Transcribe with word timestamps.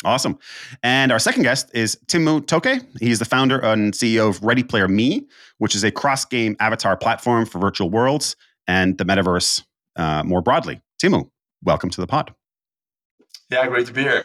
Awesome. 0.05 0.39
And 0.83 1.13
our 1.13 1.19
second 1.19 1.43
guest 1.43 1.71
is 1.75 1.99
Timmu 2.07 2.47
Toke. 2.47 2.83
He's 3.01 3.19
the 3.19 3.25
founder 3.25 3.59
and 3.59 3.93
ceo 3.93 4.31
of 4.31 4.43
ready 4.43 4.63
player 4.63 4.89
me 4.89 5.27
which 5.59 5.75
is 5.75 5.85
a 5.85 5.91
cross-game 5.91 6.57
avatar 6.59 6.97
platform 6.97 7.45
for 7.45 7.59
virtual 7.59 7.91
worlds 7.91 8.35
and 8.67 8.97
the 8.97 9.05
metaverse 9.05 9.63
uh, 9.97 10.23
more 10.25 10.41
broadly. 10.41 10.81
Timmu 11.03 11.29
welcome 11.63 11.91
to 11.91 12.01
the 12.01 12.07
pod. 12.07 12.35
Yeah 13.51 13.67
great 13.67 13.87
to 13.87 13.93
be 13.93 14.03
here 14.03 14.25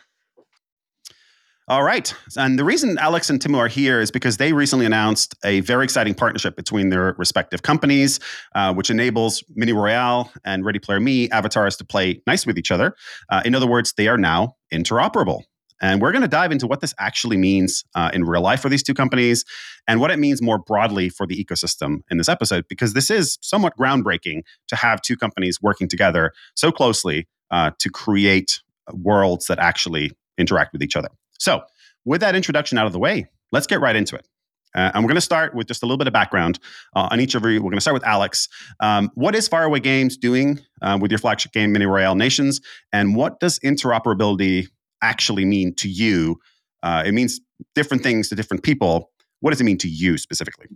all 1.67 1.83
right. 1.83 2.13
And 2.37 2.59
the 2.59 2.63
reason 2.63 2.97
Alex 2.99 3.29
and 3.29 3.39
Timmu 3.39 3.57
are 3.57 3.67
here 3.67 3.99
is 3.99 4.11
because 4.11 4.37
they 4.37 4.53
recently 4.53 4.85
announced 4.85 5.35
a 5.43 5.61
very 5.61 5.83
exciting 5.83 6.13
partnership 6.13 6.55
between 6.55 6.89
their 6.89 7.15
respective 7.17 7.63
companies, 7.63 8.19
uh, 8.53 8.71
which 8.73 8.91
enables 8.91 9.43
Mini 9.55 9.73
Royale 9.73 10.31
and 10.43 10.63
Ready 10.63 10.77
Player 10.77 10.99
Me 10.99 11.27
avatars 11.31 11.75
to 11.77 11.85
play 11.85 12.21
nice 12.27 12.45
with 12.45 12.59
each 12.59 12.69
other. 12.69 12.95
Uh, 13.29 13.41
in 13.45 13.55
other 13.55 13.65
words, 13.65 13.93
they 13.97 14.07
are 14.07 14.17
now 14.17 14.55
interoperable. 14.71 15.41
And 15.81 16.01
we're 16.01 16.11
going 16.11 16.21
to 16.21 16.27
dive 16.27 16.51
into 16.51 16.67
what 16.67 16.81
this 16.81 16.93
actually 16.99 17.35
means 17.35 17.83
uh, 17.95 18.11
in 18.13 18.23
real 18.23 18.41
life 18.41 18.61
for 18.61 18.69
these 18.69 18.83
two 18.83 18.93
companies 18.93 19.43
and 19.87 19.99
what 19.99 20.11
it 20.11 20.19
means 20.19 20.41
more 20.41 20.57
broadly 20.57 21.09
for 21.09 21.27
the 21.27 21.43
ecosystem 21.43 21.97
in 22.09 22.17
this 22.17 22.29
episode, 22.29 22.65
because 22.69 22.93
this 22.93 23.09
is 23.09 23.37
somewhat 23.41 23.73
groundbreaking 23.77 24.43
to 24.67 24.75
have 24.75 25.01
two 25.01 25.17
companies 25.17 25.61
working 25.61 25.87
together 25.87 26.31
so 26.55 26.71
closely 26.71 27.27
uh, 27.51 27.71
to 27.79 27.89
create 27.89 28.61
worlds 28.93 29.47
that 29.47 29.59
actually 29.59 30.11
interact 30.37 30.71
with 30.71 30.81
each 30.83 30.95
other. 30.95 31.09
So, 31.39 31.61
with 32.05 32.21
that 32.21 32.35
introduction 32.35 32.77
out 32.77 32.85
of 32.85 32.93
the 32.93 32.99
way, 32.99 33.27
let's 33.51 33.67
get 33.67 33.81
right 33.81 33.95
into 33.95 34.15
it. 34.15 34.27
Uh, 34.75 34.91
and 34.93 35.03
we're 35.03 35.07
going 35.07 35.15
to 35.15 35.21
start 35.21 35.55
with 35.55 35.67
just 35.67 35.81
a 35.83 35.85
little 35.85 35.97
bit 35.97 36.07
of 36.07 36.13
background 36.13 36.59
uh, 36.95 37.07
on 37.09 37.21
each 37.21 37.33
of 37.33 37.43
you. 37.43 37.61
We're 37.61 37.71
going 37.71 37.77
to 37.77 37.81
start 37.81 37.93
with 37.93 38.05
Alex. 38.05 38.49
Um, 38.81 39.09
what 39.15 39.33
is 39.33 39.47
Faraway 39.47 39.79
Games 39.79 40.17
doing 40.17 40.59
uh, 40.81 40.97
with 41.01 41.11
your 41.11 41.17
flagship 41.17 41.53
game, 41.53 41.71
Mini 41.71 41.85
Royale 41.85 42.15
Nations? 42.15 42.59
And 42.91 43.15
what 43.15 43.39
does 43.39 43.57
interoperability 43.59 44.67
actually 45.01 45.45
mean 45.45 45.73
to 45.75 45.89
you? 45.89 46.39
Uh, 46.83 47.03
it 47.05 47.13
means 47.13 47.39
different 47.73 48.03
things 48.03 48.27
to 48.29 48.35
different 48.35 48.63
people. 48.63 49.11
What 49.39 49.51
does 49.51 49.61
it 49.61 49.63
mean 49.63 49.77
to 49.79 49.87
you 49.87 50.17
specifically? 50.17 50.67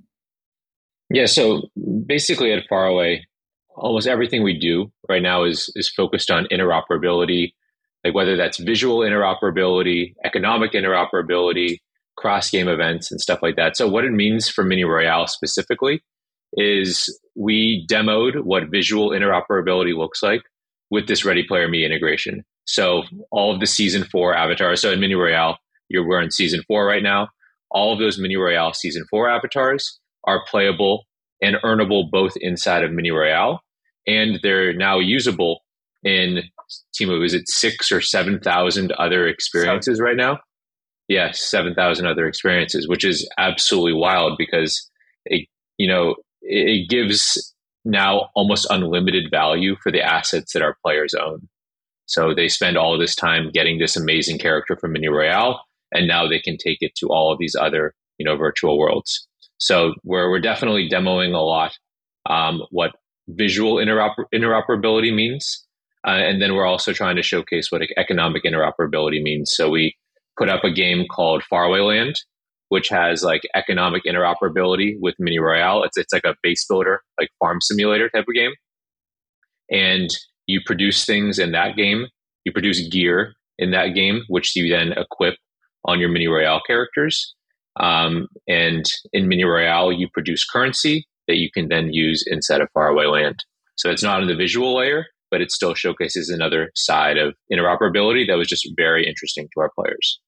Yeah, 1.09 1.25
so 1.25 1.63
basically 2.05 2.53
at 2.53 2.63
Faraway, 2.69 3.25
almost 3.75 4.07
everything 4.07 4.43
we 4.43 4.57
do 4.57 4.91
right 5.09 5.21
now 5.21 5.43
is 5.43 5.71
is 5.75 5.89
focused 5.89 6.29
on 6.31 6.45
interoperability 6.51 7.53
like 8.03 8.13
whether 8.13 8.37
that's 8.37 8.57
visual 8.57 8.99
interoperability, 8.99 10.13
economic 10.23 10.71
interoperability, 10.73 11.77
cross 12.17 12.49
game 12.49 12.67
events, 12.67 13.11
and 13.11 13.19
stuff 13.21 13.39
like 13.41 13.55
that. 13.55 13.77
So, 13.77 13.87
what 13.87 14.05
it 14.05 14.11
means 14.11 14.49
for 14.49 14.63
Mini 14.63 14.83
Royale 14.83 15.27
specifically 15.27 16.01
is 16.53 17.19
we 17.35 17.85
demoed 17.89 18.43
what 18.43 18.69
visual 18.71 19.11
interoperability 19.11 19.95
looks 19.95 20.23
like 20.23 20.41
with 20.89 21.07
this 21.07 21.23
Ready 21.23 21.43
Player 21.47 21.67
Me 21.67 21.85
integration. 21.85 22.43
So, 22.65 23.03
all 23.31 23.53
of 23.53 23.59
the 23.59 23.67
season 23.67 24.03
four 24.03 24.35
avatars. 24.35 24.81
So, 24.81 24.91
in 24.91 24.99
Mini 24.99 25.15
Royale, 25.15 25.57
you're 25.89 26.07
we're 26.07 26.21
in 26.21 26.31
season 26.31 26.61
four 26.67 26.85
right 26.85 27.03
now. 27.03 27.29
All 27.71 27.93
of 27.93 27.99
those 27.99 28.19
Mini 28.19 28.35
Royale 28.35 28.73
season 28.73 29.05
four 29.09 29.29
avatars 29.29 29.99
are 30.25 30.43
playable 30.45 31.05
and 31.41 31.55
earnable 31.63 32.09
both 32.11 32.33
inside 32.37 32.83
of 32.83 32.91
Mini 32.91 33.11
Royale, 33.11 33.61
and 34.07 34.39
they're 34.43 34.73
now 34.73 34.99
usable 34.99 35.61
in 36.03 36.43
Timmu, 36.99 37.23
is 37.25 37.33
it 37.33 37.47
six 37.47 37.91
or 37.91 38.01
seven 38.01 38.39
thousand 38.39 38.91
other 38.93 39.27
experiences 39.27 39.97
seven. 39.97 40.05
right 40.05 40.17
now? 40.17 40.39
Yes, 41.07 41.41
seven 41.41 41.73
thousand 41.73 42.05
other 42.05 42.27
experiences, 42.27 42.87
which 42.87 43.03
is 43.03 43.27
absolutely 43.37 43.93
wild 43.93 44.37
because 44.37 44.89
it, 45.25 45.47
you 45.77 45.87
know, 45.87 46.15
it 46.41 46.89
gives 46.89 47.53
now 47.85 48.29
almost 48.35 48.67
unlimited 48.69 49.25
value 49.31 49.75
for 49.81 49.91
the 49.91 50.01
assets 50.01 50.53
that 50.53 50.61
our 50.61 50.75
players 50.85 51.13
own. 51.13 51.47
So 52.05 52.33
they 52.33 52.47
spend 52.47 52.77
all 52.77 52.97
this 52.97 53.15
time 53.15 53.51
getting 53.53 53.79
this 53.79 53.95
amazing 53.95 54.39
character 54.39 54.75
from 54.75 54.93
Mini 54.93 55.09
Royale, 55.09 55.61
and 55.91 56.07
now 56.07 56.27
they 56.27 56.39
can 56.39 56.57
take 56.57 56.79
it 56.81 56.95
to 56.95 57.07
all 57.07 57.31
of 57.31 57.39
these 57.39 57.55
other, 57.55 57.93
you 58.17 58.25
know, 58.25 58.35
virtual 58.35 58.77
worlds. 58.77 59.27
So 59.57 59.93
we're 60.03 60.29
we're 60.29 60.39
definitely 60.39 60.89
demoing 60.89 61.33
a 61.33 61.39
lot 61.39 61.77
um, 62.29 62.61
what 62.71 62.91
visual 63.27 63.75
interoper- 63.75 64.25
interoperability 64.33 65.13
means 65.13 65.65
uh, 66.07 66.11
and 66.11 66.41
then 66.41 66.55
we're 66.55 66.65
also 66.65 66.93
trying 66.93 67.15
to 67.17 67.23
showcase 67.23 67.71
what 67.71 67.81
economic 67.97 68.43
interoperability 68.43 69.21
means. 69.21 69.53
So 69.53 69.69
we 69.69 69.95
put 70.37 70.49
up 70.49 70.63
a 70.63 70.71
game 70.71 71.05
called 71.09 71.43
Faraway 71.43 71.79
Land, 71.81 72.15
which 72.69 72.87
has 72.89 73.23
like 73.23 73.41
economic 73.55 74.03
interoperability 74.05 74.95
with 74.99 75.15
Mini 75.19 75.39
Royale. 75.39 75.83
It's 75.83 75.97
it's 75.97 76.13
like 76.13 76.23
a 76.25 76.35
base 76.41 76.65
builder, 76.67 77.01
like 77.19 77.29
farm 77.39 77.59
simulator 77.61 78.09
type 78.09 78.25
of 78.27 78.35
game. 78.35 78.51
And 79.69 80.09
you 80.47 80.61
produce 80.65 81.05
things 81.05 81.37
in 81.37 81.51
that 81.51 81.75
game. 81.75 82.07
You 82.45 82.51
produce 82.51 82.87
gear 82.87 83.33
in 83.57 83.71
that 83.71 83.89
game, 83.89 84.23
which 84.29 84.55
you 84.55 84.69
then 84.69 84.93
equip 84.93 85.35
on 85.85 85.99
your 85.99 86.09
Mini 86.09 86.27
Royale 86.27 86.61
characters. 86.65 87.35
Um, 87.79 88.27
and 88.47 88.85
in 89.13 89.27
Mini 89.27 89.43
Royale, 89.43 89.91
you 89.91 90.07
produce 90.13 90.45
currency 90.45 91.07
that 91.27 91.37
you 91.37 91.49
can 91.51 91.67
then 91.67 91.93
use 91.93 92.23
inside 92.27 92.61
of 92.61 92.69
Faraway 92.73 93.05
Land. 93.05 93.43
So 93.75 93.89
it's 93.89 94.03
not 94.03 94.21
in 94.21 94.27
the 94.27 94.35
visual 94.35 94.75
layer, 94.75 95.05
but 95.31 95.41
it 95.41 95.51
still 95.51 95.73
showcases 95.73 96.29
another 96.29 96.71
side 96.75 97.17
of 97.17 97.35
interoperability 97.51 98.27
that 98.27 98.37
was 98.37 98.47
just 98.47 98.67
very 98.77 99.07
interesting 99.07 99.47
to 99.53 99.61
our 99.61 99.71
players. 99.77 100.19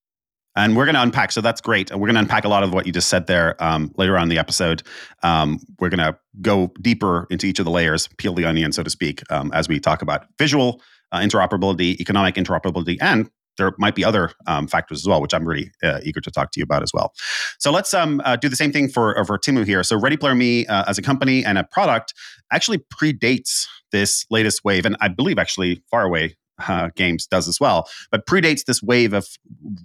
And 0.55 0.75
we're 0.75 0.85
going 0.85 0.95
to 0.95 1.01
unpack. 1.01 1.31
So 1.31 1.39
that's 1.39 1.61
great. 1.61 1.91
And 1.91 2.01
we're 2.01 2.07
going 2.07 2.15
to 2.15 2.21
unpack 2.21 2.43
a 2.43 2.49
lot 2.49 2.63
of 2.63 2.73
what 2.73 2.85
you 2.85 2.91
just 2.91 3.07
said 3.07 3.27
there 3.27 3.61
um, 3.63 3.91
later 3.95 4.17
on 4.17 4.23
in 4.23 4.29
the 4.29 4.37
episode. 4.37 4.83
Um, 5.23 5.59
we're 5.79 5.89
going 5.89 5.99
to 5.99 6.17
go 6.41 6.73
deeper 6.81 7.25
into 7.29 7.47
each 7.47 7.59
of 7.59 7.65
the 7.65 7.71
layers, 7.71 8.09
peel 8.17 8.33
the 8.33 8.43
onion, 8.45 8.73
so 8.73 8.83
to 8.83 8.89
speak, 8.89 9.23
um, 9.31 9.51
as 9.53 9.69
we 9.69 9.79
talk 9.79 10.01
about 10.01 10.25
visual 10.37 10.81
uh, 11.13 11.19
interoperability, 11.19 11.99
economic 11.99 12.35
interoperability, 12.35 12.97
and 12.99 13.29
there 13.57 13.73
might 13.77 13.95
be 13.95 14.03
other 14.03 14.31
um, 14.47 14.67
factors 14.67 14.99
as 14.99 15.07
well, 15.07 15.21
which 15.21 15.33
I'm 15.33 15.45
really 15.45 15.71
uh, 15.83 15.99
eager 16.03 16.21
to 16.21 16.31
talk 16.31 16.51
to 16.51 16.59
you 16.59 16.63
about 16.63 16.83
as 16.83 16.91
well. 16.93 17.13
So 17.59 17.71
let's 17.71 17.93
um, 17.93 18.21
uh, 18.23 18.35
do 18.35 18.49
the 18.49 18.55
same 18.55 18.71
thing 18.71 18.89
for 18.89 19.17
uh, 19.17 19.25
for 19.25 19.37
Timmu 19.37 19.65
here. 19.65 19.83
So 19.83 19.99
Ready 19.99 20.17
Player 20.17 20.35
Me 20.35 20.65
uh, 20.67 20.85
as 20.87 20.97
a 20.97 21.01
company 21.01 21.45
and 21.45 21.57
a 21.57 21.63
product 21.63 22.13
actually 22.51 22.79
predates 22.79 23.65
this 23.91 24.25
latest 24.29 24.63
wave, 24.63 24.85
and 24.85 24.95
I 25.01 25.07
believe 25.07 25.39
actually 25.39 25.83
Faraway 25.89 26.35
uh, 26.67 26.89
games 26.95 27.27
does 27.27 27.47
as 27.47 27.59
well, 27.59 27.89
but 28.11 28.25
predates 28.25 28.65
this 28.65 28.81
wave 28.81 29.13
of 29.13 29.27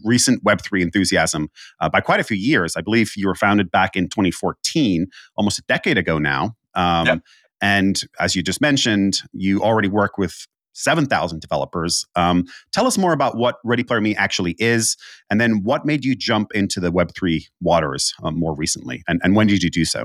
recent 0.04 0.44
Web3 0.44 0.82
enthusiasm 0.82 1.48
uh, 1.80 1.88
by 1.88 2.00
quite 2.00 2.20
a 2.20 2.24
few 2.24 2.36
years. 2.36 2.76
I 2.76 2.80
believe 2.80 3.12
you 3.16 3.26
were 3.26 3.34
founded 3.34 3.70
back 3.70 3.96
in 3.96 4.08
2014, 4.08 5.06
almost 5.36 5.58
a 5.58 5.62
decade 5.62 5.98
ago 5.98 6.18
now. 6.18 6.56
Um, 6.74 7.06
yep. 7.06 7.20
And 7.62 8.02
as 8.20 8.36
you 8.36 8.42
just 8.42 8.60
mentioned, 8.60 9.22
you 9.32 9.62
already 9.62 9.88
work 9.88 10.18
with 10.18 10.46
7,000 10.74 11.40
developers. 11.40 12.04
Um, 12.16 12.44
tell 12.72 12.86
us 12.86 12.98
more 12.98 13.14
about 13.14 13.36
what 13.36 13.56
Ready 13.64 13.82
Player 13.82 14.02
Me 14.02 14.14
actually 14.14 14.54
is, 14.58 14.96
and 15.30 15.40
then 15.40 15.62
what 15.62 15.86
made 15.86 16.04
you 16.04 16.14
jump 16.14 16.52
into 16.54 16.80
the 16.80 16.92
Web3 16.92 17.46
waters 17.62 18.12
um, 18.22 18.38
more 18.38 18.54
recently, 18.54 19.02
and, 19.08 19.20
and 19.24 19.34
when 19.34 19.46
did 19.46 19.62
you 19.62 19.70
do 19.70 19.86
so? 19.86 20.04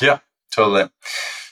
Yeah, 0.00 0.20
totally. 0.50 0.88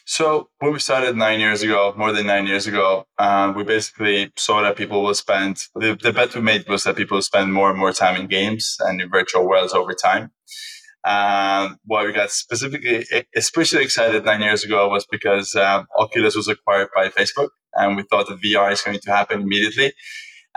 So 0.05 0.51
when 0.59 0.73
we 0.73 0.79
started 0.79 1.17
nine 1.17 1.41
years 1.41 1.63
ago, 1.63 1.95
more 1.97 2.13
than 2.13 2.27
nine 2.27 2.47
years 2.47 2.67
ago, 2.67 3.07
um, 3.19 3.55
we 3.55 3.63
basically 3.63 4.33
saw 4.37 4.63
that 4.63 4.77
people 4.77 5.03
will 5.03 5.15
spend 5.15 5.65
the, 5.75 5.97
the 6.01 6.13
bet 6.13 6.35
we 6.35 6.41
made 6.41 6.69
was 6.69 6.85
that 6.85 6.97
people 6.97 7.17
will 7.17 7.23
spend 7.23 7.53
more 7.53 7.71
and 7.71 7.79
more 7.79 7.93
time 7.93 8.21
in 8.21 8.27
games 8.27 8.77
and 8.81 9.01
in 9.01 9.09
virtual 9.09 9.49
worlds 9.49 9.73
over 9.73 9.95
time. 9.95 10.31
Um, 11.05 11.79
why 11.85 12.05
we 12.05 12.13
got 12.13 12.31
specifically 12.31 13.05
especially 13.35 13.83
excited 13.83 14.25
nine 14.25 14.41
years 14.41 14.65
ago 14.65 14.89
was 14.89 15.05
because 15.07 15.55
um, 15.57 15.87
Oculus 15.99 16.37
was 16.37 16.49
acquired 16.49 16.89
by 16.95 17.09
Facebook, 17.09 17.49
and 17.75 17.97
we 17.97 18.05
thought 18.05 18.29
that 18.29 18.41
VR 18.41 18.73
is 18.73 18.83
going 18.83 19.01
to 19.01 19.11
happen 19.11 19.43
immediately, 19.43 19.93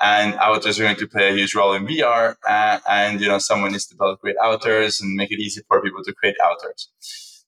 and 0.01 0.35
avatars 0.35 0.79
are 0.79 0.83
going 0.83 0.97
to 0.97 1.07
play 1.07 1.29
a 1.29 1.33
huge 1.33 1.55
role 1.55 1.73
in 1.73 1.87
VR, 1.87 2.35
uh, 2.47 2.79
and 2.87 3.21
you 3.21 3.27
know 3.27 3.39
someone 3.39 3.71
needs 3.71 3.87
to 3.87 3.95
develop 3.95 4.19
great 4.21 4.35
avatars 4.43 5.01
and 5.01 5.15
make 5.15 5.31
it 5.31 5.39
easy 5.39 5.61
for 5.67 5.81
people 5.81 6.03
to 6.03 6.13
create 6.13 6.35
avatars. 6.43 6.89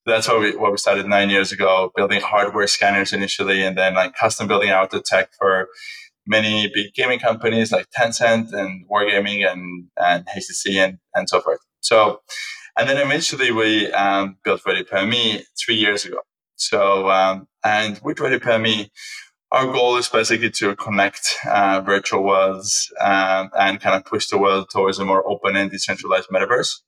That's 0.07 0.27
what 0.27 0.39
we 0.39 0.56
what 0.56 0.71
we 0.71 0.77
started 0.77 1.06
nine 1.06 1.30
years 1.30 1.51
ago, 1.51 1.92
building 1.95 2.21
hardware 2.21 2.68
scanners 2.68 3.13
initially, 3.13 3.62
and 3.62 3.77
then 3.77 3.94
like 3.94 4.15
custom 4.15 4.48
building 4.48 4.69
out 4.69 4.89
the 4.92 5.01
tech 5.01 5.30
for 5.38 5.68
many 6.25 6.71
big 6.74 6.94
gaming 6.94 7.19
companies 7.19 7.71
like 7.71 7.88
Tencent 7.92 8.54
and 8.54 8.88
Wargaming 8.89 9.50
and 9.50 9.89
and 9.98 10.25
HTC 10.27 10.75
and 10.83 10.98
and 11.13 11.27
so 11.30 11.42
forth. 11.42 11.59
So 11.81 12.21
and 12.77 12.88
then 12.88 12.98
eventually 12.98 13.51
we 13.51 13.92
um, 13.92 14.38
built 14.44 14.62
Ready 14.65 14.83
Player 14.83 15.07
Me 15.07 15.44
three 15.59 15.75
years 15.75 16.06
ago. 16.06 16.19
So, 16.56 17.10
um, 17.10 17.48
and 17.63 18.00
with 18.03 18.19
Ready 18.19 18.39
Player 18.39 18.60
Me, 18.60 18.92
our 19.51 19.65
goal 19.65 19.98
is 19.98 20.07
basically 20.07 20.51
to 20.51 20.75
connect 20.75 21.38
uh, 21.48 21.81
virtual 21.83 22.24
worlds 22.24 22.92
um, 23.01 23.50
and 23.57 23.81
kind 23.81 23.95
of 23.95 24.06
push 24.06 24.27
the 24.27 24.38
world 24.38 24.69
towards 24.71 25.00
a 25.00 25.06
more 25.06 25.27
open 25.27 25.56
and 25.56 25.71
decentralized 25.71 26.30
metaverse. 26.30 26.81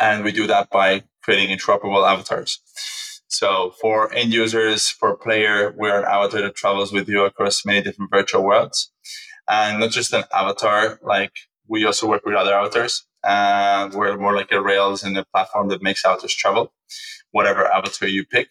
And 0.00 0.24
we 0.24 0.32
do 0.32 0.46
that 0.46 0.70
by 0.70 1.04
creating 1.22 1.56
interoperable 1.56 2.08
avatars. 2.08 2.60
So 3.28 3.72
for 3.80 4.12
end 4.12 4.32
users, 4.32 4.90
for 4.90 5.16
player, 5.16 5.74
we're 5.76 5.98
an 5.98 6.04
avatar 6.04 6.42
that 6.42 6.54
travels 6.54 6.92
with 6.92 7.08
you 7.08 7.24
across 7.24 7.64
many 7.64 7.82
different 7.82 8.10
virtual 8.10 8.44
worlds. 8.44 8.92
And 9.48 9.80
not 9.80 9.90
just 9.90 10.12
an 10.12 10.24
avatar, 10.34 10.98
like 11.02 11.32
we 11.66 11.84
also 11.86 12.08
work 12.08 12.24
with 12.24 12.34
other 12.34 12.54
avatars. 12.54 13.06
And 13.24 13.94
we're 13.94 14.16
more 14.18 14.34
like 14.34 14.52
a 14.52 14.60
Rails 14.60 15.02
and 15.02 15.16
a 15.16 15.24
platform 15.24 15.68
that 15.68 15.82
makes 15.82 16.04
avatars 16.04 16.34
travel, 16.34 16.72
whatever 17.30 17.66
avatar 17.66 18.08
you 18.08 18.26
pick. 18.26 18.48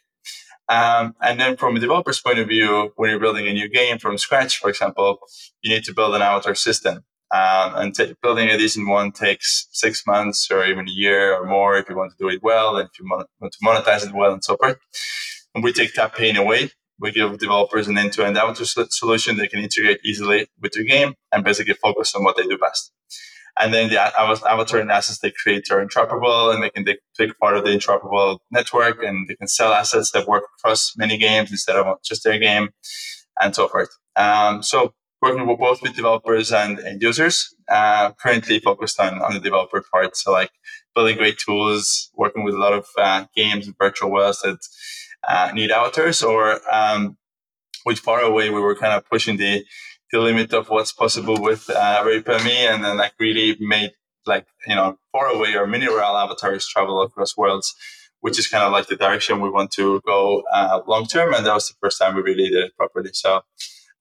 Um, 0.70 1.16
and 1.22 1.40
then 1.40 1.58
from 1.58 1.76
a 1.76 1.80
developer's 1.80 2.22
point 2.22 2.40
of 2.40 2.48
view, 2.48 2.94
when 2.96 3.10
you're 3.10 3.20
building 3.20 3.48
a 3.48 3.54
new 3.54 3.68
game 3.68 4.00
from 4.00 4.18
scratch, 4.18 4.58
for 4.58 4.70
example, 4.70 5.20
you 5.62 5.74
need 5.74 5.84
to 5.84 5.94
build 5.94 6.16
an 6.16 6.22
avatar 6.22 6.56
system. 6.56 7.04
Um, 7.34 7.76
and 7.76 7.96
t- 7.96 8.16
building 8.22 8.50
a 8.50 8.58
decent 8.58 8.90
one 8.90 9.12
takes 9.14 9.68
six 9.72 10.06
months 10.06 10.52
or 10.52 10.66
even 10.66 10.88
a 10.88 10.92
year 10.92 11.34
or 11.34 11.46
more 11.46 11.78
if 11.78 11.90
you 11.90 11.96
want 11.96 12.12
to 12.12 12.18
do 12.20 12.30
it 12.30 12.44
well 12.44 12.76
and 12.76 12.90
if 12.90 13.00
you 13.00 13.08
want 13.10 13.28
to 13.54 13.58
monetize 13.64 14.06
it 14.06 14.14
well 14.14 14.34
and 14.34 14.44
so 14.44 14.58
forth. 14.58 14.78
And 15.56 15.64
we 15.64 15.72
take 15.72 15.94
that 15.96 16.14
pain 16.14 16.36
away. 16.36 16.72
We 17.00 17.12
give 17.12 17.38
developers 17.40 17.88
an 17.88 17.98
end-to-end 17.98 18.38
avatar 18.38 18.66
solution 18.90 19.38
they 19.38 19.48
can 19.48 19.60
integrate 19.60 20.02
easily 20.04 20.48
with 20.62 20.76
your 20.76 20.86
game 20.86 21.16
and 21.32 21.44
basically 21.44 21.74
focus 21.74 22.14
on 22.16 22.24
what 22.24 22.38
they 22.38 22.44
do 22.44 22.58
best. 22.58 22.92
And 23.60 23.74
then 23.74 23.90
the 23.90 24.00
avatar 24.00 24.80
and 24.80 24.92
assets 24.92 25.20
they 25.20 25.32
create 25.32 25.70
are 25.72 25.86
interoperable 25.86 26.54
and 26.54 26.64
they 26.64 26.70
can 26.70 26.86
take 27.18 27.38
part 27.40 27.58
of 27.58 27.64
the 27.64 27.72
interoperable 27.72 28.40
network 28.50 29.04
and 29.04 29.28
they 29.28 29.36
can 29.36 29.48
sell 29.48 29.74
assets 29.74 30.12
that 30.12 30.28
work 30.28 30.44
across 30.58 30.94
many 30.98 31.18
games 31.18 31.52
instead 31.52 31.76
of 31.76 31.98
just 32.04 32.24
their 32.24 32.40
game 32.40 32.70
and 33.42 33.56
so 33.56 33.68
forth. 33.68 33.90
Um, 34.16 34.64
so 34.64 34.94
working 35.22 35.46
with 35.46 35.60
both 35.60 35.82
with 35.82 35.96
developers 35.96 36.52
and 36.52 36.80
end 36.80 37.02
users, 37.02 37.56
uh, 37.70 38.12
currently 38.14 38.60
focused 38.60 39.00
on, 39.00 39.22
on 39.22 39.34
the 39.34 39.40
developer 39.40 39.84
part. 39.92 40.18
So 40.18 40.32
like 40.32 40.52
building 40.96 41.18
great 41.18 41.38
tools, 41.38 42.10
working 42.16 42.44
with 42.44 42.56
a 42.56 42.60
lot 42.60 42.74
of 42.74 42.86
uh, 42.98 43.26
games 43.36 43.68
and 43.68 43.76
virtual 43.78 44.12
worlds 44.12 44.42
that 44.42 44.60
uh, 45.28 45.52
need 45.54 45.72
avatars 45.72 46.24
or 46.24 46.60
um, 46.74 47.18
with 47.86 48.00
Faraway, 48.00 48.50
we 48.50 48.60
were 48.60 48.76
kind 48.76 48.94
of 48.94 49.06
pushing 49.10 49.38
the 49.38 49.64
the 50.12 50.20
limit 50.20 50.54
of 50.54 50.68
what's 50.70 50.92
possible 50.92 51.42
with 51.42 51.70
uh, 51.70 52.04
Me, 52.44 52.68
and 52.68 52.84
then 52.84 52.98
like 52.98 53.14
really 53.20 53.56
made 53.60 53.92
like 54.26 54.46
you 54.68 54.76
know 54.76 54.98
far 55.12 55.28
away 55.28 55.56
or 55.56 55.66
Mini 55.66 55.88
Royale 55.88 56.18
avatars 56.18 56.68
travel 56.68 57.02
across 57.02 57.38
worlds, 57.38 57.74
which 58.20 58.38
is 58.38 58.48
kind 58.48 58.64
of 58.64 58.72
like 58.72 58.88
the 58.88 58.96
direction 58.96 59.42
we 59.42 59.50
want 59.50 59.72
to 59.72 60.02
go 60.06 60.44
uh, 60.54 60.82
long 60.88 61.06
term. 61.06 61.34
And 61.34 61.46
that 61.46 61.54
was 61.54 61.68
the 61.70 61.76
first 61.82 62.00
time 62.00 62.16
we 62.16 62.22
really 62.22 62.50
did 62.50 62.66
it 62.66 62.76
properly. 62.76 63.12
So, 63.14 63.42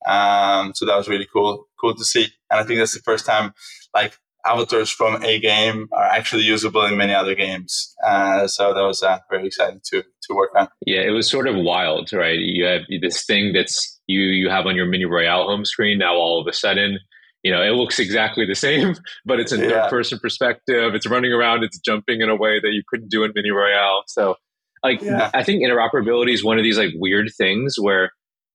um, 0.07 0.73
so 0.75 0.87
that 0.87 0.97
was 0.97 1.09
really 1.09 1.29
cool, 1.33 1.67
cool 1.81 1.95
to 1.95 2.05
see. 2.05 2.29
And 2.51 2.61
I 2.61 2.65
think 2.65 2.79
that's 2.79 2.95
the 2.95 3.01
first 3.01 3.27
time 3.27 3.53
like 3.95 4.17
avatars 4.47 4.91
from 4.91 5.23
a 5.23 5.39
game 5.39 5.89
are 5.93 6.05
actually 6.05 6.43
usable 6.43 6.85
in 6.85 6.97
many 6.97 7.15
other 7.15 7.35
games. 7.35 7.95
Uh, 8.07 8.47
so 8.47 8.73
that 8.73 8.81
was 8.81 9.03
uh, 9.03 9.19
very 9.31 9.47
exciting 9.47 9.81
to 9.85 10.03
to 10.03 10.35
work 10.35 10.51
on. 10.57 10.69
Yeah, 10.87 11.01
it 11.01 11.11
was 11.11 11.31
sort 11.31 11.47
of 11.47 11.57
wild, 11.57 12.13
right? 12.13 12.39
You 12.39 12.65
have 12.65 12.83
this 13.01 13.25
thing 13.25 13.53
that's 13.53 14.01
you 14.07 14.21
you 14.21 14.49
have 14.49 14.67
on 14.67 14.77
your 14.77 14.87
mini 14.87 15.05
royale 15.05 15.47
home 15.47 15.65
screen 15.65 15.99
now. 15.99 16.15
All 16.15 16.41
of 16.41 16.47
a 16.47 16.53
sudden, 16.53 16.99
you 17.43 17.53
know, 17.53 17.63
it 17.63 17.71
looks 17.71 17.99
exactly 17.99 18.47
the 18.47 18.55
same, 18.67 18.95
but 19.25 19.41
it's 19.41 19.53
a 19.53 19.59
yeah. 19.59 19.69
third 19.69 19.91
person 19.91 20.19
perspective. 20.19 20.95
It's 20.95 21.09
running 21.09 21.33
around. 21.33 21.65
It's 21.65 21.79
jumping 21.79 22.21
in 22.21 22.29
a 22.29 22.37
way 22.37 22.61
that 22.61 22.73
you 22.73 22.83
couldn't 22.89 23.11
do 23.11 23.25
in 23.25 23.33
mini 23.35 23.51
royale. 23.51 24.05
So, 24.07 24.37
like, 24.83 25.03
yeah. 25.03 25.31
I 25.35 25.45
think 25.45 25.63
interoperability 25.63 26.33
is 26.33 26.45
one 26.45 26.59
of 26.59 26.65
these 26.65 26.79
like 26.79 26.93
weird 26.97 27.31
things 27.37 27.77
where 27.79 28.13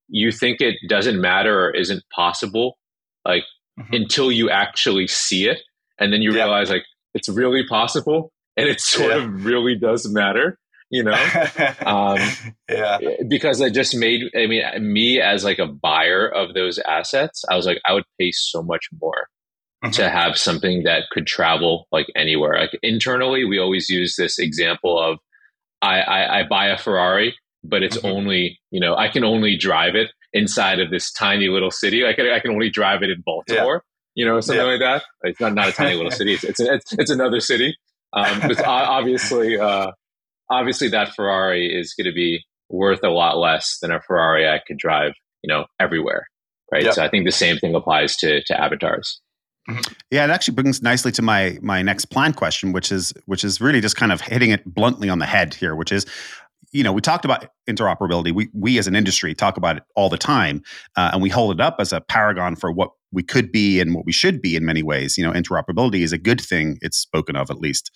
you 0.07 0.31
think 0.31 0.61
it 0.61 0.75
doesn't 0.87 1.19
matter 1.19 1.65
or 1.65 1.71
isn't 1.71 2.03
possible, 2.13 2.77
like 3.25 3.43
mm-hmm. 3.79 3.93
until 3.93 4.31
you 4.31 4.49
actually 4.49 5.07
see 5.07 5.47
it 5.47 5.61
and 5.99 6.11
then 6.11 6.21
you 6.21 6.31
yeah. 6.31 6.43
realize 6.43 6.69
like 6.69 6.85
it's 7.13 7.29
really 7.29 7.65
possible 7.67 8.31
and 8.57 8.67
it 8.67 8.81
sort 8.81 9.11
yeah. 9.11 9.23
of 9.23 9.45
really 9.45 9.75
does 9.75 10.09
matter 10.11 10.57
you 10.89 11.03
know 11.03 11.13
um, 11.85 12.19
yeah 12.69 12.99
because 13.27 13.59
it 13.61 13.73
just 13.73 13.95
made 13.95 14.21
i 14.35 14.45
mean 14.45 14.63
me 14.93 15.19
as 15.19 15.43
like 15.43 15.59
a 15.59 15.65
buyer 15.65 16.27
of 16.27 16.53
those 16.53 16.79
assets 16.87 17.43
i 17.49 17.55
was 17.55 17.65
like 17.65 17.79
i 17.85 17.93
would 17.93 18.03
pay 18.19 18.31
so 18.31 18.61
much 18.61 18.87
more 19.01 19.27
mm-hmm. 19.83 19.91
to 19.91 20.09
have 20.09 20.37
something 20.37 20.83
that 20.83 21.03
could 21.11 21.25
travel 21.25 21.87
like 21.91 22.07
anywhere 22.15 22.59
like 22.59 22.77
internally 22.83 23.45
we 23.45 23.59
always 23.59 23.89
use 23.89 24.15
this 24.15 24.37
example 24.37 24.99
of 24.99 25.17
i 25.81 25.99
i, 26.01 26.39
I 26.39 26.43
buy 26.47 26.67
a 26.67 26.77
ferrari 26.77 27.35
but 27.67 27.83
it's 27.83 27.97
mm-hmm. 27.97 28.07
only 28.07 28.59
you 28.71 28.79
know 28.79 28.95
i 28.95 29.07
can 29.07 29.23
only 29.23 29.57
drive 29.57 29.95
it 29.95 30.11
inside 30.33 30.79
of 30.79 30.89
this 30.91 31.11
tiny 31.11 31.47
little 31.47 31.71
city 31.71 32.05
i 32.05 32.13
can, 32.13 32.27
I 32.27 32.39
can 32.39 32.51
only 32.51 32.69
drive 32.69 33.03
it 33.03 33.09
in 33.09 33.21
baltimore 33.25 33.83
you 34.15 34.25
know, 34.25 34.39
something 34.39 34.65
yeah. 34.65 34.71
like 34.71 34.79
that. 34.79 35.03
It's 35.23 35.39
not, 35.39 35.53
not 35.53 35.69
a 35.69 35.71
tiny 35.73 35.95
little 35.95 36.11
city. 36.19 36.33
It's, 36.33 36.43
it's, 36.43 36.59
it's, 36.59 36.93
it's 36.93 37.11
another 37.11 37.39
city. 37.39 37.77
Um, 38.13 38.39
but 38.39 38.65
obviously, 38.65 39.59
uh, 39.59 39.91
obviously 40.49 40.89
that 40.89 41.13
Ferrari 41.13 41.67
is 41.67 41.93
going 41.93 42.05
to 42.05 42.13
be 42.13 42.43
worth 42.69 43.03
a 43.03 43.09
lot 43.09 43.37
less 43.37 43.77
than 43.81 43.91
a 43.91 44.01
Ferrari 44.01 44.47
I 44.47 44.61
could 44.65 44.77
drive, 44.77 45.13
you 45.43 45.53
know, 45.53 45.65
everywhere. 45.79 46.27
Right. 46.71 46.83
Yep. 46.83 46.93
So 46.93 47.03
I 47.03 47.09
think 47.09 47.25
the 47.25 47.31
same 47.31 47.57
thing 47.57 47.75
applies 47.75 48.15
to, 48.17 48.41
to 48.43 48.59
avatars. 48.59 49.21
Mm-hmm. 49.69 49.93
Yeah, 50.11 50.23
it 50.25 50.29
actually 50.29 50.53
brings 50.53 50.83
nicely 50.83 51.11
to 51.13 51.23
my 51.23 51.57
my 51.61 51.81
next 51.81 52.05
plan 52.05 52.33
question, 52.33 52.71
which 52.71 52.91
is 52.91 53.13
which 53.25 53.43
is 53.43 53.59
really 53.59 53.81
just 53.81 53.95
kind 53.95 54.11
of 54.11 54.21
hitting 54.21 54.51
it 54.51 54.63
bluntly 54.63 55.09
on 55.09 55.17
the 55.17 55.25
head 55.25 55.55
here, 55.55 55.75
which 55.75 55.91
is 55.91 56.05
you 56.75 56.83
know, 56.83 56.91
we 56.91 56.99
talked 56.99 57.23
about 57.23 57.47
interoperability. 57.69 58.33
We 58.33 58.49
we 58.53 58.77
as 58.77 58.85
an 58.85 58.97
industry 58.97 59.33
talk 59.33 59.55
about 59.55 59.77
it 59.77 59.83
all 59.95 60.09
the 60.09 60.17
time, 60.17 60.61
uh, 60.97 61.11
and 61.13 61.21
we 61.21 61.29
hold 61.29 61.55
it 61.55 61.61
up 61.61 61.77
as 61.79 61.93
a 61.93 62.01
paragon 62.01 62.57
for 62.57 62.69
what 62.69 62.89
we 63.13 63.23
could 63.23 63.49
be 63.49 63.79
and 63.79 63.95
what 63.95 64.05
we 64.05 64.11
should 64.11 64.41
be 64.41 64.57
in 64.57 64.65
many 64.65 64.83
ways. 64.83 65.17
You 65.17 65.25
know, 65.25 65.31
interoperability 65.31 66.01
is 66.01 66.11
a 66.11 66.17
good 66.17 66.41
thing. 66.41 66.77
It's 66.81 66.97
spoken 66.97 67.37
of 67.37 67.49
at 67.49 67.59
least. 67.59 67.91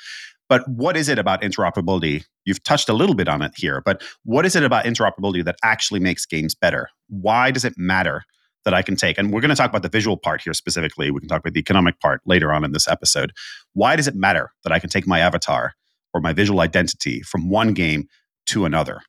But 0.48 0.64
what 0.70 0.96
is 0.96 1.10
it 1.10 1.20
about 1.20 1.42
interoperability? 1.42 2.24
You've 2.46 2.64
touched 2.64 2.88
a 2.88 2.94
little 2.94 3.16
bit 3.16 3.28
on 3.28 3.42
it 3.42 3.52
here, 3.54 3.82
but 3.84 4.02
what 4.24 4.46
is 4.46 4.56
it 4.56 4.64
about 4.64 4.86
interoperability 4.86 5.44
that 5.44 5.58
actually 5.62 6.00
makes 6.00 6.26
games 6.26 6.56
better? 6.56 6.88
Why 7.10 7.52
does 7.52 7.66
it 7.66 7.74
matter 7.76 8.24
that 8.64 8.74
I 8.74 8.82
can 8.82 8.96
take? 8.96 9.18
And 9.18 9.34
we're 9.34 9.42
going 9.42 9.50
to 9.50 9.58
talk 9.58 9.70
about 9.70 9.84
the 9.84 9.90
visual 9.90 10.16
part 10.16 10.42
here 10.42 10.54
specifically. 10.54 11.12
We 11.12 11.20
can 11.20 11.28
talk 11.28 11.42
about 11.42 11.54
the 11.54 11.60
economic 11.60 12.00
part 12.00 12.22
later 12.26 12.54
on 12.54 12.64
in 12.64 12.72
this 12.72 12.88
episode. 12.88 13.34
Why 13.74 13.98
does 13.98 14.08
it 14.08 14.16
matter 14.16 14.54
that 14.64 14.72
I 14.72 14.80
can 14.80 14.90
take 14.90 15.06
my 15.06 15.20
avatar 15.20 15.74
or 16.14 16.22
my 16.22 16.32
visual 16.32 16.62
identity 16.62 17.22
from 17.22 17.50
one 17.50 17.74
game 17.74 18.08
to 18.50 18.66
another? 18.66 19.02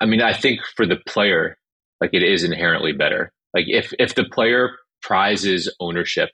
I 0.00 0.06
mean, 0.06 0.22
I 0.22 0.32
think 0.32 0.60
for 0.76 0.86
the 0.86 0.98
player, 1.06 1.56
like 2.00 2.10
it 2.12 2.22
is 2.22 2.44
inherently 2.44 2.92
better. 2.92 3.32
Like 3.54 3.64
if 3.68 3.92
if 3.98 4.14
the 4.14 4.24
player 4.24 4.70
prizes 5.02 5.72
ownership 5.80 6.30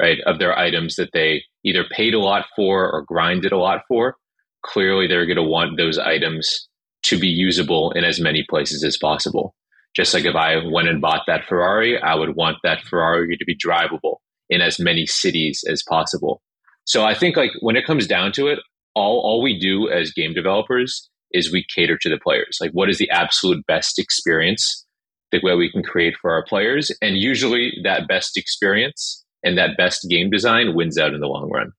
right, 0.00 0.18
of 0.26 0.38
their 0.38 0.58
items 0.58 0.96
that 0.96 1.10
they 1.12 1.42
either 1.64 1.84
paid 1.90 2.14
a 2.14 2.20
lot 2.20 2.46
for 2.54 2.90
or 2.90 3.02
grinded 3.02 3.52
a 3.52 3.58
lot 3.58 3.82
for, 3.88 4.16
clearly 4.64 5.06
they're 5.06 5.26
going 5.26 5.36
to 5.36 5.42
want 5.42 5.76
those 5.76 5.98
items 5.98 6.68
to 7.04 7.18
be 7.18 7.28
usable 7.28 7.92
in 7.92 8.04
as 8.04 8.20
many 8.20 8.44
places 8.48 8.82
as 8.84 8.96
possible. 8.96 9.54
Just 9.94 10.12
like 10.12 10.24
if 10.24 10.34
I 10.34 10.56
went 10.70 10.88
and 10.88 11.00
bought 11.00 11.22
that 11.26 11.46
Ferrari, 11.48 12.00
I 12.00 12.14
would 12.14 12.36
want 12.36 12.58
that 12.62 12.82
Ferrari 12.82 13.36
to 13.36 13.44
be 13.44 13.56
drivable 13.56 14.16
in 14.50 14.60
as 14.60 14.78
many 14.78 15.06
cities 15.06 15.64
as 15.68 15.82
possible. 15.82 16.42
So 16.84 17.04
I 17.04 17.14
think 17.14 17.36
like 17.36 17.52
when 17.60 17.76
it 17.76 17.86
comes 17.86 18.06
down 18.06 18.32
to 18.32 18.48
it, 18.48 18.58
all 18.94 19.20
all 19.20 19.42
we 19.42 19.58
do 19.58 19.88
as 19.88 20.12
game 20.12 20.34
developers 20.34 21.08
is 21.32 21.52
we 21.52 21.64
cater 21.74 21.98
to 21.98 22.08
the 22.08 22.18
players. 22.18 22.58
Like 22.60 22.72
what 22.72 22.88
is 22.88 22.98
the 22.98 23.10
absolute 23.10 23.66
best 23.66 23.98
experience 23.98 24.84
that 25.32 25.42
way 25.42 25.54
we 25.54 25.70
can 25.70 25.82
create 25.82 26.14
for 26.20 26.32
our 26.32 26.44
players? 26.44 26.92
And 27.02 27.16
usually 27.16 27.72
that 27.84 28.08
best 28.08 28.36
experience 28.36 29.24
and 29.42 29.58
that 29.58 29.76
best 29.76 30.06
game 30.08 30.30
design 30.30 30.74
wins 30.74 30.98
out 30.98 31.14
in 31.14 31.20
the 31.20 31.26
long 31.26 31.50
run. 31.50 31.72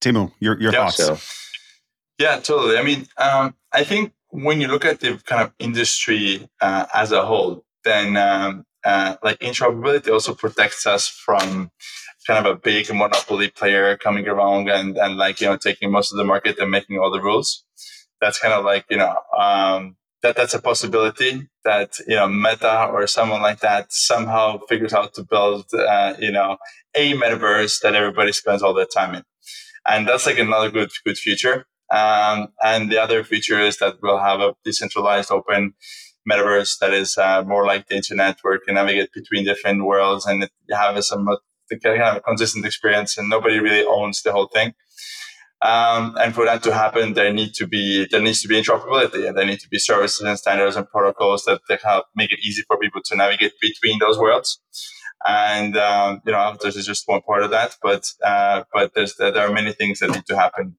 Timmu, 0.00 0.32
your 0.40 0.60
your 0.60 0.72
yeah, 0.72 0.90
thoughts? 0.90 0.96
So, 0.96 1.18
yeah, 2.18 2.38
totally. 2.38 2.78
I 2.78 2.82
mean, 2.82 3.06
um, 3.16 3.54
I 3.72 3.84
think 3.84 4.12
when 4.30 4.60
you 4.60 4.68
look 4.68 4.84
at 4.84 5.00
the 5.00 5.20
kind 5.24 5.42
of 5.42 5.52
industry 5.58 6.48
uh, 6.60 6.86
as 6.94 7.12
a 7.12 7.24
whole, 7.24 7.64
then 7.84 8.16
um, 8.16 8.64
uh, 8.84 9.16
like 9.22 9.38
interoperability 9.40 10.12
also 10.12 10.34
protects 10.34 10.86
us 10.86 11.08
from 11.08 11.70
kind 12.26 12.44
of 12.46 12.52
a 12.52 12.58
big 12.58 12.92
monopoly 12.92 13.48
player 13.48 13.96
coming 13.96 14.28
around 14.28 14.68
and, 14.68 14.98
and 14.98 15.16
like, 15.16 15.40
you 15.40 15.46
know, 15.46 15.56
taking 15.56 15.90
most 15.90 16.12
of 16.12 16.18
the 16.18 16.24
market 16.24 16.58
and 16.58 16.70
making 16.70 16.98
all 16.98 17.10
the 17.10 17.22
rules. 17.22 17.64
That's 18.20 18.38
kind 18.38 18.54
of 18.54 18.64
like, 18.64 18.84
you 18.90 18.96
know, 18.96 19.16
um, 19.36 19.96
that 20.22 20.36
that's 20.36 20.54
a 20.54 20.60
possibility 20.60 21.48
that, 21.64 21.98
you 22.06 22.16
know, 22.16 22.28
Meta 22.28 22.86
or 22.86 23.06
someone 23.06 23.42
like 23.42 23.60
that 23.60 23.92
somehow 23.92 24.58
figures 24.68 24.92
out 24.92 25.14
to 25.14 25.22
build, 25.22 25.66
uh, 25.72 26.14
you 26.18 26.32
know, 26.32 26.56
a 26.96 27.14
metaverse 27.14 27.80
that 27.82 27.94
everybody 27.94 28.32
spends 28.32 28.62
all 28.62 28.74
their 28.74 28.86
time 28.86 29.14
in. 29.14 29.22
And 29.86 30.08
that's 30.08 30.26
like 30.26 30.38
another 30.38 30.70
good, 30.70 30.90
good 31.04 31.16
feature. 31.16 31.66
Um, 31.90 32.48
and 32.62 32.90
the 32.90 33.00
other 33.00 33.24
feature 33.24 33.60
is 33.60 33.78
that 33.78 33.96
we'll 34.02 34.18
have 34.18 34.40
a 34.40 34.54
decentralized 34.64 35.30
open 35.30 35.74
metaverse 36.30 36.78
that 36.80 36.92
is 36.92 37.16
uh, 37.16 37.42
more 37.44 37.64
like 37.64 37.86
the 37.86 37.96
internet 37.96 38.38
where 38.42 38.54
you 38.54 38.60
can 38.60 38.74
navigate 38.74 39.12
between 39.12 39.44
different 39.44 39.84
worlds 39.84 40.26
and 40.26 40.48
have 40.70 41.02
some 41.04 41.28
kind 41.82 42.02
of 42.02 42.22
consistent 42.24 42.66
experience 42.66 43.16
and 43.16 43.28
nobody 43.28 43.58
really 43.58 43.84
owns 43.84 44.22
the 44.22 44.32
whole 44.32 44.48
thing. 44.48 44.74
Um, 45.60 46.16
and 46.20 46.34
for 46.34 46.44
that 46.44 46.62
to 46.64 46.72
happen, 46.72 47.14
there 47.14 47.32
need 47.32 47.52
to 47.54 47.66
be 47.66 48.06
there 48.10 48.22
needs 48.22 48.42
to 48.42 48.48
be 48.48 48.60
interoperability, 48.60 49.26
and 49.26 49.36
there 49.36 49.46
need 49.46 49.60
to 49.60 49.68
be 49.68 49.78
services 49.78 50.20
and 50.20 50.38
standards 50.38 50.76
and 50.76 50.88
protocols 50.88 51.44
that, 51.44 51.60
help 51.82 52.06
make 52.14 52.32
it 52.32 52.38
easy 52.42 52.62
for 52.66 52.78
people 52.78 53.00
to 53.04 53.16
navigate 53.16 53.52
between 53.60 53.98
those 53.98 54.18
worlds. 54.18 54.60
And 55.26 55.76
um, 55.76 56.20
you 56.24 56.32
know, 56.32 56.56
this 56.62 56.76
is 56.76 56.86
just 56.86 57.08
one 57.08 57.22
part 57.22 57.42
of 57.42 57.50
that, 57.50 57.76
but 57.82 58.08
uh, 58.24 58.64
but 58.72 58.94
there's 58.94 59.16
there 59.16 59.36
are 59.36 59.52
many 59.52 59.72
things 59.72 59.98
that 59.98 60.10
need 60.10 60.26
to 60.26 60.36
happen 60.36 60.76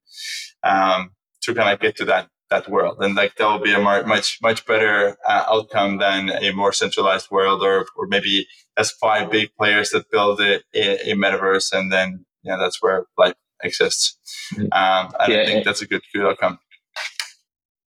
um, 0.63 1.11
to 1.41 1.53
kind 1.53 1.69
of 1.73 1.79
get 1.79 1.97
to 1.97 2.05
that 2.05 2.29
that 2.49 2.67
world 2.67 2.97
and 2.99 3.15
like 3.15 3.35
that 3.35 3.45
will 3.45 3.59
be 3.59 3.73
a 3.73 3.79
much 3.79 4.39
much 4.41 4.65
better 4.65 5.15
uh, 5.27 5.43
outcome 5.47 5.97
than 5.99 6.29
a 6.29 6.51
more 6.51 6.73
centralized 6.73 7.29
world 7.29 7.61
or 7.61 7.85
or 7.95 8.07
maybe 8.07 8.47
as 8.77 8.91
five 8.91 9.29
big 9.29 9.49
players 9.55 9.91
that 9.91 10.09
build 10.11 10.41
a, 10.41 10.55
a, 10.73 11.11
a 11.11 11.15
metaverse 11.15 11.71
and 11.71 11.91
then 11.91 12.25
yeah 12.43 12.57
that's 12.57 12.81
where 12.81 13.05
life 13.17 13.35
exists 13.63 14.17
mm-hmm. 14.53 14.63
um, 14.71 15.11
and 15.19 15.33
yeah, 15.33 15.41
i 15.41 15.45
think 15.45 15.65
that's 15.65 15.81
a 15.81 15.87
good 15.87 16.01
good 16.13 16.25
outcome 16.25 16.57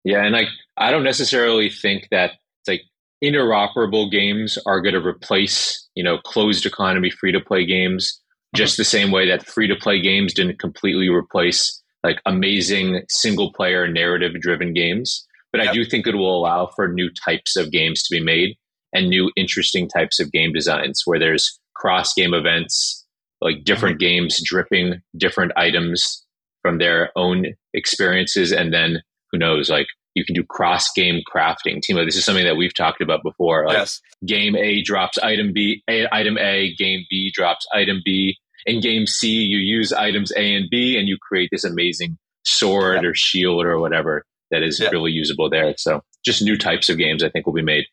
yeah 0.05 0.23
and 0.23 0.33
like 0.33 0.49
i 0.77 0.91
don't 0.91 1.05
necessarily 1.05 1.71
think 1.71 2.09
that 2.11 2.33
like 2.67 2.83
interoperable 3.25 4.11
games 4.11 4.59
are 4.67 4.81
going 4.81 4.95
to 4.95 5.07
replace 5.07 5.89
you 5.95 6.03
know 6.03 6.19
closed 6.19 6.67
economy 6.67 7.11
free 7.11 7.33
to 7.33 7.41
play 7.41 7.65
games 7.65 8.21
just 8.55 8.77
the 8.77 8.85
same 8.85 9.11
way 9.11 9.27
that 9.29 9.47
free 9.47 9.67
to 9.67 9.77
play 9.77 10.01
games 10.01 10.35
didn't 10.35 10.59
completely 10.59 11.09
replace 11.09 11.83
like 12.05 12.21
amazing 12.27 13.03
single 13.09 13.53
player 13.53 13.89
narrative 13.89 14.33
driven 14.41 14.73
games. 14.73 15.27
But 15.53 15.61
yep. 15.61 15.71
I 15.71 15.73
do 15.73 15.85
think 15.85 16.07
it 16.07 16.15
will 16.15 16.37
allow 16.37 16.67
for 16.75 16.89
new 16.89 17.11
types 17.11 17.57
of 17.57 17.71
games 17.71 18.03
to 18.03 18.15
be 18.15 18.23
made 18.23 18.57
and 18.93 19.09
new 19.09 19.31
interesting 19.37 19.89
types 19.89 20.21
of 20.21 20.33
game 20.33 20.53
designs 20.53 21.03
where 21.05 21.19
there's 21.19 21.59
cross 21.75 22.13
game 22.15 22.35
events, 22.35 23.02
like 23.43 23.65
different 23.65 23.99
mm-hmm. 23.99 24.25
games 24.25 24.41
dripping 24.45 25.03
different 25.17 25.53
items 25.57 26.25
from 26.63 26.79
their 26.79 27.11
own 27.17 27.47
experiences. 27.75 28.53
And 28.53 28.73
then 28.73 29.03
who 29.31 29.39
knows, 29.39 29.69
like 29.69 29.87
you 30.15 30.25
can 30.25 30.35
do 30.35 30.45
cross 30.45 30.93
game 30.93 31.23
crafting. 31.33 31.81
Timmu, 31.81 32.05
this 32.05 32.17
is 32.17 32.25
something 32.25 32.45
that 32.45 32.57
we've 32.57 32.75
talked 32.75 33.01
about 33.01 33.23
before. 33.23 33.67
Like 33.67 33.79
yes. 33.79 34.01
game 34.27 34.55
A 34.57 34.83
drops 34.83 35.19
item 35.19 35.53
B, 35.53 35.83
a, 35.89 36.07
item 36.15 36.39
A, 36.39 36.75
game 36.77 37.05
B 37.11 37.33
drops 37.35 37.67
item 37.75 38.01
B 38.05 38.37
in 38.67 38.81
game 38.81 39.07
C, 39.07 39.29
you 39.29 39.59
use 39.59 39.93
items 39.93 40.33
A 40.37 40.55
and 40.55 40.69
B 40.71 40.97
and 40.97 41.09
you 41.09 41.17
create 41.21 41.49
this 41.51 41.65
amazing 41.65 42.19
sword 42.45 43.03
yeah. 43.03 43.09
or 43.09 43.15
shield 43.15 43.65
or 43.65 43.81
whatever 43.81 44.25
that 44.51 44.63
is 44.63 44.79
yeah. 44.79 44.91
really 44.91 45.11
usable 45.11 45.51
there. 45.51 45.75
So 45.77 46.03
just 46.25 46.43
new 46.43 46.57
types 46.57 46.89
of 46.89 46.99
games 46.99 47.25
I 47.25 47.31
think 47.31 47.47
will 47.47 47.53
be 47.53 47.63
made. 47.63 47.85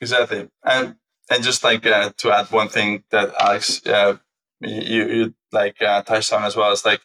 Exactly. 0.00 0.48
And 0.64 0.96
and 1.30 1.44
just 1.44 1.62
like 1.62 1.86
uh, 1.86 2.10
to 2.18 2.32
add 2.32 2.50
one 2.50 2.68
thing 2.68 3.04
that 3.10 3.32
Alex 3.38 3.86
uh, 3.86 4.16
you, 4.60 5.06
you 5.08 5.34
like 5.52 5.80
uh, 5.82 6.02
touched 6.02 6.32
on 6.32 6.44
as 6.44 6.56
well 6.56 6.72
is 6.72 6.84
like 6.84 7.00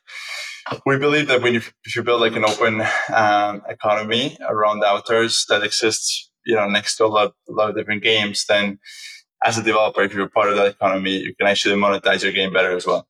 we 0.85 0.97
believe 0.97 1.27
that 1.27 1.41
when 1.41 1.53
you 1.53 1.61
if 1.85 1.95
you 1.95 2.03
build 2.03 2.21
like 2.21 2.35
an 2.35 2.45
open 2.45 2.81
um, 3.13 3.61
economy 3.69 4.37
around 4.47 4.83
avatars 4.83 5.45
that 5.49 5.63
exists 5.63 6.29
you 6.45 6.55
know 6.55 6.67
next 6.67 6.97
to 6.97 7.05
a 7.05 7.07
lot, 7.07 7.33
a 7.49 7.51
lot 7.51 7.69
of 7.69 7.75
different 7.75 8.03
games 8.03 8.45
then 8.47 8.79
as 9.45 9.57
a 9.57 9.63
developer, 9.63 10.01
if 10.01 10.13
you're 10.13 10.29
part 10.29 10.49
of 10.49 10.55
that 10.57 10.67
economy, 10.67 11.17
you 11.19 11.35
can 11.35 11.47
actually 11.47 11.75
monetize 11.75 12.23
your 12.23 12.31
game 12.31 12.51
better 12.51 12.75
as 12.75 12.87
well. 12.87 13.07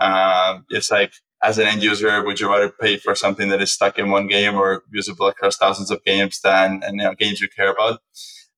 Um, 0.00 0.64
it's 0.70 0.90
like 0.90 1.12
as 1.42 1.58
an 1.58 1.66
end 1.66 1.82
user, 1.82 2.24
would 2.24 2.40
you 2.40 2.48
rather 2.48 2.70
pay 2.70 2.98
for 2.98 3.14
something 3.14 3.48
that 3.48 3.62
is 3.62 3.72
stuck 3.72 3.98
in 3.98 4.10
one 4.10 4.26
game 4.26 4.56
or 4.56 4.82
usable 4.92 5.26
across 5.26 5.56
thousands 5.56 5.90
of 5.90 6.04
games 6.04 6.40
than 6.40 6.82
and 6.84 6.96
you 6.96 7.04
know, 7.04 7.14
games 7.14 7.40
you 7.40 7.48
care 7.48 7.72
about? 7.72 8.00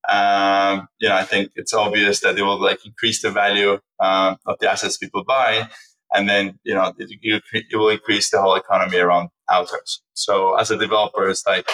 Um, 0.08 0.88
you 0.98 1.08
know, 1.08 1.16
I 1.16 1.24
think 1.24 1.52
it's 1.54 1.74
obvious 1.74 2.20
that 2.20 2.38
it 2.38 2.42
will 2.42 2.60
like 2.60 2.84
increase 2.84 3.22
the 3.22 3.30
value 3.30 3.78
um, 4.00 4.36
of 4.46 4.58
the 4.60 4.70
assets 4.70 4.96
people 4.96 5.24
buy, 5.24 5.68
and 6.12 6.28
then 6.28 6.58
you 6.64 6.74
know 6.74 6.92
it, 6.98 7.10
it, 7.52 7.76
will 7.76 7.88
increase 7.90 8.30
the 8.30 8.40
whole 8.40 8.54
economy 8.54 8.98
around 8.98 9.30
avatars. 9.50 10.02
So 10.14 10.54
as 10.54 10.70
a 10.70 10.78
developer, 10.78 11.28
it's 11.28 11.46
like 11.46 11.68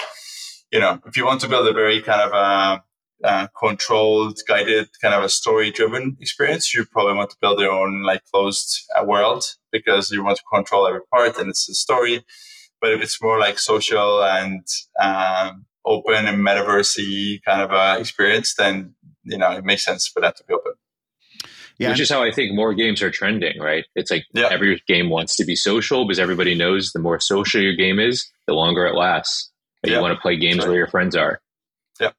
you 0.73 0.81
know 0.81 1.01
if 1.07 1.17
you 1.17 1.25
want 1.27 1.41
to 1.43 1.49
build 1.49 1.69
a 1.69 1.73
very 1.73 2.03
kind 2.03 2.21
of 2.21 2.33
uh, 2.33 2.79
uh, 3.23 3.47
controlled, 3.59 4.39
guided, 4.47 4.89
kind 5.01 5.15
of 5.15 5.25
a 5.25 5.29
story-driven 5.29 6.17
experience, 6.21 6.75
you 6.75 6.85
probably 6.85 7.15
want 7.15 7.31
to 7.31 7.37
build 7.41 7.61
your 7.61 7.73
own 7.73 8.03
like 8.03 8.23
closed 8.33 8.85
uh, 8.97 9.05
world 9.05 9.45
because 9.73 10.11
you 10.11 10.23
want 10.23 10.37
to 10.37 10.43
control 10.53 10.87
every 10.87 11.01
part 11.13 11.39
and 11.39 11.49
it's 11.49 11.69
a 11.69 11.75
story. 11.75 12.25
But 12.81 12.93
if 12.93 13.03
it's 13.03 13.23
more 13.23 13.39
like 13.39 13.59
social 13.59 14.23
and 14.23 14.67
um, 15.01 15.65
open 15.87 16.27
and 16.27 16.39
metaversey 16.39 17.41
kind 17.45 17.63
of 17.63 17.71
a 17.73 18.01
experience, 18.01 18.55
then 18.55 18.95
you 19.25 19.39
know 19.39 19.53
it 19.53 19.65
makes 19.65 19.85
sense 19.85 20.07
for 20.07 20.21
that 20.21 20.37
to 20.37 20.45
be 20.45 20.55
open. 20.55 20.73
Yeah. 21.79 21.91
Which 21.91 22.01
is 22.01 22.11
how 22.11 22.23
I 22.23 22.31
think 22.31 22.55
more 22.55 22.73
games 22.73 23.03
are 23.03 23.11
trending, 23.11 23.59
right? 23.59 23.85
It's 23.97 24.11
like 24.11 24.25
yeah. 24.33 24.49
every 24.51 24.81
game 24.87 25.11
wants 25.11 25.37
to 25.37 25.45
be 25.45 25.57
social 25.57 26.07
because 26.07 26.21
everybody 26.21 26.55
knows 26.55 26.93
the 26.93 27.01
more 27.01 27.19
social 27.19 27.61
your 27.61 27.75
game 27.75 27.99
is, 27.99 28.31
the 28.47 28.55
longer 28.55 28.87
it 28.87 28.95
lasts. 28.95 29.51
Yeah. 29.85 29.97
You 29.97 30.01
want 30.01 30.15
to 30.15 30.21
play 30.21 30.37
games 30.37 30.59
right. 30.59 30.69
where 30.69 30.77
your 30.77 30.87
friends 30.87 31.17
are. 31.17 31.41
Yeah, 32.01 32.11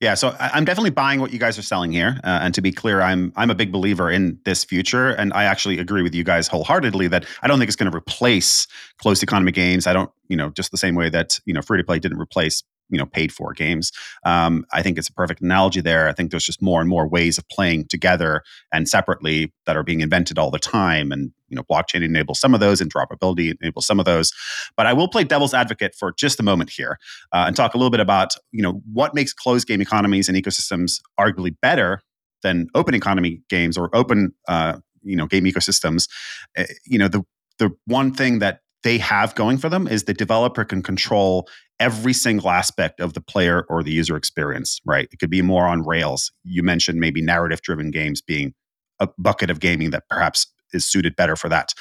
Yeah. 0.00 0.14
so 0.14 0.34
I'm 0.40 0.64
definitely 0.64 0.90
buying 0.90 1.20
what 1.20 1.32
you 1.32 1.38
guys 1.38 1.58
are 1.58 1.62
selling 1.62 1.92
here. 1.92 2.18
Uh, 2.24 2.40
and 2.42 2.54
to 2.54 2.62
be 2.62 2.72
clear, 2.72 3.02
I'm 3.02 3.32
I'm 3.36 3.50
a 3.50 3.54
big 3.54 3.70
believer 3.70 4.10
in 4.10 4.38
this 4.46 4.64
future, 4.64 5.10
and 5.10 5.32
I 5.34 5.44
actually 5.44 5.78
agree 5.78 6.02
with 6.02 6.14
you 6.14 6.24
guys 6.24 6.48
wholeheartedly 6.48 7.08
that 7.08 7.26
I 7.42 7.46
don't 7.46 7.58
think 7.58 7.68
it's 7.68 7.76
going 7.76 7.90
to 7.90 7.96
replace 7.96 8.66
closed 8.98 9.22
economy 9.22 9.52
games. 9.52 9.86
I 9.86 9.92
don't, 9.92 10.10
you 10.28 10.36
know, 10.36 10.48
just 10.50 10.70
the 10.70 10.78
same 10.78 10.94
way 10.94 11.10
that 11.10 11.38
you 11.44 11.52
know 11.52 11.62
free 11.62 11.78
to 11.78 11.84
play 11.84 11.98
didn't 11.98 12.18
replace 12.18 12.62
you 12.90 12.98
know 12.98 13.06
paid 13.06 13.32
for 13.32 13.52
games. 13.52 13.92
Um, 14.24 14.64
I 14.72 14.82
think 14.82 14.98
it's 14.98 15.08
a 15.08 15.12
perfect 15.12 15.40
analogy 15.40 15.80
there. 15.80 16.08
I 16.08 16.12
think 16.12 16.30
there's 16.30 16.44
just 16.44 16.62
more 16.62 16.80
and 16.80 16.88
more 16.88 17.08
ways 17.08 17.38
of 17.38 17.48
playing 17.48 17.86
together 17.88 18.42
and 18.72 18.88
separately 18.88 19.52
that 19.66 19.76
are 19.76 19.82
being 19.82 20.00
invented 20.00 20.38
all 20.38 20.50
the 20.50 20.58
time, 20.58 21.12
and 21.12 21.32
you 21.48 21.56
know 21.56 21.62
blockchain 21.62 22.02
enables 22.02 22.40
some 22.40 22.54
of 22.54 22.60
those, 22.60 22.80
interoperability 22.80 23.54
enables 23.60 23.86
some 23.86 23.98
of 23.98 24.06
those. 24.06 24.32
But 24.76 24.86
I 24.86 24.92
will 24.92 25.08
play 25.08 25.24
devil's 25.24 25.54
advocate 25.54 25.94
for 25.94 26.12
just 26.12 26.40
a 26.40 26.42
moment 26.42 26.70
here 26.70 26.98
uh, 27.32 27.44
and 27.46 27.56
talk 27.56 27.74
a 27.74 27.78
little 27.78 27.90
bit 27.90 28.00
about 28.00 28.34
you 28.52 28.62
know 28.62 28.82
what 28.92 29.14
makes 29.14 29.32
closed 29.32 29.66
game 29.66 29.80
economies 29.80 30.28
and 30.28 30.36
ecosystems 30.36 31.00
arguably 31.18 31.54
better 31.60 32.00
than 32.42 32.68
open 32.74 32.94
economy 32.94 33.42
games 33.48 33.78
or 33.78 33.94
open 33.94 34.32
uh, 34.48 34.78
you 35.02 35.16
know 35.16 35.26
game 35.26 35.44
ecosystems. 35.44 36.08
Uh, 36.56 36.64
you 36.86 36.98
know 36.98 37.08
the 37.08 37.22
the 37.58 37.70
one 37.86 38.12
thing 38.12 38.40
that 38.40 38.60
they 38.84 38.98
have 38.98 39.34
going 39.34 39.58
for 39.58 39.68
them 39.68 39.88
is 39.88 40.04
the 40.04 40.14
developer 40.14 40.64
can 40.64 40.82
control 40.82 41.48
every 41.80 42.12
single 42.12 42.50
aspect 42.50 43.00
of 43.00 43.14
the 43.14 43.20
player 43.20 43.66
or 43.68 43.82
the 43.82 43.90
user 43.90 44.16
experience, 44.16 44.80
right? 44.84 45.08
It 45.10 45.18
could 45.18 45.30
be 45.30 45.42
more 45.42 45.66
on 45.66 45.82
rails. 45.84 46.30
You 46.44 46.62
mentioned 46.62 47.00
maybe 47.00 47.20
narrative 47.20 47.62
driven 47.62 47.90
games 47.90 48.20
being 48.20 48.54
a 49.00 49.08
bucket 49.18 49.50
of 49.50 49.58
gaming 49.58 49.90
that 49.90 50.04
perhaps 50.08 50.46
is 50.72 50.86
suited 50.86 51.16
better 51.16 51.34
for 51.34 51.48
that. 51.48 51.72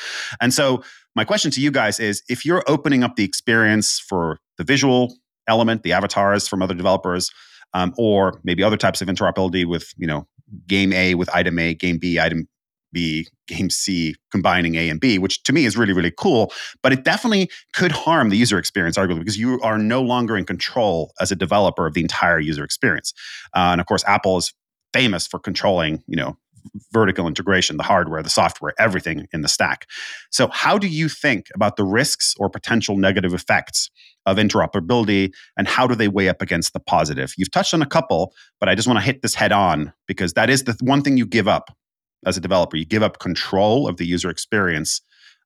And 0.41 0.53
so, 0.53 0.83
my 1.15 1.23
question 1.23 1.51
to 1.51 1.61
you 1.61 1.69
guys 1.69 1.99
is 1.99 2.23
if 2.27 2.43
you're 2.43 2.63
opening 2.67 3.03
up 3.03 3.15
the 3.15 3.23
experience 3.23 3.99
for 3.99 4.39
the 4.57 4.63
visual 4.63 5.13
element, 5.47 5.83
the 5.83 5.93
avatars 5.93 6.47
from 6.47 6.63
other 6.63 6.73
developers, 6.73 7.29
um, 7.75 7.93
or 7.97 8.39
maybe 8.43 8.63
other 8.63 8.77
types 8.77 9.01
of 9.01 9.07
interoperability 9.07 9.65
with, 9.65 9.93
you 9.97 10.07
know, 10.07 10.27
game 10.67 10.91
A 10.91 11.13
with 11.13 11.29
item 11.35 11.59
A, 11.59 11.75
game 11.75 11.99
B, 11.99 12.19
item 12.19 12.47
B, 12.93 13.27
game 13.47 13.69
C, 13.69 14.15
combining 14.31 14.75
A 14.75 14.89
and 14.89 14.99
B, 14.99 15.17
which 15.17 15.43
to 15.43 15.53
me 15.53 15.65
is 15.65 15.75
really, 15.75 15.93
really 15.93 16.13
cool. 16.17 16.53
But 16.81 16.93
it 16.93 17.03
definitely 17.03 17.49
could 17.73 17.91
harm 17.91 18.29
the 18.29 18.37
user 18.37 18.57
experience, 18.57 18.97
arguably, 18.97 19.19
because 19.19 19.37
you 19.37 19.59
are 19.61 19.77
no 19.77 20.01
longer 20.01 20.37
in 20.37 20.45
control 20.45 21.11
as 21.19 21.31
a 21.31 21.35
developer 21.35 21.85
of 21.85 21.93
the 21.93 22.01
entire 22.01 22.39
user 22.39 22.63
experience. 22.63 23.13
Uh, 23.55 23.69
and 23.71 23.81
of 23.81 23.87
course, 23.87 24.03
Apple 24.07 24.37
is 24.37 24.53
famous 24.93 25.27
for 25.27 25.39
controlling, 25.39 26.03
you 26.07 26.15
know, 26.15 26.37
vertical 26.91 27.27
integration, 27.27 27.77
the 27.77 27.83
hardware, 27.83 28.23
the 28.23 28.29
software, 28.29 28.73
everything 28.79 29.27
in 29.33 29.41
the 29.41 29.47
stack. 29.47 29.87
So, 30.31 30.47
how 30.47 30.77
do 30.77 30.87
you 30.87 31.09
think 31.09 31.47
about 31.55 31.75
the 31.75 31.83
risks 31.83 32.33
or 32.39 32.49
potential 32.49 32.97
negative 32.97 33.33
effects 33.33 33.89
of 34.25 34.37
interoperability 34.37 35.31
and 35.57 35.67
how 35.67 35.87
do 35.87 35.95
they 35.95 36.07
weigh 36.07 36.29
up 36.29 36.41
against 36.41 36.73
the 36.73 36.79
positive? 36.79 37.33
You've 37.37 37.51
touched 37.51 37.73
on 37.73 37.81
a 37.81 37.87
couple, 37.87 38.33
but 38.59 38.69
I 38.69 38.75
just 38.75 38.87
want 38.87 38.97
to 38.99 39.05
hit 39.05 39.21
this 39.21 39.35
head 39.35 39.51
on 39.51 39.93
because 40.07 40.33
that 40.33 40.49
is 40.49 40.63
the 40.63 40.77
one 40.81 41.01
thing 41.01 41.17
you 41.17 41.25
give 41.25 41.47
up 41.47 41.75
as 42.25 42.37
a 42.37 42.41
developer. 42.41 42.77
You 42.77 42.85
give 42.85 43.03
up 43.03 43.19
control 43.19 43.87
of 43.87 43.97
the 43.97 44.05
user 44.05 44.29
experience 44.29 45.01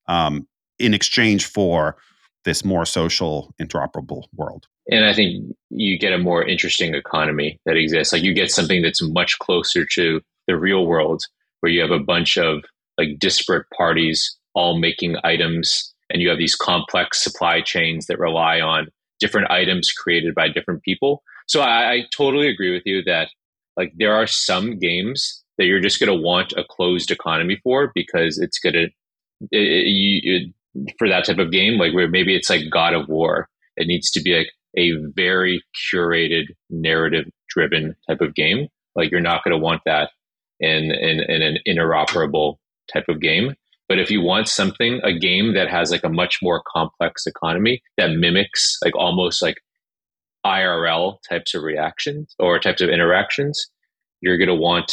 um, 0.06 0.46
in 0.78 0.94
exchange 0.94 1.46
for 1.46 1.96
this 2.44 2.64
more 2.64 2.86
social, 2.86 3.54
interoperable 3.60 4.24
world. 4.34 4.66
And 4.90 5.04
I 5.04 5.12
think 5.12 5.54
you 5.70 5.98
get 5.98 6.12
a 6.12 6.18
more 6.18 6.42
interesting 6.42 6.94
economy 6.94 7.60
that 7.66 7.76
exists. 7.76 8.12
Like 8.12 8.22
you 8.22 8.32
get 8.32 8.50
something 8.50 8.80
that's 8.80 9.02
much 9.02 9.38
closer 9.38 9.84
to 9.94 10.20
the 10.46 10.56
real 10.56 10.86
world 10.86 11.22
where 11.60 11.70
you 11.70 11.82
have 11.82 11.90
a 11.90 11.98
bunch 11.98 12.38
of 12.38 12.64
like 12.96 13.18
disparate 13.18 13.66
parties 13.76 14.36
all 14.54 14.78
making 14.78 15.16
items 15.24 15.94
and 16.10 16.22
you 16.22 16.28
have 16.28 16.38
these 16.38 16.54
complex 16.54 17.22
supply 17.22 17.60
chains 17.60 18.06
that 18.06 18.18
rely 18.18 18.60
on 18.60 18.88
different 19.20 19.50
items 19.50 19.92
created 19.92 20.34
by 20.34 20.48
different 20.48 20.82
people. 20.82 21.22
So 21.46 21.60
I, 21.60 21.92
I 21.92 22.00
totally 22.16 22.48
agree 22.48 22.72
with 22.72 22.82
you 22.86 23.02
that 23.04 23.28
like 23.76 23.92
there 23.96 24.14
are 24.14 24.26
some 24.26 24.78
games 24.78 25.44
that 25.58 25.66
you're 25.66 25.80
just 25.80 26.00
going 26.00 26.08
to 26.08 26.22
want 26.22 26.52
a 26.56 26.64
closed 26.64 27.10
economy 27.10 27.58
for 27.62 27.90
because 27.94 28.38
it's 28.38 28.58
going 28.58 28.74
to 28.74 28.88
for 30.98 31.08
that 31.08 31.24
type 31.24 31.38
of 31.38 31.52
game 31.52 31.78
like 31.78 31.94
where 31.94 32.08
maybe 32.08 32.34
it's 32.34 32.50
like 32.50 32.62
God 32.70 32.94
of 32.94 33.08
War. 33.08 33.48
It 33.76 33.86
needs 33.86 34.10
to 34.12 34.22
be 34.22 34.36
like 34.36 34.50
a 34.76 34.92
very 35.14 35.62
curated 35.92 36.46
narrative 36.70 37.26
driven 37.48 37.94
type 38.08 38.20
of 38.20 38.34
game. 38.34 38.68
Like 38.94 39.10
you're 39.10 39.20
not 39.20 39.44
going 39.44 39.52
to 39.52 39.62
want 39.62 39.82
that 39.86 40.10
in, 40.60 40.90
in, 40.90 41.20
in 41.20 41.42
an 41.42 41.58
interoperable 41.66 42.56
type 42.92 43.04
of 43.08 43.20
game. 43.20 43.54
But 43.88 43.98
if 43.98 44.10
you 44.10 44.20
want 44.20 44.48
something, 44.48 45.00
a 45.02 45.18
game 45.18 45.54
that 45.54 45.70
has 45.70 45.90
like 45.90 46.04
a 46.04 46.10
much 46.10 46.40
more 46.42 46.62
complex 46.70 47.26
economy 47.26 47.82
that 47.96 48.12
mimics 48.12 48.76
like 48.84 48.94
almost 48.94 49.40
like 49.40 49.56
IRL 50.44 51.16
types 51.28 51.54
of 51.54 51.62
reactions 51.62 52.34
or 52.38 52.58
types 52.58 52.82
of 52.82 52.90
interactions, 52.90 53.70
you're 54.20 54.36
going 54.36 54.48
to 54.48 54.54
want 54.54 54.92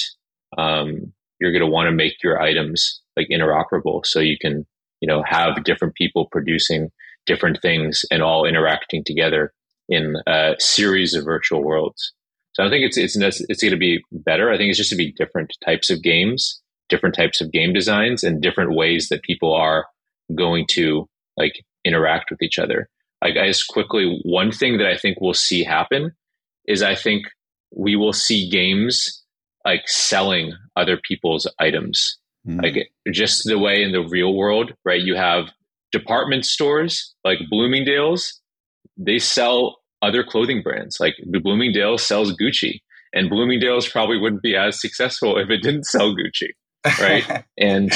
um, 0.58 1.14
you're 1.40 1.52
going 1.52 1.62
to 1.62 1.72
want 1.72 1.88
to 1.88 1.92
make 1.92 2.24
your 2.24 2.42
items 2.42 3.02
like 3.18 3.28
interoperable 3.32 4.06
so 4.06 4.20
you 4.20 4.38
can 4.40 4.66
you 5.02 5.08
know 5.08 5.24
have 5.24 5.64
different 5.64 5.96
people 5.96 6.28
producing 6.32 6.90
different 7.26 7.62
things 7.62 8.06
and 8.12 8.22
all 8.22 8.46
interacting 8.46 9.04
together 9.04 9.54
in 9.90 10.16
a 10.28 10.56
series 10.60 11.14
of 11.14 11.26
virtual 11.26 11.64
worlds. 11.64 12.14
So 12.54 12.64
I 12.64 12.70
think 12.70 12.86
it's 12.86 12.98
it's 12.98 13.16
it's 13.18 13.62
going 13.62 13.72
to 13.72 13.78
be 13.78 14.02
better. 14.12 14.52
I 14.52 14.58
think 14.58 14.70
it's 14.70 14.78
just 14.78 14.90
to 14.92 14.96
be 14.96 15.12
different 15.12 15.54
types 15.66 15.90
of 15.90 16.02
games, 16.02 16.62
different 16.90 17.16
types 17.16 17.42
of 17.42 17.52
game 17.52 17.74
designs, 17.74 18.24
and 18.24 18.42
different 18.42 18.76
ways 18.76 19.10
that 19.10 19.24
people 19.24 19.54
are 19.54 19.86
going 20.34 20.66
to 20.72 21.08
like 21.38 21.54
interact 21.84 22.32
with 22.32 22.42
each 22.42 22.58
other. 22.58 22.90
Like 23.22 23.38
I 23.38 23.52
quickly, 23.70 24.20
one 24.24 24.52
thing 24.52 24.78
that 24.78 24.88
I 24.88 24.98
think 24.98 25.18
we'll 25.20 25.34
see 25.34 25.64
happen 25.64 26.12
is 26.68 26.82
I 26.82 26.96
think 26.96 27.26
we 27.76 27.96
will 27.96 28.14
see 28.14 28.50
games 28.50 29.24
like 29.66 29.88
selling 29.88 30.54
other 30.76 30.98
people's 30.98 31.52
items. 31.60 32.18
Mm. 32.48 32.62
Like 32.62 32.92
just 33.12 33.44
the 33.46 33.58
way 33.58 33.82
in 33.82 33.92
the 33.92 34.08
real 34.08 34.36
world, 34.36 34.74
right? 34.86 35.02
You 35.02 35.16
have 35.16 35.50
department 35.92 36.46
stores 36.46 37.16
like 37.24 37.40
Bloomingdale's, 37.50 38.40
they 38.98 39.20
sell 39.20 39.78
other 40.02 40.24
clothing 40.24 40.62
brands. 40.62 41.00
Like 41.00 41.16
Bloomingdale's 41.42 42.06
sells 42.06 42.34
Gucci, 42.34 42.82
and 43.14 43.30
Bloomingdale's 43.30 43.90
probably 43.90 44.18
wouldn't 44.18 44.44
be 44.44 44.56
as 44.56 44.80
successful 44.80 45.38
if 45.38 45.50
it 45.50 45.62
didn't 45.62 45.86
sell 45.86 46.16
Gucci, 46.16 46.50
right? 47.00 47.44
and 47.58 47.92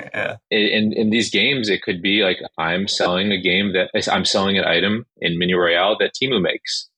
yeah. 0.00 0.36
in 0.50 0.92
in 0.92 1.10
these 1.10 1.30
games, 1.30 1.68
it 1.68 1.82
could 1.82 2.00
be 2.00 2.22
like 2.22 2.38
I'm 2.58 2.86
selling 2.86 3.32
a 3.32 3.40
game 3.40 3.72
that 3.72 3.90
I'm 4.10 4.24
selling 4.24 4.58
an 4.58 4.64
item 4.64 5.06
in 5.20 5.38
Mini 5.38 5.54
Royale 5.54 5.96
that 5.98 6.12
Timmu 6.14 6.40
makes, 6.40 6.88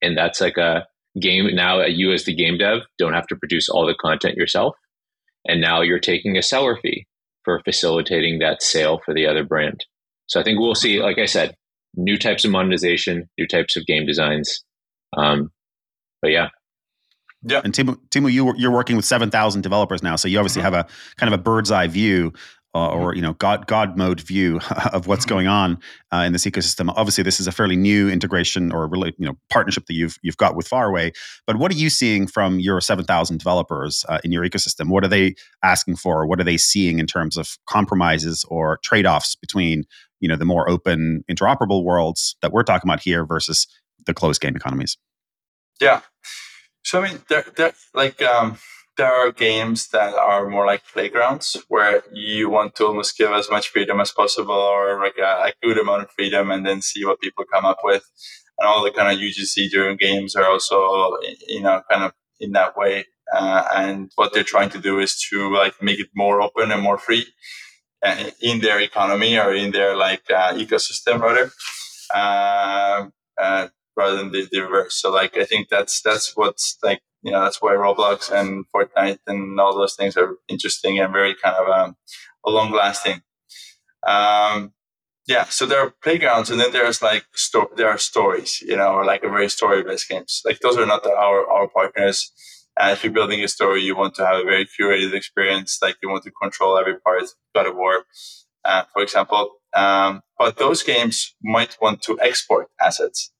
and 0.00 0.16
that's 0.16 0.40
like 0.40 0.56
a 0.56 0.86
game. 1.20 1.48
Now, 1.54 1.84
you 1.84 2.12
as 2.12 2.24
the 2.24 2.34
game 2.34 2.58
dev 2.58 2.80
don't 2.98 3.14
have 3.14 3.26
to 3.28 3.36
produce 3.36 3.68
all 3.68 3.86
the 3.86 3.94
content 3.94 4.36
yourself, 4.36 4.74
and 5.46 5.60
now 5.60 5.82
you're 5.82 5.98
taking 5.98 6.36
a 6.36 6.42
seller 6.42 6.78
fee 6.80 7.06
for 7.44 7.60
facilitating 7.64 8.38
that 8.38 8.62
sale 8.62 9.00
for 9.04 9.14
the 9.14 9.26
other 9.26 9.44
brand. 9.44 9.84
So 10.26 10.40
I 10.40 10.42
think 10.42 10.58
we'll 10.58 10.74
see, 10.74 11.00
like 11.00 11.18
I 11.18 11.24
said, 11.24 11.54
new 11.96 12.18
types 12.18 12.44
of 12.44 12.50
monetization, 12.50 13.28
new 13.38 13.46
types 13.46 13.76
of 13.76 13.86
game 13.86 14.06
designs. 14.06 14.62
Um, 15.16 15.50
but 16.20 16.30
yeah. 16.30 16.48
Yeah. 17.42 17.62
And 17.64 17.72
Timmu, 17.72 17.98
Timmu 18.10 18.32
you, 18.32 18.54
you're 18.56 18.72
working 18.72 18.96
with 18.96 19.04
7,000 19.04 19.62
developers 19.62 20.02
now. 20.02 20.16
So 20.16 20.28
you 20.28 20.38
obviously 20.38 20.60
mm-hmm. 20.60 20.74
have 20.74 20.86
a 20.86 20.88
kind 21.16 21.32
of 21.32 21.38
a 21.38 21.42
bird's 21.42 21.70
eye 21.70 21.86
view 21.86 22.32
uh, 22.78 22.90
or, 22.90 23.14
you 23.14 23.22
know, 23.22 23.32
God, 23.34 23.66
God 23.66 23.96
mode 23.96 24.20
view 24.20 24.60
of 24.92 25.06
what's 25.06 25.24
mm-hmm. 25.24 25.34
going 25.34 25.46
on 25.48 25.78
uh, 26.12 26.18
in 26.18 26.32
this 26.32 26.44
ecosystem. 26.44 26.92
Obviously, 26.96 27.24
this 27.24 27.40
is 27.40 27.46
a 27.46 27.52
fairly 27.52 27.76
new 27.76 28.08
integration 28.08 28.72
or 28.72 28.86
really, 28.86 29.14
you 29.18 29.26
know, 29.26 29.36
partnership 29.50 29.86
that 29.86 29.94
you've, 29.94 30.16
you've 30.22 30.36
got 30.36 30.54
with 30.54 30.68
Faraway. 30.68 31.12
But 31.46 31.56
what 31.56 31.70
are 31.72 31.76
you 31.76 31.90
seeing 31.90 32.26
from 32.26 32.60
your 32.60 32.80
7,000 32.80 33.38
developers 33.38 34.04
uh, 34.08 34.18
in 34.22 34.32
your 34.32 34.44
ecosystem? 34.44 34.90
What 34.90 35.04
are 35.04 35.08
they 35.08 35.34
asking 35.62 35.96
for? 35.96 36.26
What 36.26 36.40
are 36.40 36.44
they 36.44 36.56
seeing 36.56 36.98
in 36.98 37.06
terms 37.06 37.36
of 37.36 37.58
compromises 37.66 38.44
or 38.48 38.78
trade-offs 38.82 39.34
between 39.36 39.84
you 40.20 40.28
know 40.28 40.36
the 40.36 40.44
more 40.44 40.68
open 40.68 41.24
interoperable 41.30 41.84
worlds 41.84 42.36
that 42.42 42.52
we're 42.52 42.62
talking 42.62 42.88
about 42.88 43.00
here 43.00 43.24
versus 43.24 43.66
the 44.06 44.14
closed 44.14 44.40
game 44.40 44.56
economies 44.56 44.96
yeah 45.80 46.00
so 46.82 47.00
i 47.00 47.08
mean 47.08 47.20
they're 47.28 47.72
like 47.94 48.20
um, 48.22 48.58
there 48.98 49.14
are 49.14 49.32
games 49.32 49.88
that 49.88 50.12
are 50.14 50.50
more 50.50 50.66
like 50.66 50.82
playgrounds 50.92 51.56
where 51.68 52.02
you 52.12 52.50
want 52.50 52.74
to 52.74 52.86
almost 52.86 53.16
give 53.16 53.30
as 53.30 53.48
much 53.48 53.68
freedom 53.68 54.00
as 54.00 54.10
possible 54.10 54.52
or 54.52 55.00
like 55.00 55.16
a, 55.18 55.48
a 55.48 55.52
good 55.62 55.78
amount 55.78 56.02
of 56.02 56.10
freedom 56.10 56.50
and 56.50 56.66
then 56.66 56.82
see 56.82 57.04
what 57.04 57.20
people 57.20 57.44
come 57.50 57.64
up 57.64 57.78
with. 57.84 58.04
And 58.58 58.66
all 58.66 58.82
the 58.82 58.90
kind 58.90 59.10
of 59.10 59.22
UGC 59.22 59.70
driven 59.70 59.96
games 59.96 60.34
are 60.34 60.46
also 60.46 61.16
you 61.46 61.62
know 61.62 61.80
kind 61.90 62.02
of 62.04 62.12
in 62.40 62.52
that 62.52 62.76
way. 62.76 63.06
Uh, 63.32 63.64
and 63.74 64.10
what 64.16 64.32
they're 64.32 64.42
trying 64.42 64.70
to 64.70 64.78
do 64.78 64.98
is 64.98 65.20
to 65.30 65.54
like 65.54 65.80
make 65.80 66.00
it 66.00 66.08
more 66.14 66.42
open 66.42 66.72
and 66.72 66.82
more 66.82 66.98
free 66.98 67.26
uh, 68.02 68.24
in 68.42 68.60
their 68.60 68.80
economy 68.80 69.38
or 69.38 69.54
in 69.54 69.70
their 69.70 69.96
like 69.96 70.24
uh, 70.30 70.52
ecosystem 70.54 71.20
rather 71.20 71.50
uh, 72.14 73.06
uh, 73.40 73.68
rather 73.96 74.16
than 74.16 74.32
the, 74.32 74.48
the, 74.50 74.60
reverse. 74.60 74.94
So 75.00 75.12
like 75.12 75.36
i 75.36 75.44
think 75.44 75.68
that's 75.68 76.00
that's 76.00 76.36
what's 76.36 76.78
like 76.82 77.02
you 77.22 77.32
know 77.32 77.42
that's 77.42 77.60
why 77.60 77.72
roblox 77.72 78.30
and 78.30 78.64
fortnite 78.74 79.18
and 79.26 79.58
all 79.60 79.76
those 79.76 79.94
things 79.94 80.16
are 80.16 80.36
interesting 80.48 80.98
and 80.98 81.12
very 81.12 81.34
kind 81.34 81.56
of 81.56 81.68
um, 81.68 81.96
long 82.46 82.72
lasting 82.72 83.22
um, 84.06 84.72
yeah 85.26 85.44
so 85.44 85.66
there 85.66 85.80
are 85.80 85.94
playgrounds 86.02 86.50
and 86.50 86.60
then 86.60 86.72
there's 86.72 87.02
like 87.02 87.24
sto- 87.34 87.70
there 87.76 87.88
are 87.88 87.98
stories 87.98 88.60
you 88.62 88.76
know 88.76 88.92
or 88.94 89.04
like 89.04 89.22
a 89.22 89.28
very 89.28 89.48
story 89.48 89.82
based 89.82 90.08
games 90.08 90.42
like 90.44 90.60
those 90.60 90.76
are 90.76 90.86
not 90.86 91.02
the, 91.02 91.10
our 91.10 91.48
our 91.50 91.68
partners 91.68 92.32
and 92.78 92.92
if 92.92 93.02
you're 93.02 93.12
building 93.12 93.42
a 93.42 93.48
story, 93.48 93.82
you 93.82 93.96
want 93.96 94.14
to 94.16 94.26
have 94.26 94.36
a 94.38 94.44
very 94.44 94.66
curated 94.66 95.12
experience, 95.12 95.78
like 95.82 95.96
you 96.02 96.08
want 96.08 96.22
to 96.24 96.30
control 96.30 96.78
every 96.78 96.98
part. 97.00 97.24
God 97.54 97.66
of 97.66 97.74
War, 97.74 98.04
uh, 98.64 98.84
for 98.92 99.02
example. 99.02 99.50
Um, 99.74 100.22
but 100.38 100.58
those 100.58 100.82
games 100.82 101.34
might 101.42 101.76
want 101.80 102.02
to 102.02 102.18
export 102.20 102.68
assets. 102.80 103.32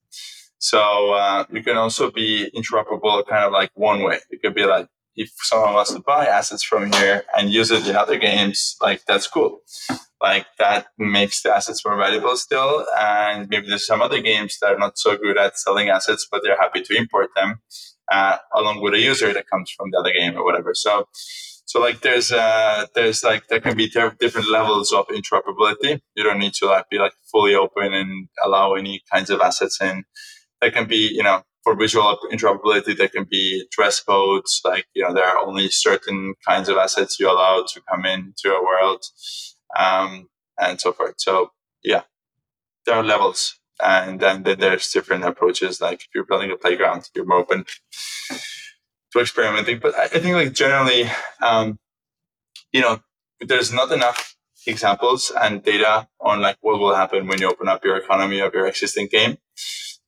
So 0.59 1.13
uh, 1.13 1.45
you 1.53 1.63
can 1.63 1.77
also 1.77 2.11
be 2.11 2.51
interoperable, 2.57 3.27
kind 3.27 3.45
of 3.45 3.53
like 3.53 3.71
one 3.75 4.03
way. 4.03 4.19
It 4.31 4.43
could 4.43 4.55
be 4.55 4.67
like 4.67 4.89
if 5.17 5.31
someone 5.43 5.75
wants 5.75 5.93
to 5.93 6.01
buy 6.01 6.27
assets 6.27 6.63
from 6.63 6.93
here 6.93 7.25
and 7.37 7.51
use 7.51 7.71
it 7.71 7.87
in 7.89 7.97
other 7.97 8.19
games, 8.19 8.77
like 8.81 9.05
that's 9.07 9.27
cool. 9.27 9.61
Like 10.21 10.47
that 10.59 10.87
makes 10.99 11.43
the 11.43 11.55
assets 11.55 11.85
more 11.85 11.97
valuable 11.97 12.37
still. 12.37 12.87
And 12.99 13.49
maybe 13.49 13.69
there's 13.69 13.87
some 13.87 14.03
other 14.03 14.21
games 14.21 14.59
that 14.61 14.73
are 14.75 14.79
not 14.79 14.99
so 14.99 15.17
good 15.17 15.39
at 15.39 15.59
selling 15.59 15.91
assets, 15.91 16.27
but 16.31 16.43
they're 16.45 16.59
happy 16.59 16.83
to 16.83 16.97
import 16.97 17.31
them 17.37 17.61
uh, 18.11 18.39
along 18.55 18.81
with 18.83 18.95
a 18.95 19.01
user 19.01 19.33
that 19.33 19.49
comes 19.49 19.71
from 19.77 19.91
the 19.91 19.99
other 19.99 20.13
game 20.13 20.37
or 20.37 20.45
whatever. 20.45 20.75
So, 20.75 21.09
so 21.67 21.81
like 21.81 22.01
there's 22.01 22.33
uh, 22.33 22.87
there's 22.95 23.23
like 23.23 23.49
there 23.49 23.61
can 23.61 23.77
be 23.77 23.89
different 23.89 24.49
levels 24.51 24.93
of 24.93 25.07
interoperability. 25.09 26.01
You 26.15 26.25
don't 26.25 26.39
need 26.39 26.55
to 26.55 26.67
like 26.67 26.89
be 26.91 26.99
like 26.99 27.13
fully 27.31 27.55
open 27.55 27.93
and 27.93 28.29
allow 28.45 28.75
any 28.75 29.03
kinds 29.13 29.31
of 29.31 29.41
assets 29.41 29.81
in. 29.81 30.05
There 30.61 30.71
can 30.71 30.87
be 30.87 31.11
you 31.13 31.23
know 31.23 31.43
for 31.65 31.75
visual 31.75 32.19
interoperability 32.33 32.97
there 32.97 33.09
can 33.09 33.25
be 33.25 33.67
dress 33.71 34.01
codes 34.01 34.61
like 34.65 34.87
you 34.95 35.03
know 35.03 35.13
there 35.13 35.25
are 35.25 35.39
only 35.39 35.69
certain 35.69 36.35
kinds 36.47 36.69
of 36.69 36.77
assets 36.77 37.19
you 37.19 37.31
allow 37.31 37.65
to 37.69 37.81
come 37.89 38.05
into 38.05 38.53
a 38.53 38.65
world 38.65 39.05
um, 39.79 40.29
and 40.59 40.81
so 40.81 40.93
forth. 40.93 41.15
So 41.19 41.51
yeah, 41.83 42.03
there 42.87 42.97
are 42.97 43.05
levels 43.05 43.59
and 43.81 44.19
then, 44.19 44.43
then 44.43 44.59
there's 44.59 44.91
different 44.91 45.25
approaches 45.25 45.81
like 45.81 46.01
if 46.01 46.09
you're 46.13 46.25
building 46.25 46.51
a 46.51 46.57
playground 46.57 47.09
you're 47.15 47.25
more 47.25 47.39
open 47.39 47.65
to 49.13 49.21
experimenting 49.21 49.79
but 49.79 49.95
i, 49.95 50.03
I 50.03 50.09
think 50.09 50.35
like 50.35 50.53
generally 50.53 51.09
um, 51.41 51.79
you 52.73 52.81
know, 52.81 53.01
there's 53.41 53.73
not 53.73 53.93
enough 53.93 54.37
examples 54.67 55.33
and 55.41 55.63
data 55.63 56.09
on 56.21 56.41
like 56.41 56.57
what 56.61 56.79
will 56.79 56.95
happen 56.95 57.27
when 57.27 57.41
you 57.41 57.49
open 57.49 57.69
up 57.69 57.85
your 57.85 57.97
economy 57.97 58.41
of 58.41 58.53
your 58.53 58.67
existing 58.67 59.09
game. 59.11 59.39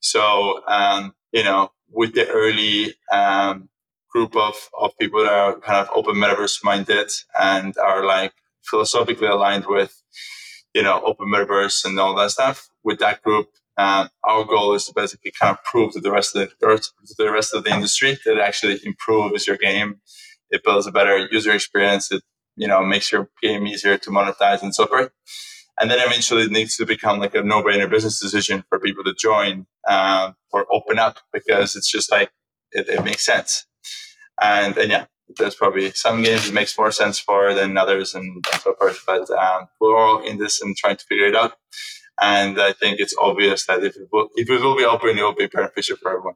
So, 0.01 0.63
um, 0.69 1.15
you 1.33 1.45
know, 1.45 1.73
with 1.91 2.15
the 2.15 2.29
early 2.29 2.95
um, 3.13 3.69
group 4.11 4.37
of, 4.37 4.55
of 4.81 4.97
people 4.99 5.23
that 5.25 5.33
are 5.33 5.61
kind 5.61 5.79
of 5.87 5.91
open 5.97 6.17
metaverse 6.17 6.65
minded 6.65 7.11
and 7.41 7.77
are 7.79 8.05
like 8.05 8.33
philosophically 8.65 9.29
aligned 9.29 9.67
with, 9.67 10.03
you 10.75 10.83
know, 10.83 11.03
open 11.05 11.29
metaverse 11.29 11.85
and 11.85 11.99
all 11.99 12.15
that 12.17 12.31
stuff, 12.31 12.69
with 12.85 12.99
that 13.01 13.23
group, 13.23 13.49
uh, 13.77 14.09
our 14.25 14.45
goal 14.45 14.75
is 14.75 14.87
to 14.87 14.93
basically 14.95 15.33
kind 15.33 15.57
of 15.57 15.65
prove 15.65 15.93
to 15.93 16.01
the 16.01 16.11
rest 16.11 16.37
of 16.37 16.51
the 16.61 16.77
to 16.79 17.15
the 17.19 17.33
rest 17.33 17.55
of 17.55 17.65
the 17.65 17.73
industry 17.75 18.19
that 18.25 18.37
it 18.37 18.41
actually 18.41 18.79
improves 18.85 19.47
your 19.47 19.57
game. 19.57 20.01
It 20.51 20.65
builds 20.65 20.87
a 20.87 20.93
better 20.93 21.29
user 21.31 21.53
experience. 21.53 22.13
It 22.13 22.23
you 22.57 22.69
know 22.69 22.85
makes 22.85 23.11
your 23.13 23.31
game 23.43 23.67
easier 23.67 23.99
to 23.99 24.11
monetize 24.11 24.63
and 24.63 24.75
so 24.75 24.87
forth. 24.87 25.11
And 25.81 25.91
then 25.91 25.99
eventually 26.01 26.43
it 26.43 26.51
needs 26.51 26.77
to 26.77 26.85
become 26.85 27.21
like 27.21 27.35
a 27.35 27.43
no-brainer 27.43 27.89
business 27.89 28.21
decision 28.21 28.65
for 28.69 28.79
people 28.79 29.03
to 29.05 29.15
join 29.15 29.67
uh, 29.89 30.33
or 30.53 30.67
open 30.71 30.99
up 30.99 31.19
because 31.33 31.75
it's 31.75 31.91
just 31.91 32.11
like 32.11 32.31
it, 32.73 32.89
it 32.89 33.05
makes 33.05 33.25
sense. 33.25 33.67
And, 34.41 34.77
and 34.77 34.91
yeah, 34.91 35.07
there's 35.39 35.55
probably 35.55 35.91
some 35.93 36.23
games 36.23 36.49
it 36.49 36.55
makes 36.55 36.77
more 36.77 36.91
sense 36.91 37.19
for 37.19 37.55
than 37.55 37.77
others 37.77 38.15
and, 38.15 38.45
so 38.61 38.75
forth. 38.75 39.03
But 39.07 39.31
um, 39.31 39.69
we're 39.81 39.97
all 39.97 40.23
in 40.23 40.39
this 40.39 40.61
and 40.61 40.77
trying 40.77 40.97
to 40.97 41.05
figure 41.07 41.27
it 41.27 41.37
out. 41.37 41.55
And 42.21 42.61
I 42.61 42.73
think 42.73 43.01
it's 43.01 43.15
obvious 43.19 43.67
that 43.67 43.83
if 43.83 43.97
it 43.97 44.09
will, 44.13 44.29
if 44.35 44.51
it 44.51 44.61
will 44.61 44.77
be 44.77 44.85
open, 44.85 45.19
it 45.19 45.23
will 45.23 45.35
be 45.35 45.47
beneficial 45.47 45.97
for 45.97 46.11
everyone. 46.11 46.35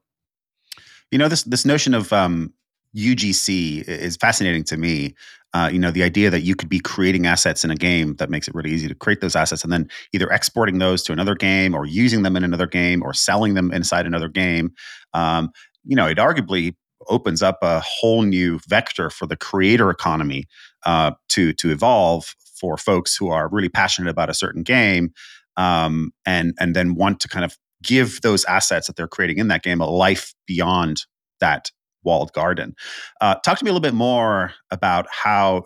You 1.10 1.18
know, 1.18 1.28
this 1.28 1.42
this 1.42 1.66
notion 1.66 1.92
of 1.92 2.12
um, 2.12 2.54
UGC 2.96 3.86
is 3.86 4.16
fascinating 4.16 4.64
to 4.64 4.76
me. 4.76 5.14
Uh, 5.54 5.70
you 5.72 5.78
know, 5.78 5.90
the 5.90 6.02
idea 6.02 6.30
that 6.30 6.42
you 6.42 6.54
could 6.54 6.68
be 6.68 6.80
creating 6.80 7.26
assets 7.26 7.64
in 7.64 7.70
a 7.70 7.76
game 7.76 8.16
that 8.16 8.28
makes 8.28 8.48
it 8.48 8.54
really 8.54 8.70
easy 8.70 8.88
to 8.88 8.94
create 8.94 9.20
those 9.20 9.36
assets 9.36 9.62
and 9.62 9.72
then 9.72 9.88
either 10.12 10.28
exporting 10.30 10.78
those 10.78 11.02
to 11.04 11.12
another 11.12 11.34
game 11.34 11.74
or 11.74 11.86
using 11.86 12.22
them 12.22 12.36
in 12.36 12.44
another 12.44 12.66
game 12.66 13.02
or 13.02 13.14
selling 13.14 13.54
them 13.54 13.72
inside 13.72 14.04
another 14.04 14.28
game. 14.28 14.72
Um, 15.14 15.50
you 15.84 15.94
know, 15.94 16.06
it 16.06 16.18
arguably 16.18 16.74
opens 17.08 17.42
up 17.42 17.58
a 17.62 17.80
whole 17.80 18.22
new 18.22 18.58
vector 18.66 19.10
for 19.10 19.26
the 19.26 19.36
creator 19.36 19.90
economy 19.90 20.44
uh, 20.84 21.12
to 21.28 21.52
to 21.54 21.70
evolve 21.70 22.34
for 22.58 22.76
folks 22.76 23.16
who 23.16 23.30
are 23.30 23.48
really 23.48 23.68
passionate 23.68 24.10
about 24.10 24.30
a 24.30 24.34
certain 24.34 24.62
game 24.62 25.12
um, 25.56 26.12
and 26.26 26.54
and 26.58 26.74
then 26.74 26.94
want 26.94 27.20
to 27.20 27.28
kind 27.28 27.44
of 27.44 27.56
give 27.82 28.20
those 28.22 28.44
assets 28.46 28.86
that 28.86 28.96
they're 28.96 29.06
creating 29.06 29.38
in 29.38 29.48
that 29.48 29.62
game 29.62 29.80
a 29.80 29.86
life 29.86 30.34
beyond 30.46 31.02
that 31.40 31.70
walled 32.04 32.32
garden. 32.32 32.74
Uh, 33.20 33.34
talk 33.36 33.58
to 33.58 33.64
me 33.64 33.70
a 33.70 33.72
little 33.72 33.80
bit 33.80 33.94
more 33.94 34.52
about 34.70 35.06
how 35.10 35.64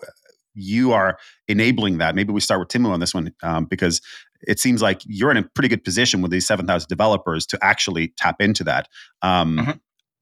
you 0.53 0.91
are 0.91 1.17
enabling 1.47 1.99
that. 1.99 2.15
Maybe 2.15 2.33
we 2.33 2.41
start 2.41 2.59
with 2.59 2.69
Timmu 2.69 2.89
on 2.89 2.99
this 2.99 3.13
one 3.13 3.33
um, 3.43 3.65
because 3.65 4.01
it 4.41 4.59
seems 4.59 4.81
like 4.81 5.01
you're 5.05 5.31
in 5.31 5.37
a 5.37 5.43
pretty 5.43 5.69
good 5.69 5.83
position 5.83 6.21
with 6.21 6.31
these 6.31 6.47
7,000 6.47 6.87
developers 6.87 7.45
to 7.47 7.59
actually 7.61 8.13
tap 8.17 8.41
into 8.41 8.63
that. 8.63 8.87
Um, 9.21 9.57
mm-hmm. 9.57 9.71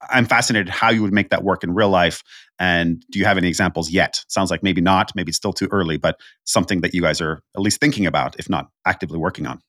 I'm 0.09 0.25
fascinated 0.25 0.69
how 0.69 0.89
you 0.89 1.01
would 1.01 1.13
make 1.13 1.29
that 1.29 1.43
work 1.43 1.63
in 1.63 1.73
real 1.73 1.89
life. 1.89 2.23
And 2.59 3.03
do 3.11 3.19
you 3.19 3.25
have 3.25 3.37
any 3.37 3.47
examples 3.47 3.89
yet? 3.89 4.23
Sounds 4.27 4.51
like 4.51 4.61
maybe 4.63 4.81
not, 4.81 5.11
maybe 5.15 5.29
it's 5.29 5.37
still 5.37 5.53
too 5.53 5.67
early, 5.71 5.97
but 5.97 6.19
something 6.43 6.81
that 6.81 6.93
you 6.93 7.01
guys 7.01 7.19
are 7.19 7.41
at 7.55 7.61
least 7.61 7.79
thinking 7.79 8.05
about, 8.05 8.35
if 8.39 8.49
not 8.49 8.69
actively 8.85 9.17
working 9.17 9.47
on. 9.47 9.59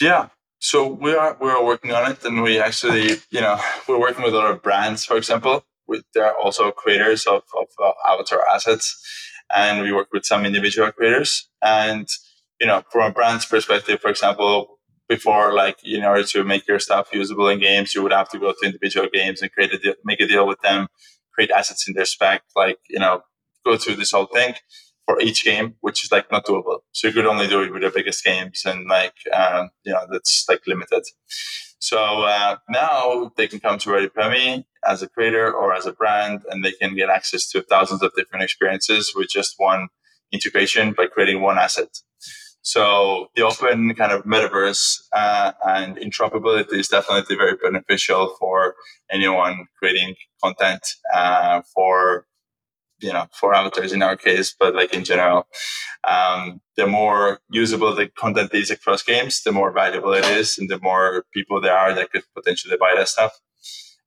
Yeah. 0.00 0.28
So 0.60 0.86
we 0.86 1.14
are 1.14 1.36
we 1.40 1.48
are 1.48 1.64
working 1.64 1.92
on 1.92 2.10
it, 2.10 2.24
and 2.24 2.42
we 2.42 2.60
actually, 2.60 3.16
you 3.30 3.40
know, 3.40 3.58
we're 3.88 3.98
working 3.98 4.22
with 4.22 4.34
of 4.34 4.62
brands, 4.62 5.04
for 5.04 5.16
example. 5.16 5.64
With, 5.88 6.04
there 6.14 6.26
are 6.26 6.36
also 6.36 6.70
creators 6.70 7.26
of, 7.26 7.42
of 7.58 7.66
uh, 7.82 7.92
avatar 8.06 8.46
assets, 8.46 9.02
and 9.52 9.82
we 9.82 9.90
work 9.90 10.08
with 10.12 10.24
some 10.24 10.44
individual 10.44 10.92
creators. 10.92 11.48
And 11.62 12.06
you 12.60 12.66
know, 12.66 12.82
from 12.90 13.10
a 13.10 13.14
brand's 13.14 13.46
perspective, 13.46 14.00
for 14.00 14.10
example, 14.10 14.78
before 15.08 15.52
like 15.54 15.78
in 15.82 16.04
order 16.04 16.24
to 16.24 16.44
make 16.44 16.68
your 16.68 16.78
stuff 16.78 17.08
usable 17.12 17.48
in 17.48 17.58
games 17.58 17.94
you 17.94 18.02
would 18.02 18.12
have 18.12 18.28
to 18.28 18.38
go 18.38 18.52
to 18.52 18.66
individual 18.66 19.08
games 19.12 19.42
and 19.42 19.50
create 19.50 19.74
a 19.74 19.78
deal, 19.78 19.94
make 20.04 20.20
a 20.20 20.26
deal 20.26 20.46
with 20.46 20.60
them 20.60 20.86
create 21.34 21.50
assets 21.50 21.88
in 21.88 21.94
their 21.94 22.04
spec 22.04 22.42
like 22.54 22.78
you 22.88 23.00
know 23.00 23.20
go 23.66 23.76
through 23.76 23.96
this 23.96 24.12
whole 24.12 24.26
thing 24.26 24.54
for 25.10 25.20
each 25.20 25.44
game 25.44 25.74
which 25.80 26.04
is 26.04 26.12
like 26.12 26.30
not 26.30 26.46
doable. 26.46 26.80
So 26.92 27.08
you 27.08 27.14
could 27.14 27.26
only 27.26 27.48
do 27.48 27.62
it 27.62 27.72
with 27.72 27.82
the 27.82 27.90
biggest 27.90 28.24
games 28.24 28.62
and 28.64 28.86
like 28.86 29.14
um, 29.32 29.70
you 29.84 29.92
know 29.92 30.06
that's 30.10 30.46
like 30.48 30.62
limited. 30.66 31.02
So 31.80 31.98
uh, 32.22 32.56
now 32.68 33.32
they 33.36 33.48
can 33.48 33.58
come 33.58 33.78
to 33.78 33.90
Ready 33.90 34.08
Player 34.08 34.30
Me 34.30 34.66
as 34.86 35.02
a 35.02 35.08
creator 35.08 35.52
or 35.52 35.74
as 35.74 35.86
a 35.86 35.92
brand 35.92 36.42
and 36.48 36.64
they 36.64 36.72
can 36.72 36.94
get 36.94 37.08
access 37.08 37.48
to 37.50 37.62
thousands 37.62 38.02
of 38.02 38.14
different 38.14 38.44
experiences 38.44 39.12
with 39.16 39.28
just 39.30 39.54
one 39.56 39.88
integration 40.30 40.92
by 40.92 41.06
creating 41.06 41.40
one 41.40 41.58
asset. 41.58 41.88
So 42.62 43.28
the 43.34 43.42
open 43.42 43.94
kind 43.94 44.12
of 44.12 44.24
metaverse 44.24 45.00
uh, 45.12 45.52
and 45.66 45.96
interoperability 45.96 46.74
is 46.74 46.88
definitely 46.88 47.36
very 47.36 47.56
beneficial 47.56 48.36
for 48.38 48.76
anyone 49.10 49.66
creating 49.78 50.14
content 50.42 50.82
uh, 51.12 51.62
for 51.74 52.26
you 53.00 53.12
know 53.12 53.26
for 53.32 53.54
avatars 53.54 53.92
in 53.92 54.02
our 54.02 54.16
case, 54.16 54.54
but 54.58 54.74
like 54.74 54.94
in 54.94 55.04
general. 55.04 55.46
Um, 56.04 56.60
the 56.76 56.86
more 56.86 57.40
usable 57.50 57.94
the 57.94 58.08
content 58.08 58.54
is 58.54 58.70
across 58.70 59.02
games, 59.02 59.42
the 59.42 59.52
more 59.52 59.70
valuable 59.70 60.14
it 60.14 60.24
is, 60.24 60.56
and 60.58 60.70
the 60.70 60.78
more 60.80 61.24
people 61.34 61.60
there 61.60 61.76
are 61.76 61.94
that 61.94 62.10
could 62.10 62.24
potentially 62.34 62.76
buy 62.78 62.94
that 62.96 63.08
stuff. 63.08 63.38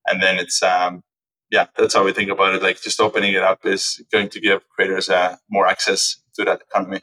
And 0.07 0.21
then 0.21 0.39
it's 0.39 0.63
um, 0.63 1.03
yeah, 1.51 1.67
that's 1.77 1.93
how 1.93 2.03
we 2.03 2.13
think 2.13 2.31
about 2.31 2.55
it. 2.55 2.63
Like 2.63 2.81
just 2.81 2.99
opening 2.99 3.33
it 3.33 3.43
up 3.43 3.65
is 3.65 4.03
going 4.11 4.29
to 4.29 4.39
give 4.39 4.67
creators 4.69 5.09
uh, 5.09 5.35
more 5.49 5.67
access 5.67 6.17
to 6.35 6.45
that 6.45 6.61
economy 6.61 7.01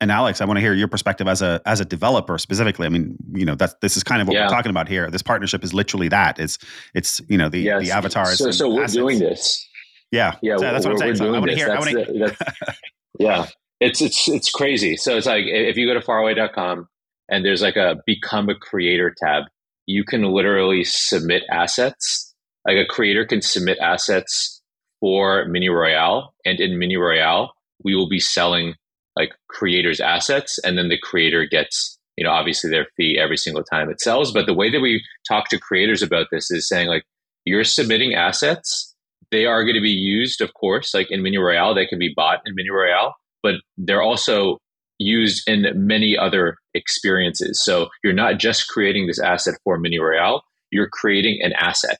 and 0.00 0.12
Alex, 0.12 0.40
I 0.40 0.44
want 0.44 0.58
to 0.58 0.60
hear 0.60 0.74
your 0.74 0.88
perspective 0.88 1.26
as 1.26 1.42
a 1.42 1.60
as 1.66 1.80
a 1.80 1.84
developer 1.84 2.38
specifically. 2.38 2.86
I 2.86 2.88
mean, 2.88 3.16
you 3.32 3.44
know, 3.44 3.56
that 3.56 3.80
this 3.80 3.96
is 3.96 4.04
kind 4.04 4.22
of 4.22 4.28
what 4.28 4.34
yeah. 4.34 4.44
we're 4.46 4.50
talking 4.50 4.70
about 4.70 4.88
here. 4.88 5.10
This 5.10 5.22
partnership 5.22 5.64
is 5.64 5.74
literally 5.74 6.08
that. 6.08 6.38
It's 6.38 6.58
it's 6.94 7.20
you 7.28 7.36
know 7.36 7.48
the 7.48 7.60
yes. 7.60 7.84
the 7.84 7.90
avatars. 7.90 8.38
So, 8.38 8.50
so 8.52 8.72
we're 8.72 8.84
assets. 8.84 8.94
doing 8.94 9.18
this. 9.18 9.68
Yeah, 10.10 10.36
yeah, 10.42 10.56
so 10.56 10.62
that's 10.62 10.86
what 10.86 10.92
I'm 10.92 10.98
saying. 10.98 11.16
So 11.16 11.34
I 11.34 11.38
want 11.38 11.50
to 11.50 11.56
hear. 11.56 11.70
I 11.70 11.78
wanna... 11.78 12.36
yeah, 13.18 13.46
it's 13.80 14.00
it's 14.00 14.28
it's 14.28 14.50
crazy. 14.50 14.96
So 14.96 15.16
it's 15.16 15.26
like 15.26 15.44
if 15.46 15.76
you 15.76 15.86
go 15.86 15.94
to 15.94 16.02
faraway.com 16.02 16.88
and 17.28 17.44
there's 17.44 17.62
like 17.62 17.76
a 17.76 17.96
become 18.06 18.48
a 18.48 18.54
creator 18.54 19.14
tab, 19.22 19.44
you 19.86 20.04
can 20.04 20.22
literally 20.22 20.84
submit 20.84 21.42
assets. 21.50 22.34
Like 22.66 22.76
a 22.76 22.86
creator 22.86 23.26
can 23.26 23.42
submit 23.42 23.78
assets 23.80 24.62
for 25.00 25.44
Mini 25.46 25.68
Royale, 25.68 26.34
and 26.44 26.58
in 26.58 26.78
Mini 26.78 26.96
Royale, 26.96 27.52
we 27.84 27.94
will 27.94 28.08
be 28.08 28.20
selling 28.20 28.74
like 29.18 29.34
creators 29.48 30.00
assets 30.00 30.58
and 30.64 30.78
then 30.78 30.88
the 30.88 30.98
creator 30.98 31.44
gets 31.44 31.98
you 32.16 32.24
know 32.24 32.30
obviously 32.30 32.70
their 32.70 32.86
fee 32.96 33.18
every 33.20 33.36
single 33.36 33.64
time 33.64 33.90
it 33.90 34.00
sells 34.00 34.32
but 34.32 34.46
the 34.46 34.54
way 34.54 34.70
that 34.70 34.80
we 34.80 35.04
talk 35.28 35.48
to 35.48 35.58
creators 35.58 36.02
about 36.02 36.28
this 36.30 36.50
is 36.50 36.68
saying 36.68 36.86
like 36.86 37.04
you're 37.44 37.64
submitting 37.64 38.14
assets 38.14 38.87
they 39.30 39.46
are 39.46 39.64
going 39.64 39.74
to 39.74 39.80
be 39.80 39.90
used 39.90 40.40
of 40.40 40.52
course 40.54 40.94
like 40.94 41.10
in 41.10 41.22
mini 41.22 41.38
royale 41.38 41.74
they 41.74 41.86
can 41.86 41.98
be 41.98 42.12
bought 42.14 42.40
in 42.46 42.54
mini 42.54 42.70
royale 42.70 43.14
but 43.42 43.56
they're 43.76 44.02
also 44.02 44.58
used 44.98 45.48
in 45.48 45.66
many 45.74 46.16
other 46.16 46.56
experiences 46.74 47.62
so 47.62 47.88
you're 48.02 48.12
not 48.12 48.38
just 48.38 48.68
creating 48.68 49.06
this 49.06 49.20
asset 49.20 49.54
for 49.64 49.78
mini 49.78 49.98
royale 49.98 50.42
you're 50.70 50.88
creating 50.88 51.38
an 51.42 51.52
asset 51.54 51.98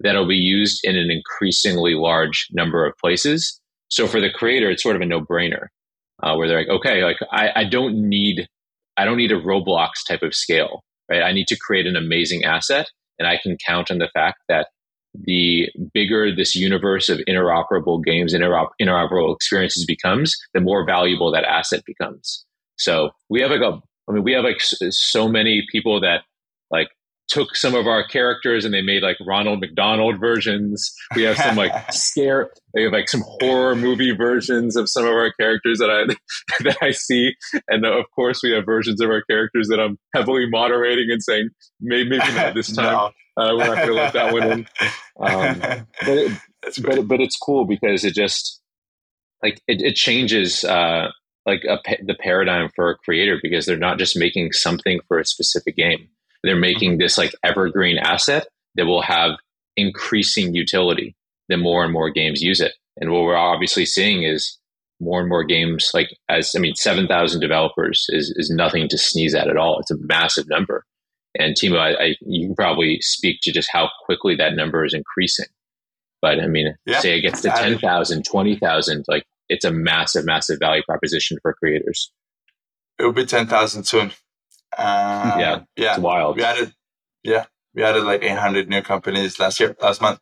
that'll 0.00 0.28
be 0.28 0.36
used 0.36 0.80
in 0.84 0.96
an 0.96 1.10
increasingly 1.10 1.94
large 1.94 2.46
number 2.52 2.86
of 2.86 2.96
places 2.98 3.60
so 3.88 4.06
for 4.06 4.20
the 4.20 4.30
creator 4.30 4.70
it's 4.70 4.82
sort 4.82 4.96
of 4.96 5.02
a 5.02 5.06
no-brainer 5.06 5.66
uh, 6.22 6.34
where 6.34 6.48
they're 6.48 6.58
like, 6.58 6.68
okay, 6.68 7.04
like 7.04 7.18
I, 7.30 7.50
I 7.54 7.64
don't 7.64 8.08
need 8.08 8.48
I 8.96 9.04
don't 9.04 9.16
need 9.16 9.32
a 9.32 9.40
Roblox 9.40 9.90
type 10.08 10.22
of 10.22 10.34
scale, 10.34 10.82
right? 11.08 11.22
I 11.22 11.32
need 11.32 11.46
to 11.48 11.56
create 11.56 11.86
an 11.86 11.96
amazing 11.96 12.44
asset, 12.44 12.88
and 13.18 13.28
I 13.28 13.38
can 13.40 13.56
count 13.64 13.90
on 13.90 13.98
the 13.98 14.10
fact 14.12 14.38
that 14.48 14.68
the 15.24 15.68
bigger 15.92 16.34
this 16.34 16.54
universe 16.54 17.08
of 17.08 17.20
interoperable 17.28 18.02
games 18.04 18.32
and 18.32 18.44
interop- 18.44 18.70
interoperable 18.80 19.34
experiences 19.34 19.84
becomes, 19.84 20.36
the 20.54 20.60
more 20.60 20.84
valuable 20.84 21.32
that 21.32 21.44
asset 21.44 21.82
becomes. 21.86 22.44
So 22.76 23.10
we 23.28 23.40
have 23.40 23.50
like 23.50 23.60
a, 23.60 23.80
I 24.08 24.12
mean, 24.12 24.22
we 24.22 24.32
have 24.32 24.44
like 24.44 24.60
so 24.60 25.28
many 25.28 25.66
people 25.70 26.00
that 26.00 26.22
like 26.70 26.88
took 27.28 27.54
some 27.54 27.74
of 27.74 27.86
our 27.86 28.06
characters 28.06 28.64
and 28.64 28.72
they 28.72 28.80
made 28.80 29.02
like 29.02 29.18
Ronald 29.24 29.60
McDonald 29.60 30.18
versions. 30.18 30.92
We 31.14 31.22
have 31.22 31.36
some 31.36 31.56
like 31.56 31.72
scare, 31.92 32.50
they 32.74 32.82
have 32.82 32.92
like 32.92 33.08
some 33.08 33.22
horror 33.40 33.76
movie 33.76 34.14
versions 34.14 34.76
of 34.76 34.88
some 34.88 35.04
of 35.04 35.12
our 35.12 35.32
characters 35.32 35.78
that 35.78 35.90
I 35.90 36.14
that 36.64 36.78
I 36.82 36.90
see, 36.90 37.34
and 37.68 37.84
uh, 37.84 37.98
of 37.98 38.06
course 38.14 38.42
we 38.42 38.50
have 38.52 38.64
versions 38.64 39.00
of 39.00 39.10
our 39.10 39.22
characters 39.22 39.68
that 39.68 39.78
I'm 39.78 39.98
heavily 40.14 40.48
moderating 40.48 41.10
and 41.10 41.22
saying 41.22 41.50
maybe 41.80 42.10
maybe 42.10 42.34
not 42.34 42.54
this 42.54 42.72
time. 42.74 43.12
no. 43.36 43.42
uh, 43.42 43.56
we're 43.56 43.66
not 43.66 43.76
going 43.76 43.88
to 43.88 43.94
let 43.94 44.12
that 44.14 44.32
one 44.32 44.52
in. 44.52 44.68
Um, 45.20 45.86
but 46.00 46.18
it, 46.18 46.32
but 46.82 47.08
but 47.08 47.20
it's 47.20 47.36
cool 47.36 47.66
because 47.66 48.04
it 48.04 48.14
just 48.14 48.60
like 49.42 49.60
it, 49.68 49.82
it 49.82 49.94
changes. 49.94 50.64
Uh, 50.64 51.08
like 51.46 51.64
a, 51.64 51.78
the 52.04 52.14
paradigm 52.14 52.68
for 52.76 52.90
a 52.90 52.96
creator 52.98 53.38
because 53.42 53.64
they're 53.64 53.78
not 53.78 53.96
just 53.96 54.18
making 54.18 54.52
something 54.52 55.00
for 55.08 55.18
a 55.18 55.24
specific 55.24 55.76
game 55.76 56.10
they're 56.42 56.56
making 56.56 56.92
mm-hmm. 56.92 57.00
this 57.00 57.18
like 57.18 57.34
evergreen 57.44 57.98
asset 57.98 58.48
that 58.76 58.86
will 58.86 59.02
have 59.02 59.32
increasing 59.76 60.54
utility 60.54 61.14
the 61.48 61.56
more 61.56 61.84
and 61.84 61.92
more 61.92 62.10
games 62.10 62.42
use 62.42 62.60
it. 62.60 62.74
And 63.00 63.10
what 63.10 63.22
we're 63.22 63.36
obviously 63.36 63.86
seeing 63.86 64.22
is 64.22 64.58
more 65.00 65.20
and 65.20 65.28
more 65.28 65.44
games. 65.44 65.90
Like 65.94 66.10
as 66.28 66.52
I 66.56 66.58
mean, 66.58 66.74
seven 66.74 67.06
thousand 67.06 67.40
developers 67.40 68.06
is 68.10 68.32
is 68.36 68.50
nothing 68.50 68.88
to 68.88 68.98
sneeze 68.98 69.34
at 69.34 69.48
at 69.48 69.56
all. 69.56 69.78
It's 69.78 69.90
a 69.90 69.98
massive 69.98 70.48
number. 70.48 70.84
And 71.38 71.54
Timmu, 71.54 71.78
I, 71.78 71.92
I, 71.92 72.14
you 72.20 72.48
can 72.48 72.56
probably 72.56 73.00
speak 73.00 73.40
to 73.42 73.52
just 73.52 73.68
how 73.72 73.90
quickly 74.06 74.34
that 74.36 74.54
number 74.54 74.84
is 74.84 74.94
increasing. 74.94 75.46
But 76.20 76.40
I 76.40 76.46
mean, 76.48 76.74
yeah. 76.84 77.00
say 77.00 77.16
it 77.16 77.20
gets 77.20 77.42
to 77.42 77.50
10,000, 77.50 78.24
20,000, 78.24 79.04
like 79.06 79.24
it's 79.48 79.64
a 79.64 79.70
massive, 79.70 80.24
massive 80.24 80.58
value 80.58 80.82
proposition 80.82 81.38
for 81.42 81.52
creators. 81.52 82.10
It 82.98 83.04
will 83.04 83.12
be 83.12 83.24
10,000 83.24 83.84
soon. 83.84 84.10
Uh, 84.76 85.36
yeah. 85.38 85.60
Yeah. 85.76 85.90
It's 85.92 85.98
wild. 85.98 86.36
We 86.36 86.44
added, 86.44 86.72
yeah, 87.22 87.46
we 87.74 87.82
added 87.82 88.04
like 88.04 88.22
800 88.22 88.68
new 88.68 88.82
companies 88.82 89.38
last 89.38 89.60
year, 89.60 89.76
last 89.80 90.00
month. 90.00 90.20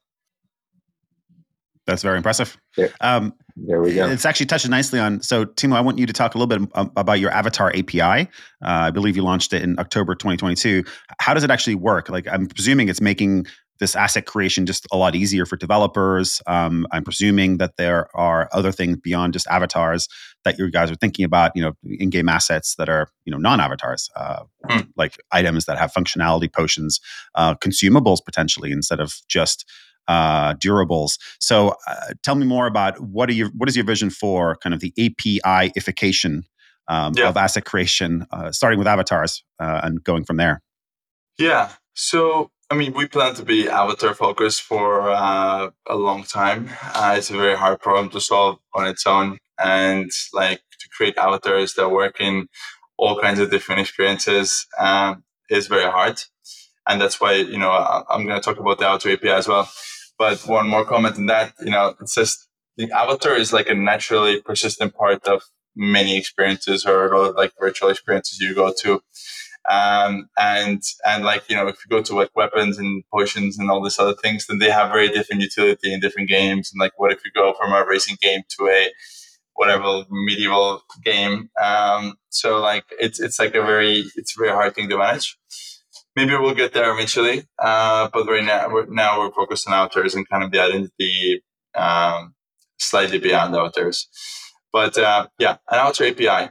That's 1.86 2.02
very 2.02 2.16
impressive. 2.16 2.56
There, 2.76 2.90
um, 3.00 3.32
there 3.54 3.80
we 3.80 3.94
go. 3.94 4.08
It's 4.08 4.24
actually 4.24 4.46
touching 4.46 4.72
nicely 4.72 4.98
on. 4.98 5.22
So, 5.22 5.44
Timmu, 5.44 5.76
I 5.76 5.80
want 5.80 5.98
you 5.98 6.06
to 6.06 6.12
talk 6.12 6.34
a 6.34 6.38
little 6.38 6.66
bit 6.66 6.68
about 6.96 7.20
your 7.20 7.30
Avatar 7.30 7.72
API. 7.76 8.02
Uh, 8.02 8.26
I 8.60 8.90
believe 8.90 9.16
you 9.16 9.22
launched 9.22 9.52
it 9.52 9.62
in 9.62 9.78
October 9.78 10.16
2022. 10.16 10.84
How 11.20 11.32
does 11.32 11.44
it 11.44 11.50
actually 11.50 11.76
work? 11.76 12.08
Like, 12.08 12.26
I'm 12.28 12.46
presuming 12.46 12.88
it's 12.88 13.00
making 13.00 13.46
this 13.78 13.94
asset 13.94 14.26
creation 14.26 14.66
just 14.66 14.86
a 14.92 14.96
lot 14.96 15.14
easier 15.14 15.46
for 15.46 15.56
developers. 15.56 16.40
Um, 16.46 16.86
I'm 16.92 17.04
presuming 17.04 17.58
that 17.58 17.76
there 17.76 18.08
are 18.16 18.48
other 18.52 18.72
things 18.72 18.96
beyond 18.98 19.32
just 19.32 19.46
avatars 19.48 20.08
that 20.44 20.58
you 20.58 20.70
guys 20.70 20.90
are 20.90 20.96
thinking 20.96 21.24
about. 21.24 21.52
You 21.54 21.62
know, 21.62 21.72
in-game 21.84 22.28
assets 22.28 22.74
that 22.76 22.88
are 22.88 23.08
you 23.24 23.30
know 23.30 23.38
non-avatars, 23.38 24.10
uh, 24.16 24.44
mm. 24.68 24.88
like 24.96 25.16
items 25.32 25.66
that 25.66 25.78
have 25.78 25.92
functionality, 25.92 26.52
potions, 26.52 27.00
uh, 27.34 27.54
consumables 27.54 28.18
potentially 28.24 28.72
instead 28.72 29.00
of 29.00 29.14
just 29.28 29.64
uh, 30.08 30.54
durables. 30.54 31.18
So, 31.40 31.74
uh, 31.86 32.14
tell 32.22 32.34
me 32.34 32.46
more 32.46 32.66
about 32.66 33.00
what 33.00 33.28
are 33.28 33.34
your 33.34 33.48
what 33.50 33.68
is 33.68 33.76
your 33.76 33.84
vision 33.84 34.10
for 34.10 34.56
kind 34.56 34.74
of 34.74 34.80
the 34.80 34.92
API-ification 34.98 36.44
um, 36.88 37.12
yeah. 37.16 37.28
of 37.28 37.36
asset 37.36 37.64
creation, 37.64 38.26
uh, 38.30 38.52
starting 38.52 38.78
with 38.78 38.88
avatars 38.88 39.42
uh, 39.58 39.80
and 39.82 40.02
going 40.02 40.24
from 40.24 40.36
there. 40.36 40.62
Yeah. 41.38 41.70
So 41.94 42.50
I 42.68 42.74
mean, 42.74 42.94
we 42.94 43.06
plan 43.06 43.34
to 43.36 43.44
be 43.44 43.68
avatar 43.68 44.12
focused 44.12 44.62
for 44.62 45.10
uh, 45.10 45.70
a 45.86 45.96
long 45.96 46.24
time. 46.24 46.70
Uh, 46.82 47.14
it's 47.16 47.30
a 47.30 47.36
very 47.36 47.56
hard 47.56 47.80
problem 47.80 48.10
to 48.10 48.20
solve 48.20 48.58
on 48.74 48.88
its 48.88 49.06
own, 49.06 49.38
and 49.58 50.10
like 50.32 50.58
to 50.80 50.88
create 50.96 51.16
avatars 51.16 51.74
that 51.74 51.90
work 51.90 52.20
in 52.20 52.48
all 52.98 53.20
kinds 53.20 53.38
of 53.38 53.50
different 53.50 53.82
experiences 53.82 54.66
um, 54.80 55.22
is 55.48 55.68
very 55.68 55.88
hard. 55.88 56.20
And 56.88 57.00
that's 57.00 57.20
why 57.20 57.34
you 57.34 57.58
know 57.58 57.70
I'm 57.70 58.26
going 58.26 58.40
to 58.40 58.44
talk 58.44 58.58
about 58.58 58.78
the 58.78 58.86
avatar 58.86 59.12
API 59.12 59.30
as 59.30 59.46
well. 59.46 59.70
But 60.18 60.40
one 60.46 60.68
more 60.68 60.84
comment 60.84 61.16
on 61.18 61.26
that, 61.26 61.52
you 61.60 61.70
know, 61.70 61.94
it's 62.00 62.14
just 62.14 62.48
the 62.76 62.90
avatar 62.90 63.34
is 63.36 63.52
like 63.52 63.68
a 63.68 63.74
naturally 63.74 64.40
persistent 64.40 64.94
part 64.94 65.24
of 65.28 65.42
many 65.76 66.16
experiences 66.16 66.84
or 66.86 67.32
like 67.32 67.52
virtual 67.60 67.90
experiences 67.90 68.40
you 68.40 68.54
go 68.54 68.72
to. 68.80 69.02
Um, 69.70 70.28
and 70.38 70.82
and 71.04 71.24
like 71.24 71.48
you 71.48 71.56
know, 71.56 71.66
if 71.66 71.76
you 71.84 71.88
go 71.90 72.02
to 72.02 72.14
like 72.14 72.34
weapons 72.36 72.78
and 72.78 73.02
potions 73.12 73.58
and 73.58 73.70
all 73.70 73.82
these 73.82 73.98
other 73.98 74.14
things, 74.14 74.46
then 74.46 74.58
they 74.58 74.70
have 74.70 74.90
very 74.92 75.08
different 75.08 75.42
utility 75.42 75.92
in 75.92 76.00
different 76.00 76.28
games. 76.28 76.70
And 76.72 76.80
like, 76.80 76.98
what 76.98 77.12
if 77.12 77.24
you 77.24 77.30
go 77.34 77.54
from 77.58 77.72
a 77.72 77.84
racing 77.84 78.16
game 78.20 78.42
to 78.58 78.68
a 78.68 78.90
whatever 79.54 80.04
medieval 80.10 80.82
game? 81.04 81.50
Um, 81.62 82.16
so 82.28 82.60
like, 82.60 82.84
it's 83.00 83.20
it's 83.20 83.38
like 83.38 83.54
a 83.54 83.62
very 83.62 84.04
it's 84.16 84.36
a 84.36 84.40
very 84.40 84.52
hard 84.52 84.74
thing 84.74 84.88
to 84.88 84.98
manage. 84.98 85.36
Maybe 86.14 86.32
we'll 86.36 86.54
get 86.54 86.72
there 86.72 86.90
eventually, 86.92 87.44
uh, 87.58 88.08
but 88.12 88.26
right 88.26 88.44
now 88.44 88.70
we're, 88.72 88.86
now 88.86 89.20
we're 89.20 89.32
focused 89.32 89.68
on 89.68 89.74
avatars 89.74 90.14
and 90.14 90.26
kind 90.28 90.42
of 90.42 90.50
the 90.50 90.60
identity 90.60 91.42
um, 91.74 92.34
slightly 92.78 93.18
beyond 93.18 93.54
avatars. 93.54 94.08
But 94.72 94.96
uh, 94.96 95.26
yeah, 95.38 95.58
an 95.70 95.78
avatar 95.78 96.06
API 96.06 96.50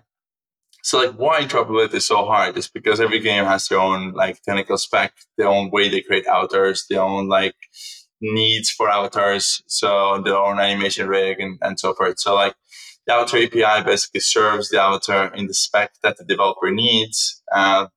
so 0.86 1.00
like 1.00 1.16
why 1.16 1.42
interoperability 1.42 1.96
is 1.96 2.06
so 2.06 2.26
hard 2.26 2.56
is 2.60 2.68
because 2.68 3.00
every 3.00 3.20
game 3.20 3.44
has 3.46 3.68
their 3.68 3.80
own 3.80 4.14
like 4.14 4.40
technical 4.44 4.78
spec, 4.78 5.14
their 5.36 5.48
own 5.48 5.72
way 5.72 5.90
they 5.90 6.02
create 6.02 6.28
avatars, 6.28 6.86
their 6.88 7.02
own 7.02 7.28
like 7.28 7.56
needs 8.22 8.70
for 8.70 8.88
avatars, 8.88 9.64
so 9.66 10.22
their 10.24 10.38
own 10.38 10.60
animation 10.60 11.08
rig 11.08 11.40
and, 11.40 11.58
and 11.64 11.80
so 11.80 11.96
forth. 11.96 12.20
So 12.20 12.36
like 12.36 12.54
the 13.08 13.14
avatar 13.14 13.40
API 13.40 13.84
basically 13.84 14.20
serves 14.20 14.70
the 14.70 14.80
avatar 14.80 15.34
in 15.34 15.48
the 15.48 15.56
spec 15.56 15.94
that 16.04 16.20
the 16.20 16.24
developer 16.24 16.70
needs 16.70 17.42
uh, 17.52 17.88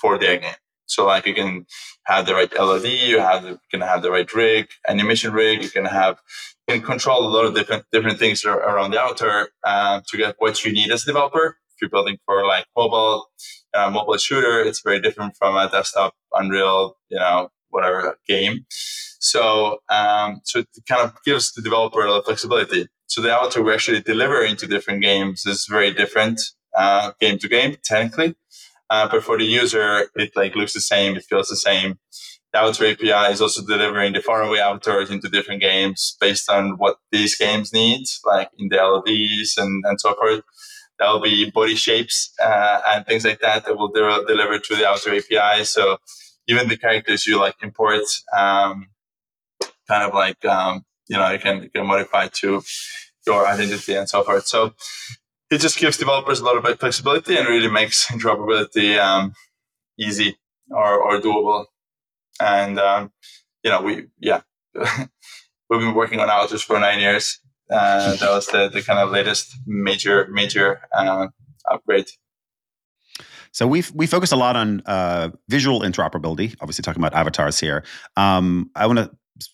for 0.00 0.16
their 0.16 0.36
game. 0.36 0.54
So 0.86 1.06
like 1.06 1.26
you 1.26 1.34
can 1.34 1.66
have 2.04 2.24
the 2.24 2.34
right 2.34 2.52
LOD, 2.56 2.84
you 2.84 3.18
have 3.18 3.42
you 3.44 3.58
can 3.68 3.80
have 3.80 4.02
the 4.02 4.12
right 4.12 4.32
rig, 4.32 4.68
animation 4.86 5.32
rig, 5.32 5.60
you 5.60 5.70
can 5.70 5.86
have 5.86 6.18
you 6.68 6.74
can 6.74 6.84
control 6.84 7.26
a 7.26 7.30
lot 7.34 7.46
of 7.46 7.54
different 7.56 7.84
different 7.90 8.20
things 8.20 8.44
around 8.44 8.92
the 8.92 9.00
avatar 9.00 9.48
uh, 9.64 10.02
to 10.06 10.16
get 10.16 10.36
what 10.38 10.64
you 10.64 10.72
need 10.72 10.92
as 10.92 11.02
a 11.02 11.06
developer 11.06 11.56
you're 11.80 11.90
building 11.90 12.18
for 12.26 12.46
like 12.46 12.66
mobile, 12.76 13.26
uh, 13.74 13.90
mobile 13.90 14.16
shooter, 14.16 14.62
it's 14.62 14.82
very 14.82 15.00
different 15.00 15.36
from 15.36 15.56
a 15.56 15.68
desktop 15.70 16.14
Unreal, 16.32 16.96
you 17.08 17.18
know, 17.18 17.50
whatever 17.70 18.16
game. 18.28 18.66
So, 19.20 19.78
um, 19.88 20.40
so 20.44 20.60
it 20.60 20.68
kind 20.88 21.02
of 21.02 21.14
gives 21.24 21.52
the 21.52 21.62
developer 21.62 22.00
a 22.00 22.10
lot 22.10 22.20
of 22.20 22.24
flexibility. 22.24 22.88
So 23.06 23.20
the 23.20 23.32
avatar 23.32 23.62
we 23.62 23.72
actually 23.72 24.00
deliver 24.00 24.42
into 24.42 24.66
different 24.66 25.02
games 25.02 25.44
is 25.44 25.66
very 25.68 25.92
different 25.92 26.40
uh, 26.76 27.12
game 27.20 27.38
to 27.38 27.48
game, 27.48 27.76
technically. 27.84 28.34
Uh, 28.88 29.08
but 29.08 29.22
for 29.22 29.38
the 29.38 29.44
user, 29.44 30.08
it 30.16 30.32
like 30.36 30.56
looks 30.56 30.72
the 30.72 30.80
same, 30.80 31.16
it 31.16 31.24
feels 31.28 31.48
the 31.48 31.56
same. 31.56 31.98
The 32.52 32.58
avatar 32.58 32.86
API 32.88 33.32
is 33.32 33.40
also 33.40 33.64
delivering 33.64 34.12
the 34.12 34.22
faraway 34.22 34.58
avatars 34.58 35.10
into 35.10 35.28
different 35.28 35.60
games 35.60 36.16
based 36.20 36.50
on 36.50 36.72
what 36.78 36.96
these 37.12 37.36
games 37.36 37.72
need, 37.72 38.04
like 38.24 38.50
in 38.58 38.68
the 38.68 38.76
LODs 38.76 39.56
and, 39.56 39.84
and 39.86 40.00
so 40.00 40.14
forth 40.14 40.42
that 41.00 41.10
will 41.10 41.20
be 41.20 41.50
body 41.50 41.74
shapes 41.74 42.32
uh, 42.42 42.82
and 42.88 43.06
things 43.06 43.24
like 43.24 43.40
that 43.40 43.64
that 43.64 43.76
will 43.76 43.88
de- 43.88 44.24
deliver 44.28 44.58
through 44.58 44.76
the 44.76 44.88
avatar 44.88 45.14
API. 45.14 45.64
So 45.64 45.98
even 46.46 46.68
the 46.68 46.76
characters 46.76 47.26
you 47.26 47.40
like 47.40 47.56
import, 47.62 48.04
um, 48.36 48.88
kind 49.88 50.04
of 50.04 50.14
like 50.14 50.44
um, 50.44 50.84
you 51.08 51.16
know 51.16 51.30
you 51.30 51.38
can 51.38 51.62
you 51.64 51.70
can 51.70 51.86
modify 51.86 52.28
to 52.28 52.62
your 53.26 53.46
identity 53.46 53.94
and 53.94 54.08
so 54.08 54.22
forth. 54.22 54.46
So 54.46 54.74
it 55.50 55.58
just 55.60 55.78
gives 55.78 55.96
developers 55.96 56.40
a 56.40 56.44
lot 56.44 56.56
of 56.56 56.78
flexibility 56.78 57.36
and 57.36 57.48
really 57.48 57.70
makes 57.70 58.06
interoperability 58.06 58.98
um, 58.98 59.34
easy 59.98 60.36
or, 60.70 61.02
or 61.02 61.20
doable. 61.20 61.64
And 62.40 62.78
um, 62.78 63.12
you 63.64 63.70
know 63.70 63.82
we 63.82 64.06
yeah 64.18 64.42
we've 64.74 65.80
been 65.80 65.94
working 65.94 66.20
on 66.20 66.30
avatars 66.30 66.62
for 66.62 66.78
nine 66.78 67.00
years 67.00 67.40
uh, 67.70 68.16
that 68.16 68.30
was 68.30 68.46
the, 68.48 68.68
the 68.68 68.82
kind 68.82 68.98
of 68.98 69.10
latest 69.10 69.56
major 69.66 70.28
major 70.30 70.80
uh, 70.92 71.28
upgrade. 71.70 72.06
So 73.52 73.66
we 73.66 73.82
we 73.94 74.06
focus 74.06 74.32
a 74.32 74.36
lot 74.36 74.56
on 74.56 74.82
uh, 74.86 75.30
visual 75.48 75.80
interoperability. 75.80 76.54
Obviously, 76.60 76.82
talking 76.82 77.02
about 77.02 77.14
avatars 77.14 77.58
here. 77.58 77.84
Um, 78.16 78.70
I 78.74 78.86
want 78.86 78.98
to 78.98 79.10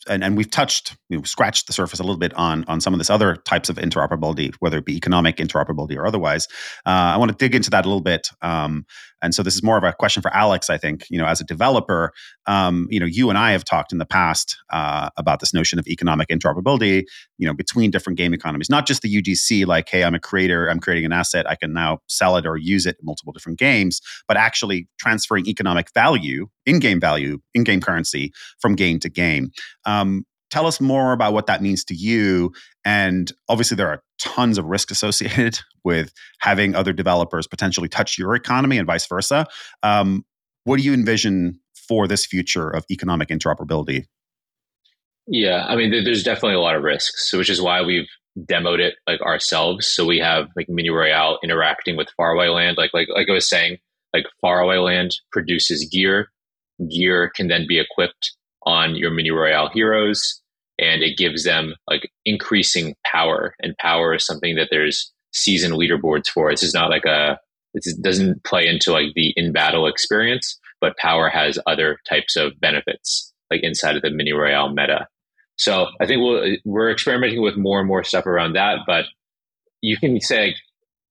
and, 0.08 0.24
and 0.24 0.36
we've 0.36 0.50
touched, 0.50 0.96
you 1.08 1.16
know, 1.16 1.22
scratched 1.22 1.66
the 1.66 1.72
surface 1.72 2.00
a 2.00 2.02
little 2.02 2.18
bit 2.18 2.34
on 2.34 2.64
on 2.66 2.80
some 2.80 2.92
of 2.92 2.98
this 2.98 3.10
other 3.10 3.36
types 3.36 3.68
of 3.68 3.76
interoperability, 3.76 4.54
whether 4.58 4.78
it 4.78 4.84
be 4.84 4.96
economic 4.96 5.36
interoperability 5.36 5.96
or 5.96 6.06
otherwise. 6.06 6.48
Uh, 6.84 7.14
I 7.14 7.16
want 7.16 7.30
to 7.30 7.36
dig 7.36 7.54
into 7.54 7.70
that 7.70 7.84
a 7.84 7.88
little 7.88 8.02
bit. 8.02 8.28
Um, 8.42 8.86
and 9.22 9.34
so 9.34 9.42
this 9.42 9.54
is 9.54 9.62
more 9.62 9.78
of 9.78 9.84
a 9.84 9.92
question 9.92 10.22
for 10.22 10.32
Alex, 10.34 10.68
I 10.68 10.76
think. 10.76 11.04
You 11.10 11.18
know, 11.18 11.26
as 11.26 11.40
a 11.40 11.44
developer, 11.44 12.12
um, 12.46 12.86
you 12.90 13.00
know, 13.00 13.06
you 13.06 13.28
and 13.28 13.38
I 13.38 13.52
have 13.52 13.64
talked 13.64 13.92
in 13.92 13.98
the 13.98 14.06
past 14.06 14.56
uh, 14.70 15.10
about 15.16 15.40
this 15.40 15.54
notion 15.54 15.78
of 15.78 15.86
economic 15.86 16.28
interoperability. 16.28 17.04
You 17.38 17.46
know, 17.46 17.54
between 17.54 17.90
different 17.90 18.18
game 18.18 18.34
economies, 18.34 18.70
not 18.70 18.86
just 18.86 19.02
the 19.02 19.22
UGC, 19.22 19.66
like, 19.66 19.88
hey, 19.88 20.04
I'm 20.04 20.14
a 20.14 20.20
creator, 20.20 20.68
I'm 20.68 20.80
creating 20.80 21.04
an 21.06 21.12
asset, 21.12 21.48
I 21.48 21.54
can 21.54 21.72
now 21.72 21.98
sell 22.08 22.36
it 22.36 22.46
or 22.46 22.56
use 22.56 22.86
it 22.86 22.96
in 23.00 23.06
multiple 23.06 23.32
different 23.32 23.58
games, 23.58 24.00
but 24.28 24.36
actually 24.36 24.88
transferring 24.98 25.46
economic 25.46 25.92
value, 25.92 26.48
in-game 26.64 27.00
value, 27.00 27.38
in-game 27.54 27.80
currency 27.80 28.32
from 28.58 28.74
game 28.74 28.98
to 29.00 29.08
game. 29.08 29.50
Um, 29.84 30.24
tell 30.56 30.66
us 30.66 30.80
more 30.80 31.12
about 31.12 31.34
what 31.34 31.46
that 31.48 31.60
means 31.60 31.84
to 31.84 31.94
you. 31.94 32.50
And 32.82 33.30
obviously, 33.46 33.74
there 33.74 33.88
are 33.88 34.02
tons 34.18 34.56
of 34.56 34.64
risk 34.64 34.90
associated 34.90 35.58
with 35.84 36.14
having 36.40 36.74
other 36.74 36.94
developers 36.94 37.46
potentially 37.46 37.90
touch 37.90 38.16
your 38.16 38.34
economy 38.34 38.78
and 38.78 38.86
vice 38.86 39.06
versa. 39.06 39.46
Um, 39.82 40.24
what 40.64 40.78
do 40.78 40.82
you 40.82 40.94
envision 40.94 41.60
for 41.74 42.08
this 42.08 42.24
future 42.24 42.70
of 42.70 42.86
economic 42.90 43.28
interoperability? 43.28 44.06
Yeah, 45.26 45.66
I 45.66 45.76
mean, 45.76 45.90
there's 45.90 46.22
definitely 46.22 46.54
a 46.54 46.60
lot 46.60 46.74
of 46.74 46.82
risks, 46.82 47.34
which 47.34 47.50
is 47.50 47.60
why 47.60 47.82
we've 47.82 48.08
demoed 48.38 48.78
it 48.78 48.94
like 49.06 49.20
ourselves. 49.20 49.86
So 49.86 50.06
we 50.06 50.18
have 50.20 50.48
like 50.56 50.70
Mini 50.70 50.88
Royale 50.88 51.38
interacting 51.44 51.98
with 51.98 52.08
Faraway 52.16 52.48
Land. 52.48 52.78
Like 52.78 52.94
like 52.94 53.08
like 53.14 53.28
I 53.28 53.32
was 53.32 53.48
saying, 53.48 53.76
like 54.14 54.24
Faraway 54.40 54.78
Land 54.78 55.16
produces 55.32 55.86
gear. 55.92 56.30
Gear 56.90 57.30
can 57.34 57.48
then 57.48 57.66
be 57.68 57.78
equipped 57.78 58.32
on 58.64 58.96
your 58.96 59.10
mini 59.10 59.30
royale 59.30 59.70
heroes 59.72 60.42
and 60.78 61.02
it 61.02 61.16
gives 61.16 61.44
them 61.44 61.74
like 61.88 62.10
increasing 62.24 62.94
power 63.04 63.54
and 63.60 63.76
power 63.78 64.14
is 64.14 64.26
something 64.26 64.56
that 64.56 64.68
there's 64.70 65.12
season 65.32 65.72
leaderboards 65.72 66.28
for. 66.28 66.50
This 66.50 66.62
is 66.62 66.74
not 66.74 66.90
like 66.90 67.04
a 67.04 67.38
it 67.74 67.84
doesn't 68.02 68.42
play 68.44 68.66
into 68.66 68.90
like 68.90 69.12
the 69.14 69.32
in 69.36 69.52
battle 69.52 69.86
experience 69.86 70.58
but 70.80 70.96
power 70.98 71.28
has 71.28 71.58
other 71.66 71.98
types 72.08 72.36
of 72.36 72.58
benefits 72.58 73.32
like 73.50 73.60
inside 73.62 73.96
of 73.96 74.02
the 74.02 74.10
mini 74.10 74.32
royale 74.32 74.70
meta. 74.70 75.06
So 75.56 75.88
i 76.00 76.06
think 76.06 76.22
we'll, 76.22 76.56
we're 76.64 76.90
experimenting 76.90 77.42
with 77.42 77.56
more 77.56 77.78
and 77.78 77.88
more 77.88 78.02
stuff 78.02 78.24
around 78.24 78.54
that 78.54 78.78
but 78.86 79.04
you 79.82 79.98
can 79.98 80.20
say 80.20 80.54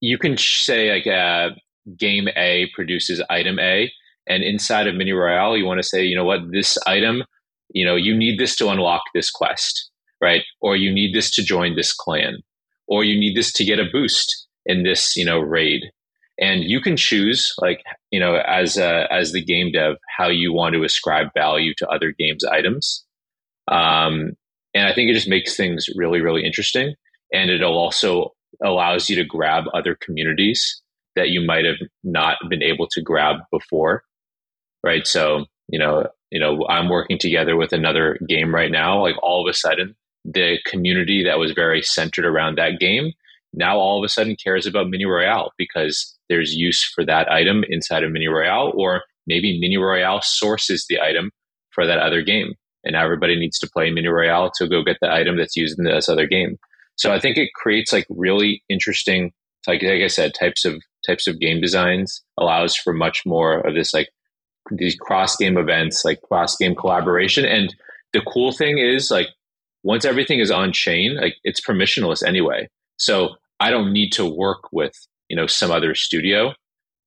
you 0.01 0.17
can 0.17 0.37
say 0.37 0.91
like 0.91 1.07
uh, 1.07 1.49
game 1.97 2.27
A 2.35 2.69
produces 2.73 3.21
item 3.29 3.59
A, 3.59 3.91
and 4.27 4.43
inside 4.43 4.87
of 4.87 4.95
Mini 4.95 5.11
Royale, 5.11 5.57
you 5.57 5.65
want 5.65 5.79
to 5.79 5.87
say, 5.87 6.03
you 6.03 6.15
know 6.15 6.25
what, 6.25 6.51
this 6.51 6.77
item, 6.85 7.23
you 7.75 7.85
know, 7.85 7.97
you 7.97 8.17
need 8.17 8.39
this 8.39 8.55
to 8.55 8.69
unlock 8.69 9.01
this 9.13 9.29
quest, 9.29 9.91
right? 10.21 10.43
Or 10.61 10.77
you 10.77 10.91
need 10.91 11.13
this 11.13 11.29
to 11.31 11.43
join 11.43 11.75
this 11.75 11.93
clan, 11.93 12.37
or 12.87 13.03
you 13.03 13.19
need 13.19 13.35
this 13.35 13.51
to 13.51 13.65
get 13.65 13.79
a 13.79 13.91
boost 13.91 14.47
in 14.65 14.83
this, 14.83 15.15
you 15.17 15.25
know, 15.25 15.39
raid. 15.39 15.81
And 16.39 16.63
you 16.63 16.79
can 16.79 16.95
choose, 16.95 17.53
like, 17.59 17.83
you 18.11 18.19
know, 18.19 18.37
as 18.37 18.77
a, 18.77 19.11
as 19.11 19.33
the 19.33 19.43
game 19.43 19.73
dev, 19.73 19.97
how 20.17 20.29
you 20.29 20.53
want 20.53 20.73
to 20.75 20.83
ascribe 20.83 21.27
value 21.33 21.73
to 21.77 21.87
other 21.89 22.13
games' 22.17 22.45
items. 22.45 23.05
Um, 23.67 24.37
and 24.73 24.87
I 24.87 24.93
think 24.93 25.09
it 25.09 25.13
just 25.13 25.29
makes 25.29 25.57
things 25.57 25.87
really, 25.95 26.21
really 26.21 26.45
interesting. 26.45 26.95
And 27.33 27.49
it'll 27.49 27.77
also 27.77 28.33
allows 28.63 29.09
you 29.09 29.17
to 29.17 29.25
grab 29.25 29.65
other 29.73 29.97
communities 29.99 30.81
that 31.17 31.29
you 31.29 31.41
might 31.41 31.65
have 31.65 31.87
not 32.03 32.37
been 32.49 32.63
able 32.63 32.87
to 32.91 33.01
grab 33.01 33.37
before. 33.51 34.03
Right. 34.81 35.05
So, 35.05 35.45
you 35.67 35.79
know, 35.79 36.07
you 36.31 36.39
know, 36.39 36.65
I'm 36.67 36.89
working 36.89 37.17
together 37.17 37.55
with 37.55 37.71
another 37.71 38.17
game 38.27 38.53
right 38.53 38.71
now. 38.71 39.01
Like 39.01 39.15
all 39.21 39.45
of 39.45 39.49
a 39.49 39.53
sudden, 39.53 39.95
the 40.23 40.57
community 40.65 41.23
that 41.23 41.39
was 41.39 41.51
very 41.51 41.81
centered 41.81 42.25
around 42.25 42.57
that 42.57 42.79
game 42.79 43.13
now 43.55 43.77
all 43.77 43.97
of 43.97 44.05
a 44.05 44.09
sudden 44.09 44.35
cares 44.35 44.65
about 44.65 44.89
Mini 44.89 45.05
Royale 45.05 45.51
because 45.57 46.17
there's 46.29 46.53
use 46.53 46.83
for 46.83 47.05
that 47.05 47.31
item 47.31 47.63
inside 47.69 48.03
of 48.03 48.11
Mini 48.11 48.27
Royale, 48.27 48.73
or 48.75 49.03
maybe 49.25 49.59
Mini 49.59 49.77
Royale 49.77 50.21
sources 50.21 50.85
the 50.89 50.99
item 50.99 51.31
for 51.71 51.87
that 51.87 51.99
other 51.99 52.21
game. 52.21 52.53
And 52.83 52.93
now 52.93 53.03
everybody 53.03 53.37
needs 53.37 53.57
to 53.59 53.69
play 53.69 53.89
Mini 53.89 54.07
Royale 54.07 54.51
to 54.57 54.67
go 54.67 54.83
get 54.83 54.97
the 55.01 55.11
item 55.11 55.37
that's 55.37 55.55
used 55.55 55.79
in 55.79 55.85
this 55.85 56.09
other 56.09 56.27
game. 56.27 56.57
So 56.97 57.11
I 57.11 57.19
think 57.19 57.37
it 57.37 57.49
creates 57.55 57.91
like 57.91 58.05
really 58.09 58.63
interesting, 58.69 59.31
like, 59.67 59.81
like 59.81 60.01
I 60.01 60.07
said, 60.07 60.33
types 60.33 60.65
of 60.65 60.81
types 61.05 61.27
of 61.27 61.39
game 61.39 61.61
designs 61.61 62.23
allows 62.37 62.75
for 62.75 62.93
much 62.93 63.21
more 63.25 63.59
of 63.59 63.75
this 63.75 63.93
like 63.93 64.09
these 64.71 64.95
cross 64.95 65.35
game 65.35 65.57
events, 65.57 66.03
like 66.05 66.21
cross 66.21 66.55
game 66.57 66.75
collaboration. 66.75 67.45
And 67.45 67.75
the 68.13 68.21
cool 68.21 68.51
thing 68.51 68.77
is 68.77 69.11
like 69.11 69.27
once 69.83 70.05
everything 70.05 70.39
is 70.39 70.51
on 70.51 70.71
chain, 70.73 71.15
like 71.15 71.35
it's 71.43 71.61
permissionless 71.61 72.25
anyway. 72.25 72.67
So 72.97 73.35
I 73.59 73.69
don't 73.69 73.93
need 73.93 74.11
to 74.13 74.25
work 74.25 74.71
with 74.71 74.93
you 75.29 75.35
know 75.35 75.47
some 75.47 75.71
other 75.71 75.95
studio. 75.95 76.53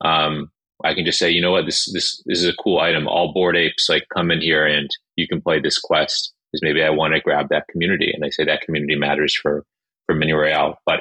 Um, 0.04 0.50
I 0.84 0.94
can 0.94 1.04
just 1.04 1.18
say, 1.18 1.30
you 1.30 1.40
know 1.40 1.52
what, 1.52 1.66
this 1.66 1.90
this 1.92 2.22
this 2.26 2.40
is 2.40 2.48
a 2.48 2.54
cool 2.62 2.78
item. 2.78 3.08
All 3.08 3.32
Bored 3.32 3.56
Apes 3.56 3.88
like 3.88 4.06
come 4.14 4.30
in 4.30 4.40
here 4.40 4.66
and 4.66 4.88
you 5.16 5.26
can 5.26 5.40
play 5.40 5.60
this 5.60 5.78
quest. 5.78 6.32
Because 6.50 6.62
maybe 6.62 6.82
I 6.82 6.88
want 6.88 7.12
to 7.12 7.20
grab 7.20 7.50
that 7.50 7.66
community, 7.70 8.10
and 8.10 8.24
I 8.24 8.30
say 8.30 8.42
that 8.44 8.62
community 8.62 8.96
matters 8.96 9.34
for 9.34 9.66
for 10.06 10.14
Mini 10.14 10.32
Royale. 10.32 10.78
But 10.86 11.00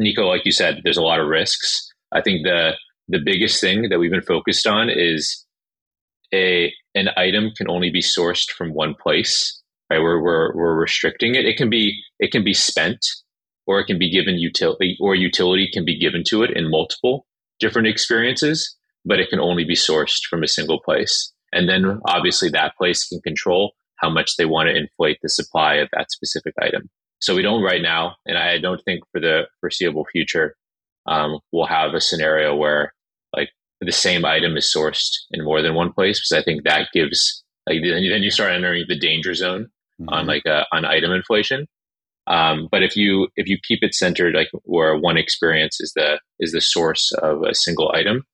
Niko, 0.00 0.26
like 0.26 0.46
you 0.46 0.52
said, 0.52 0.80
there's 0.82 0.96
a 0.96 1.02
lot 1.02 1.20
of 1.20 1.28
risks. 1.28 1.92
I 2.12 2.22
think 2.22 2.44
the 2.44 2.72
the 3.08 3.18
biggest 3.18 3.60
thing 3.60 3.88
that 3.90 3.98
we've 3.98 4.10
been 4.10 4.22
focused 4.22 4.66
on 4.66 4.88
is 4.88 5.44
a 6.32 6.72
an 6.94 7.08
item 7.16 7.50
can 7.56 7.70
only 7.70 7.90
be 7.90 8.02
sourced 8.02 8.50
from 8.50 8.74
one 8.74 8.94
place. 8.94 9.58
Right, 9.90 10.00
we're 10.00 10.22
we're, 10.22 10.54
we're 10.54 10.80
restricting 10.80 11.34
it. 11.34 11.44
It 11.44 11.56
can 11.56 11.68
be 11.68 12.00
it 12.18 12.32
can 12.32 12.44
be 12.44 12.54
spent, 12.54 13.06
or 13.66 13.78
it 13.78 13.86
can 13.86 13.98
be 13.98 14.10
given 14.10 14.38
utility, 14.38 14.96
or 15.00 15.14
utility 15.14 15.68
can 15.72 15.84
be 15.84 15.98
given 15.98 16.24
to 16.28 16.42
it 16.42 16.50
in 16.56 16.70
multiple 16.70 17.26
different 17.60 17.88
experiences. 17.88 18.76
But 19.04 19.18
it 19.18 19.28
can 19.30 19.40
only 19.40 19.64
be 19.64 19.74
sourced 19.74 20.24
from 20.30 20.42
a 20.42 20.48
single 20.48 20.80
place, 20.80 21.32
and 21.52 21.68
then 21.68 22.00
obviously 22.06 22.48
that 22.50 22.76
place 22.76 23.06
can 23.08 23.20
control 23.20 23.72
how 23.96 24.10
much 24.10 24.36
they 24.36 24.46
want 24.46 24.68
to 24.68 24.76
inflate 24.76 25.18
the 25.22 25.28
supply 25.28 25.74
of 25.74 25.88
that 25.92 26.10
specific 26.10 26.54
item. 26.60 26.88
So 27.20 27.36
we 27.36 27.42
don't 27.42 27.62
right 27.62 27.82
now, 27.82 28.16
and 28.26 28.36
I 28.36 28.58
don't 28.58 28.82
think 28.84 29.04
for 29.12 29.20
the 29.20 29.42
foreseeable 29.60 30.06
future, 30.10 30.56
um, 31.06 31.38
we'll 31.52 31.66
have 31.66 31.94
a 31.94 32.00
scenario 32.00 32.56
where 32.56 32.94
like 33.36 33.50
the 33.84 33.92
same 33.92 34.24
item 34.24 34.56
is 34.56 34.72
sourced 34.74 35.10
in 35.30 35.44
more 35.44 35.62
than 35.62 35.74
one 35.74 35.92
place 35.92 36.18
because 36.18 36.40
I 36.40 36.44
think 36.44 36.64
that 36.64 36.88
gives 36.92 37.42
like 37.66 37.78
then 37.82 38.22
you 38.22 38.30
start 38.30 38.52
entering 38.52 38.84
the 38.88 38.98
danger 38.98 39.34
zone 39.34 39.68
mm-hmm. 40.00 40.08
on 40.08 40.26
like 40.26 40.42
a, 40.46 40.60
uh, 40.60 40.64
on 40.72 40.84
item 40.84 41.12
inflation. 41.12 41.66
Um, 42.26 42.68
but 42.70 42.82
if 42.82 42.96
you 42.96 43.28
if 43.36 43.48
you 43.48 43.58
keep 43.62 43.80
it 43.82 43.94
centered 43.94 44.34
like 44.34 44.48
where 44.64 44.96
one 44.96 45.16
experience 45.16 45.80
is 45.80 45.92
the 45.94 46.20
is 46.38 46.52
the 46.52 46.60
source 46.60 47.12
of 47.20 47.42
a 47.42 47.54
single 47.54 47.90
item, 47.94 48.24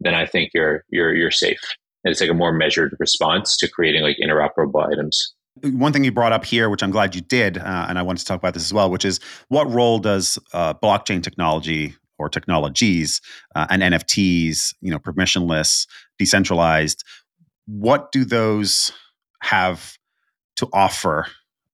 then 0.00 0.14
I 0.14 0.26
think 0.26 0.50
you're 0.54 0.84
you're 0.88 1.14
you're 1.14 1.30
safe. 1.30 1.60
And 2.04 2.12
it's 2.12 2.20
like 2.20 2.30
a 2.30 2.34
more 2.34 2.52
measured 2.52 2.96
response 2.98 3.56
to 3.58 3.68
creating 3.68 4.02
like 4.02 4.16
interoperable 4.22 4.86
items 4.86 5.34
one 5.62 5.92
thing 5.92 6.04
you 6.04 6.12
brought 6.12 6.32
up 6.32 6.44
here, 6.44 6.68
which 6.68 6.82
I'm 6.82 6.90
glad 6.90 7.14
you 7.14 7.22
did, 7.22 7.58
uh, 7.58 7.86
and 7.88 7.98
I 7.98 8.02
wanted 8.02 8.20
to 8.20 8.24
talk 8.26 8.38
about 8.38 8.54
this 8.54 8.64
as 8.64 8.74
well, 8.74 8.90
which 8.90 9.04
is 9.04 9.20
what 9.48 9.70
role 9.70 9.98
does 9.98 10.38
uh, 10.52 10.74
blockchain 10.74 11.22
technology 11.22 11.94
or 12.18 12.28
technologies 12.28 13.20
uh, 13.54 13.66
and 13.70 13.82
NFTs, 13.82 14.74
you 14.80 14.90
know, 14.90 14.98
permissionless, 14.98 15.86
decentralized, 16.18 17.04
what 17.66 18.12
do 18.12 18.24
those 18.24 18.92
have 19.42 19.98
to 20.56 20.68
offer? 20.72 21.26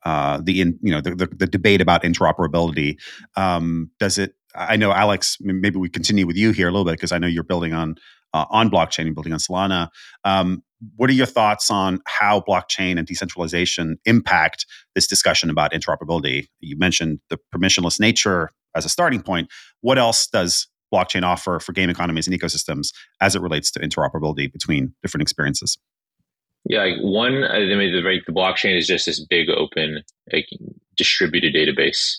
Uh, 0.05 0.41
the 0.43 0.61
in, 0.61 0.77
you 0.83 0.91
know 0.91 1.01
the, 1.01 1.15
the, 1.15 1.27
the 1.27 1.47
debate 1.47 1.81
about 1.81 2.03
interoperability 2.03 3.01
um, 3.37 3.89
does 4.01 4.19
it 4.19 4.35
I 4.53 4.75
know 4.75 4.91
Alex 4.91 5.37
maybe 5.41 5.79
we 5.79 5.89
continue 5.89 6.27
with 6.27 6.37
you 6.37 6.51
here 6.51 6.67
a 6.67 6.73
little 6.73 6.85
bit 6.85 6.95
because 6.95 7.13
I 7.13 7.19
know 7.19 7.29
you're 7.29 7.45
building 7.45 7.73
on 7.73 7.95
uh, 8.35 8.47
on 8.51 8.71
blockchain 8.71 9.07
and 9.07 9.15
building 9.15 9.33
on 9.33 9.39
Solana. 9.39 9.89
Um, 10.25 10.63
what 10.97 11.09
are 11.11 11.15
your 11.15 11.27
thoughts 11.27 11.71
on 11.71 12.01
how 12.07 12.41
blockchain 12.41 12.99
and 12.99 13.07
decentralization 13.07 13.99
impact 14.05 14.67
this 14.95 15.07
discussion 15.07 15.49
about 15.51 15.73
interoperability? 15.73 16.49
You 16.61 16.77
mentioned 16.77 17.21
the 17.31 17.39
permissionless 17.55 18.01
nature 18.01 18.51
as 18.75 18.85
a 18.85 18.89
starting 18.89 19.23
point. 19.23 19.49
What 19.81 19.99
else 19.99 20.27
does 20.27 20.67
blockchain 20.93 21.23
offer 21.23 21.61
for 21.61 21.73
game 21.73 21.89
economies 21.89 22.27
and 22.27 22.39
ecosystems 22.39 22.89
as 23.21 23.35
it 23.35 23.43
relates 23.43 23.71
to 23.73 23.81
interoperability 23.81 24.53
between 24.53 24.93
different 25.03 25.23
experiences? 25.23 25.79
Yeah, 26.69 26.85
like 26.85 27.01
one, 27.01 27.45
I 27.45 27.61
mean, 27.61 27.93
the, 27.93 28.03
right, 28.05 28.21
the 28.27 28.33
blockchain 28.33 28.77
is 28.79 28.87
just 28.87 29.07
this 29.07 29.25
big 29.25 29.49
open, 29.51 30.03
like 30.33 30.47
distributed 30.97 31.55
database, 31.55 32.19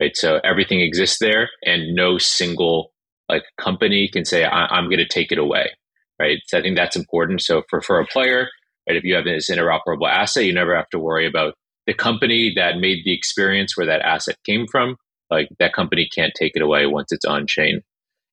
right? 0.00 0.16
So 0.16 0.40
everything 0.44 0.80
exists 0.80 1.18
there, 1.18 1.48
and 1.64 1.94
no 1.94 2.18
single 2.18 2.92
like 3.30 3.44
company 3.58 4.08
can 4.12 4.24
say, 4.24 4.44
I- 4.44 4.78
am 4.78 4.86
going 4.86 4.98
to 4.98 5.08
take 5.08 5.32
it 5.32 5.38
away, 5.38 5.70
right? 6.18 6.38
So 6.46 6.58
I 6.58 6.62
think 6.62 6.76
that's 6.76 6.96
important. 6.96 7.42
So 7.42 7.62
for, 7.70 7.80
for 7.80 8.00
a 8.00 8.06
player, 8.06 8.48
right, 8.88 8.96
if 8.96 9.04
you 9.04 9.14
have 9.14 9.24
this 9.24 9.50
interoperable 9.50 10.08
asset, 10.10 10.44
you 10.44 10.52
never 10.52 10.76
have 10.76 10.88
to 10.90 10.98
worry 10.98 11.26
about 11.26 11.54
the 11.86 11.94
company 11.94 12.52
that 12.56 12.78
made 12.78 13.04
the 13.04 13.14
experience 13.14 13.76
where 13.76 13.86
that 13.86 14.02
asset 14.02 14.36
came 14.44 14.66
from. 14.66 14.96
Like 15.30 15.48
that 15.58 15.72
company 15.72 16.08
can't 16.12 16.32
take 16.34 16.52
it 16.54 16.62
away 16.62 16.86
once 16.86 17.12
it's 17.12 17.24
on 17.24 17.46
chain. 17.46 17.82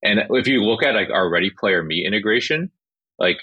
And 0.03 0.21
if 0.31 0.47
you 0.47 0.63
look 0.63 0.83
at 0.83 0.95
like 0.95 1.10
our 1.10 1.29
Ready 1.29 1.51
Player 1.51 1.83
Me 1.83 2.05
integration, 2.05 2.71
like 3.19 3.38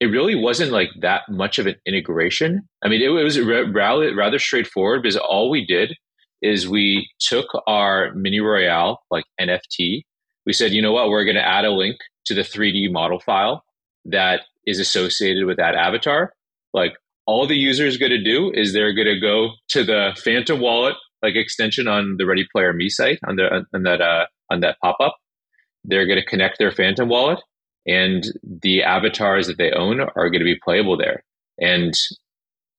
it 0.00 0.06
really 0.06 0.34
wasn't 0.34 0.72
like 0.72 0.90
that 1.00 1.22
much 1.28 1.58
of 1.58 1.66
an 1.66 1.76
integration. 1.86 2.62
I 2.82 2.88
mean, 2.88 3.02
it, 3.02 3.08
was 3.08 3.38
rather, 3.40 4.14
rather 4.14 4.38
straightforward 4.38 5.02
because 5.02 5.16
all 5.16 5.50
we 5.50 5.66
did 5.66 5.94
is 6.42 6.68
we 6.68 7.08
took 7.20 7.46
our 7.66 8.12
mini 8.14 8.40
royale 8.40 9.00
like 9.10 9.24
NFT 9.40 10.04
we 10.50 10.54
said, 10.54 10.72
you 10.72 10.82
know 10.82 10.90
what, 10.90 11.10
we're 11.10 11.24
going 11.24 11.36
to 11.36 11.46
add 11.46 11.64
a 11.64 11.70
link 11.70 11.98
to 12.26 12.34
the 12.34 12.40
3D 12.40 12.90
model 12.90 13.20
file 13.20 13.62
that 14.04 14.40
is 14.66 14.80
associated 14.80 15.46
with 15.46 15.58
that 15.58 15.76
avatar. 15.76 16.32
Like 16.74 16.94
all 17.24 17.46
the 17.46 17.54
user 17.54 17.86
is 17.86 17.98
going 17.98 18.10
to 18.10 18.20
do 18.20 18.50
is 18.52 18.72
they're 18.72 18.92
going 18.92 19.06
to 19.06 19.20
go 19.20 19.50
to 19.68 19.84
the 19.84 20.20
Phantom 20.24 20.58
Wallet 20.58 20.96
like 21.22 21.36
extension 21.36 21.86
on 21.86 22.16
the 22.18 22.26
Ready 22.26 22.48
Player 22.50 22.72
Me 22.72 22.88
site 22.88 23.20
on 23.28 23.36
the 23.36 23.64
on 23.72 23.82
that 23.84 24.00
uh, 24.00 24.26
on 24.50 24.58
that 24.60 24.78
pop 24.82 24.96
up. 24.98 25.14
They're 25.84 26.06
going 26.06 26.18
to 26.18 26.26
connect 26.26 26.58
their 26.58 26.72
Phantom 26.72 27.08
Wallet, 27.08 27.38
and 27.86 28.24
the 28.42 28.82
avatars 28.82 29.46
that 29.46 29.56
they 29.56 29.70
own 29.70 30.00
are 30.00 30.30
going 30.30 30.40
to 30.40 30.44
be 30.44 30.58
playable 30.64 30.96
there. 30.96 31.22
And 31.60 31.94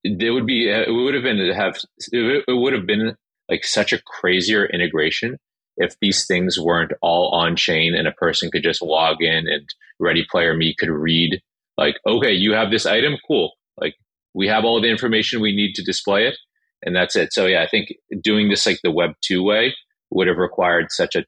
it 0.03 0.33
would 0.33 0.45
be 0.45 0.67
it 0.67 0.91
would 0.91 1.13
have 1.13 1.23
been 1.23 1.53
have 1.55 1.77
it 2.11 2.43
would 2.49 2.73
have 2.73 2.85
been 2.85 3.15
like 3.47 3.63
such 3.63 3.93
a 3.93 4.01
crazier 4.03 4.65
integration 4.65 5.37
if 5.77 5.95
these 6.01 6.25
things 6.25 6.59
weren't 6.59 6.93
all 7.01 7.29
on 7.33 7.55
chain 7.55 7.95
and 7.95 8.07
a 8.07 8.11
person 8.13 8.51
could 8.51 8.63
just 8.63 8.81
log 8.81 9.17
in 9.21 9.47
and 9.47 9.67
ready 9.99 10.25
player 10.29 10.55
me 10.55 10.75
could 10.77 10.89
read 10.89 11.41
like 11.77 11.97
okay 12.07 12.31
you 12.31 12.53
have 12.53 12.71
this 12.71 12.85
item? 12.85 13.17
Cool. 13.27 13.51
Like 13.79 13.95
we 14.33 14.47
have 14.47 14.63
all 14.63 14.81
the 14.81 14.89
information 14.89 15.41
we 15.41 15.55
need 15.55 15.73
to 15.75 15.83
display 15.83 16.27
it 16.27 16.37
and 16.83 16.95
that's 16.95 17.15
it. 17.15 17.33
So 17.33 17.45
yeah 17.45 17.61
i 17.61 17.67
think 17.67 17.93
doing 18.21 18.49
this 18.49 18.65
like 18.65 18.79
the 18.83 18.91
web 18.91 19.11
2 19.23 19.43
way 19.43 19.73
would 20.09 20.27
have 20.27 20.37
required 20.37 20.87
such 20.89 21.15
a, 21.15 21.23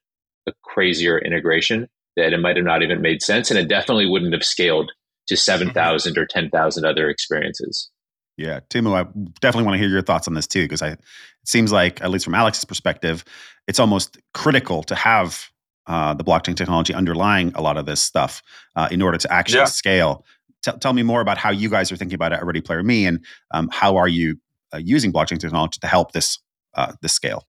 a 0.47 0.53
crazier 0.63 1.17
integration 1.17 1.87
that 2.15 2.33
it 2.33 2.39
might 2.39 2.57
have 2.57 2.65
not 2.65 2.83
even 2.83 3.01
made 3.01 3.21
sense 3.21 3.49
and 3.49 3.59
it 3.59 3.67
definitely 3.67 4.07
wouldn't 4.07 4.33
have 4.33 4.43
scaled 4.43 4.91
to 5.27 5.35
mm-hmm. 5.35 5.39
7000 5.39 6.17
or 6.17 6.25
10000 6.25 6.85
other 6.85 7.09
experiences 7.09 7.89
yeah, 8.37 8.59
Timmu, 8.69 8.93
I 8.93 9.03
definitely 9.41 9.65
want 9.65 9.75
to 9.75 9.79
hear 9.79 9.89
your 9.89 10.01
thoughts 10.01 10.27
on 10.27 10.33
this 10.33 10.47
too, 10.47 10.63
because 10.63 10.81
I 10.81 10.89
it 10.89 10.99
seems 11.45 11.71
like, 11.71 12.01
at 12.01 12.09
least 12.09 12.25
from 12.25 12.35
Alex's 12.35 12.65
perspective, 12.65 13.23
it's 13.67 13.79
almost 13.79 14.17
critical 14.33 14.83
to 14.83 14.95
have 14.95 15.49
uh, 15.87 16.13
the 16.13 16.23
blockchain 16.23 16.55
technology 16.55 16.93
underlying 16.93 17.51
a 17.55 17.61
lot 17.61 17.77
of 17.77 17.85
this 17.85 18.01
stuff 18.01 18.41
uh, 18.75 18.87
in 18.91 19.01
order 19.01 19.17
to 19.17 19.31
actually 19.31 19.59
yeah. 19.59 19.65
scale. 19.65 20.25
T- 20.63 20.71
tell 20.79 20.93
me 20.93 21.03
more 21.03 21.19
about 21.19 21.37
how 21.37 21.49
you 21.49 21.69
guys 21.69 21.91
are 21.91 21.97
thinking 21.97 22.15
about 22.15 22.31
it 22.31 22.35
at 22.35 22.45
Ready 22.45 22.61
Player 22.61 22.83
Me, 22.83 23.05
and 23.05 23.23
um, 23.51 23.69
how 23.71 23.97
are 23.97 24.07
you 24.07 24.37
uh, 24.73 24.77
using 24.77 25.11
blockchain 25.11 25.39
technology 25.39 25.79
to 25.81 25.87
help 25.87 26.13
this 26.13 26.39
uh, 26.75 26.93
this 27.01 27.13
scale? 27.13 27.45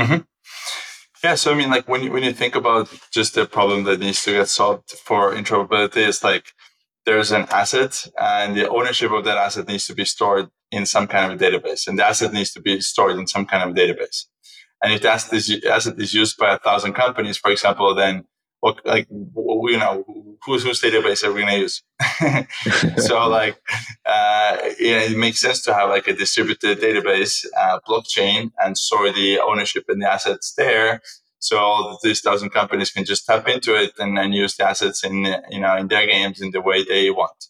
Mm-hmm. 0.00 0.22
Yeah, 1.22 1.34
so 1.34 1.52
I 1.52 1.54
mean, 1.54 1.68
like 1.68 1.88
when 1.88 2.02
you, 2.02 2.12
when 2.12 2.22
you 2.22 2.32
think 2.32 2.54
about 2.54 2.88
just 3.10 3.34
the 3.34 3.44
problem 3.44 3.84
that 3.84 4.00
needs 4.00 4.22
to 4.24 4.32
get 4.32 4.48
solved 4.48 4.90
for 4.90 5.34
interoperability, 5.34 6.08
it's 6.08 6.24
like 6.24 6.52
there's 7.08 7.32
an 7.32 7.46
asset, 7.50 8.06
and 8.20 8.54
the 8.54 8.68
ownership 8.68 9.10
of 9.12 9.24
that 9.24 9.38
asset 9.38 9.66
needs 9.66 9.86
to 9.86 9.94
be 9.94 10.04
stored 10.04 10.50
in 10.70 10.84
some 10.84 11.06
kind 11.06 11.32
of 11.32 11.40
a 11.40 11.42
database, 11.42 11.86
and 11.88 11.98
the 11.98 12.04
asset 12.04 12.34
needs 12.34 12.52
to 12.52 12.60
be 12.60 12.82
stored 12.82 13.16
in 13.18 13.26
some 13.26 13.46
kind 13.46 13.62
of 13.62 13.70
a 13.70 13.80
database. 13.80 14.26
And 14.82 14.92
if 14.92 15.32
is, 15.32 15.64
asset 15.64 15.98
is 15.98 16.12
used 16.12 16.36
by 16.36 16.52
a 16.52 16.58
thousand 16.58 16.92
companies, 16.92 17.38
for 17.38 17.50
example, 17.50 17.94
then 17.94 18.26
what 18.60 18.84
like 18.84 19.08
you 19.10 19.78
know 19.82 20.04
whose 20.44 20.64
whose 20.64 20.82
database 20.82 21.24
are 21.24 21.32
we 21.32 21.40
going 21.40 21.54
to 21.54 21.60
use? 21.60 21.82
so 23.08 23.26
like 23.26 23.56
uh, 24.04 24.58
yeah, 24.78 25.00
it 25.08 25.16
makes 25.16 25.40
sense 25.40 25.62
to 25.62 25.72
have 25.72 25.88
like 25.88 26.08
a 26.08 26.12
distributed 26.12 26.78
database 26.78 27.46
uh, 27.58 27.78
blockchain 27.88 28.50
and 28.62 28.76
store 28.76 29.10
the 29.10 29.40
ownership 29.40 29.84
and 29.88 30.02
the 30.02 30.12
assets 30.12 30.52
there. 30.58 31.00
So 31.38 31.98
these 32.02 32.20
thousand 32.20 32.50
companies 32.50 32.90
can 32.90 33.04
just 33.04 33.26
tap 33.26 33.48
into 33.48 33.74
it 33.74 33.92
and 33.98 34.16
then 34.16 34.32
use 34.32 34.56
the 34.56 34.68
assets 34.68 35.04
in 35.04 35.24
you 35.50 35.60
know 35.60 35.76
in 35.76 35.88
their 35.88 36.06
games 36.06 36.40
in 36.40 36.50
the 36.50 36.60
way 36.60 36.84
they 36.84 37.10
want. 37.10 37.46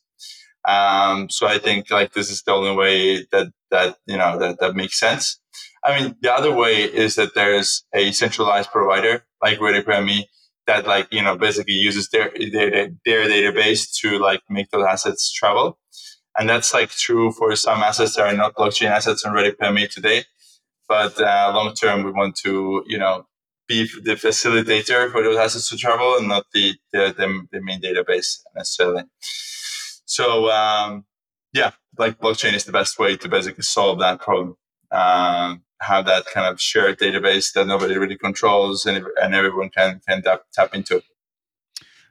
Um, 0.66 1.30
so 1.30 1.46
I 1.46 1.58
think 1.58 1.90
like 1.90 2.12
this 2.12 2.30
is 2.30 2.42
the 2.42 2.52
only 2.52 2.76
way 2.76 3.26
that 3.32 3.52
that 3.70 3.96
you 4.06 4.16
know 4.16 4.38
that 4.38 4.60
that 4.60 4.76
makes 4.76 4.98
sense. 4.98 5.40
I 5.84 5.98
mean, 5.98 6.16
the 6.20 6.32
other 6.32 6.52
way 6.52 6.82
is 6.82 7.14
that 7.14 7.34
there's 7.34 7.84
a 7.94 8.12
centralized 8.12 8.70
provider 8.70 9.24
like 9.42 9.58
ReadyPlayerMe 9.58 10.24
that 10.66 10.86
like 10.86 11.08
you 11.10 11.22
know 11.22 11.36
basically 11.36 11.74
uses 11.74 12.08
their 12.10 12.30
their 12.52 12.90
their 13.04 13.28
database 13.28 13.90
to 14.00 14.18
like 14.18 14.42
make 14.50 14.70
those 14.70 14.84
assets 14.84 15.32
travel, 15.32 15.78
and 16.38 16.48
that's 16.48 16.74
like 16.74 16.90
true 16.90 17.32
for 17.32 17.54
some 17.56 17.82
assets 17.82 18.16
that 18.16 18.26
are 18.26 18.36
not 18.36 18.54
blockchain 18.54 18.90
assets 18.90 19.24
on 19.24 19.34
ReadyPlayerMe 19.34 19.90
today. 19.90 20.24
But 20.88 21.20
uh, 21.20 21.52
long 21.54 21.74
term, 21.74 22.04
we 22.04 22.12
want 22.12 22.36
to 22.44 22.84
you 22.86 22.98
know 22.98 23.26
be 23.68 23.88
the 24.02 24.14
facilitator 24.14 25.12
for 25.12 25.22
those 25.22 25.36
assets 25.36 25.68
to 25.68 25.76
travel 25.76 26.16
and 26.16 26.28
not 26.28 26.46
the 26.52 26.74
the, 26.92 27.14
the, 27.16 27.46
the 27.52 27.60
main 27.60 27.80
database 27.80 28.40
necessarily. 28.56 29.04
So 30.06 30.50
um, 30.50 31.04
yeah, 31.52 31.72
like 31.98 32.18
blockchain 32.18 32.54
is 32.54 32.64
the 32.64 32.72
best 32.72 32.98
way 32.98 33.16
to 33.16 33.28
basically 33.28 33.62
solve 33.62 33.98
that 34.00 34.20
problem. 34.20 34.56
Um, 34.90 35.62
have 35.80 36.06
that 36.06 36.24
kind 36.26 36.52
of 36.52 36.60
shared 36.60 36.98
database 36.98 37.52
that 37.52 37.66
nobody 37.66 37.96
really 37.98 38.16
controls 38.16 38.84
and, 38.86 39.04
and 39.22 39.34
everyone 39.34 39.70
can 39.70 40.00
can 40.08 40.22
tap, 40.22 40.42
tap 40.52 40.74
into. 40.74 41.02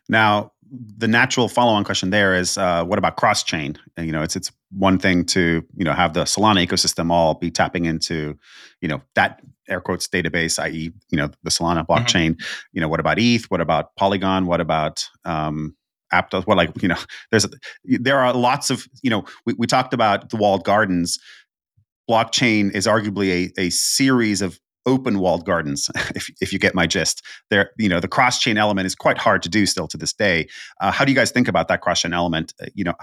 Now, 0.09 0.53
the 0.71 1.07
natural 1.07 1.47
follow-on 1.49 1.83
question 1.83 2.09
there 2.11 2.33
is, 2.33 2.57
uh, 2.57 2.83
what 2.85 2.97
about 2.97 3.17
cross-chain? 3.17 3.77
You 3.97 4.11
know, 4.11 4.21
it's 4.21 4.35
it's 4.35 4.51
one 4.71 4.99
thing 4.99 5.25
to 5.25 5.65
you 5.75 5.85
know 5.85 5.93
have 5.93 6.13
the 6.13 6.23
Solana 6.23 6.65
ecosystem 6.65 7.11
all 7.11 7.33
be 7.33 7.51
tapping 7.51 7.85
into, 7.85 8.37
you 8.81 8.87
know, 8.87 9.01
that 9.15 9.41
air 9.69 9.81
quotes 9.81 10.07
database, 10.07 10.59
i.e., 10.59 10.91
you 11.09 11.17
know, 11.17 11.29
the 11.43 11.49
Solana 11.49 11.85
mm-hmm. 11.85 11.91
blockchain. 11.91 12.31
Mm-hmm. 12.31 12.67
You 12.73 12.81
know, 12.81 12.89
what 12.89 12.99
about 12.99 13.19
ETH? 13.19 13.45
What 13.45 13.61
about 13.61 13.95
Polygon? 13.95 14.45
What 14.45 14.61
about 14.61 15.07
um, 15.25 15.75
Aptos? 16.13 16.45
Well, 16.47 16.57
like 16.57 16.81
you 16.81 16.87
know, 16.87 16.97
there's 17.31 17.45
a, 17.45 17.49
there 17.83 18.19
are 18.19 18.33
lots 18.33 18.69
of 18.69 18.87
you 19.01 19.09
know 19.09 19.25
we, 19.45 19.53
we 19.57 19.67
talked 19.67 19.93
about 19.93 20.29
the 20.29 20.37
walled 20.37 20.63
gardens 20.63 21.19
blockchain 22.09 22.73
is 22.73 22.87
arguably 22.87 23.51
a, 23.57 23.61
a 23.61 23.69
series 23.69 24.41
of 24.41 24.59
open 24.85 25.19
walled 25.19 25.45
gardens 25.45 25.91
if, 26.15 26.29
if 26.41 26.53
you 26.53 26.59
get 26.59 26.73
my 26.73 26.87
gist 26.87 27.21
there 27.49 27.71
you 27.77 27.89
know 27.89 27.99
the 27.99 28.07
cross 28.07 28.39
chain 28.39 28.57
element 28.57 28.85
is 28.85 28.95
quite 28.95 29.17
hard 29.17 29.43
to 29.43 29.49
do 29.49 29.65
still 29.65 29.87
to 29.87 29.97
this 29.97 30.13
day 30.13 30.47
uh, 30.79 30.91
how 30.91 31.03
do 31.03 31.11
you 31.11 31.15
guys 31.15 31.29
think 31.29 31.47
about 31.47 31.67
that 31.67 31.81
cross 31.81 32.01
chain 32.01 32.13
element 32.13 32.53
uh, 32.61 32.65
you 32.73 32.83
know 32.83 32.93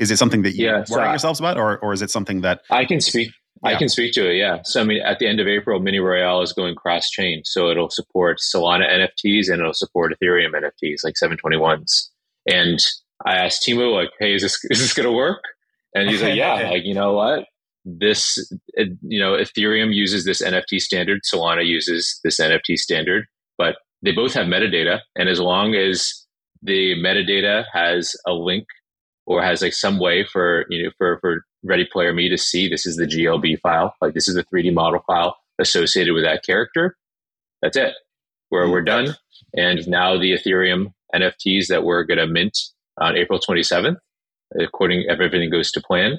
is 0.00 0.10
it 0.10 0.16
something 0.16 0.42
that 0.42 0.56
you 0.56 0.66
yeah, 0.66 0.78
worry 0.78 0.86
so 0.86 1.04
yourselves 1.04 1.38
about 1.38 1.56
or, 1.56 1.78
or 1.78 1.92
is 1.92 2.02
it 2.02 2.10
something 2.10 2.40
that 2.40 2.62
i 2.70 2.84
can 2.84 3.00
speak 3.00 3.30
yeah. 3.62 3.70
I 3.70 3.74
can 3.74 3.88
speak 3.88 4.12
to 4.14 4.30
it, 4.30 4.36
yeah. 4.36 4.60
So, 4.64 4.80
I 4.80 4.84
mean, 4.84 5.00
at 5.02 5.18
the 5.18 5.26
end 5.26 5.40
of 5.40 5.46
April, 5.46 5.80
Mini 5.80 5.98
Royale 5.98 6.42
is 6.42 6.52
going 6.52 6.74
cross 6.74 7.10
chain. 7.10 7.42
So, 7.44 7.70
it'll 7.70 7.90
support 7.90 8.38
Solana 8.38 8.88
NFTs 8.88 9.50
and 9.50 9.60
it'll 9.60 9.74
support 9.74 10.12
Ethereum 10.12 10.52
NFTs, 10.54 11.04
like 11.04 11.14
721s. 11.22 12.08
And 12.46 12.78
I 13.26 13.36
asked 13.36 13.66
Timmu, 13.66 13.94
like, 13.94 14.10
hey, 14.18 14.34
is 14.34 14.42
this, 14.42 14.58
is 14.70 14.80
this 14.80 14.94
going 14.94 15.08
to 15.08 15.12
work? 15.12 15.42
And 15.94 16.08
he's 16.08 16.22
like, 16.22 16.34
yeah, 16.36 16.70
like, 16.70 16.84
you 16.84 16.94
know 16.94 17.12
what? 17.12 17.44
this 17.84 18.52
you 18.74 19.18
know 19.18 19.32
ethereum 19.32 19.94
uses 19.94 20.24
this 20.24 20.42
nft 20.42 20.80
standard 20.80 21.20
solana 21.22 21.66
uses 21.66 22.20
this 22.24 22.38
nft 22.38 22.76
standard 22.76 23.24
but 23.56 23.76
they 24.02 24.12
both 24.12 24.34
have 24.34 24.46
metadata 24.46 25.00
and 25.16 25.28
as 25.28 25.40
long 25.40 25.74
as 25.74 26.26
the 26.62 26.94
metadata 26.96 27.64
has 27.72 28.14
a 28.26 28.32
link 28.32 28.66
or 29.26 29.42
has 29.42 29.62
like 29.62 29.72
some 29.72 29.98
way 29.98 30.24
for 30.24 30.66
you 30.68 30.84
know 30.84 30.90
for 30.98 31.18
for 31.20 31.44
ready 31.62 31.86
player 31.90 32.12
me 32.12 32.28
to 32.28 32.38
see 32.38 32.68
this 32.68 32.86
is 32.86 32.96
the 32.96 33.06
glb 33.06 33.58
file 33.60 33.94
like 34.00 34.14
this 34.14 34.28
is 34.28 34.34
the 34.34 34.44
3d 34.44 34.72
model 34.72 35.00
file 35.06 35.36
associated 35.58 36.14
with 36.14 36.24
that 36.24 36.44
character 36.44 36.96
that's 37.62 37.76
it 37.76 37.94
where 38.48 38.68
we're 38.68 38.82
done 38.82 39.16
and 39.54 39.86
now 39.86 40.18
the 40.18 40.32
ethereum 40.32 40.92
nfts 41.14 41.66
that 41.68 41.84
we're 41.84 42.04
going 42.04 42.18
to 42.18 42.26
mint 42.26 42.56
on 42.98 43.16
april 43.16 43.38
27th 43.38 43.96
according 44.58 45.02
if 45.02 45.20
everything 45.20 45.50
goes 45.50 45.70
to 45.70 45.80
plan 45.80 46.18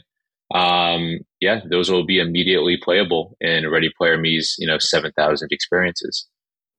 um, 0.53 1.19
yeah, 1.39 1.61
those 1.69 1.89
will 1.89 2.05
be 2.05 2.19
immediately 2.19 2.77
playable 2.77 3.37
in 3.39 3.69
Ready 3.69 3.89
Player 3.97 4.17
Me's, 4.17 4.55
you 4.59 4.67
know, 4.67 4.77
7,000 4.79 5.47
experiences. 5.51 6.27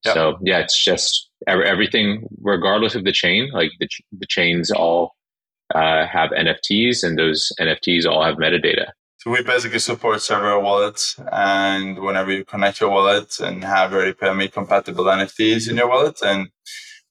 Yep. 0.05 0.15
So 0.15 0.39
yeah, 0.43 0.59
it's 0.59 0.83
just 0.83 1.31
everything, 1.47 2.27
regardless 2.41 2.95
of 2.95 3.05
the 3.05 3.13
chain, 3.13 3.51
like 3.53 3.71
the, 3.79 3.89
the 4.19 4.27
chains 4.27 4.71
all 4.71 5.15
uh, 5.75 6.07
have 6.07 6.31
NFTs 6.31 7.03
and 7.03 7.19
those 7.19 7.53
NFTs 7.61 8.07
all 8.07 8.25
have 8.25 8.37
metadata. 8.37 8.87
So 9.19 9.31
we 9.31 9.43
basically 9.43 9.79
support 9.79 10.21
several 10.21 10.63
wallets, 10.63 11.17
and 11.31 11.97
whenever 12.01 12.33
you 12.33 12.45
connect 12.45 12.81
your 12.81 12.91
wallet 12.91 13.39
and 13.39 13.63
have 13.63 13.93
Ready 13.93 14.15
Player 14.15 14.35
Me 14.35 14.49
compatible 14.49 15.05
NFTs 15.05 15.71
in 15.71 15.77
your 15.77 15.89
wallet, 15.89 16.19
and 16.25 16.49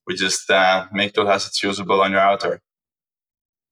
we 0.05 0.16
just 0.16 0.51
uh, 0.51 0.88
make 0.91 1.14
those 1.14 1.30
assets 1.30 1.64
usable 1.64 2.01
on 2.01 2.12
your 2.12 2.20
avatar. 2.20 2.59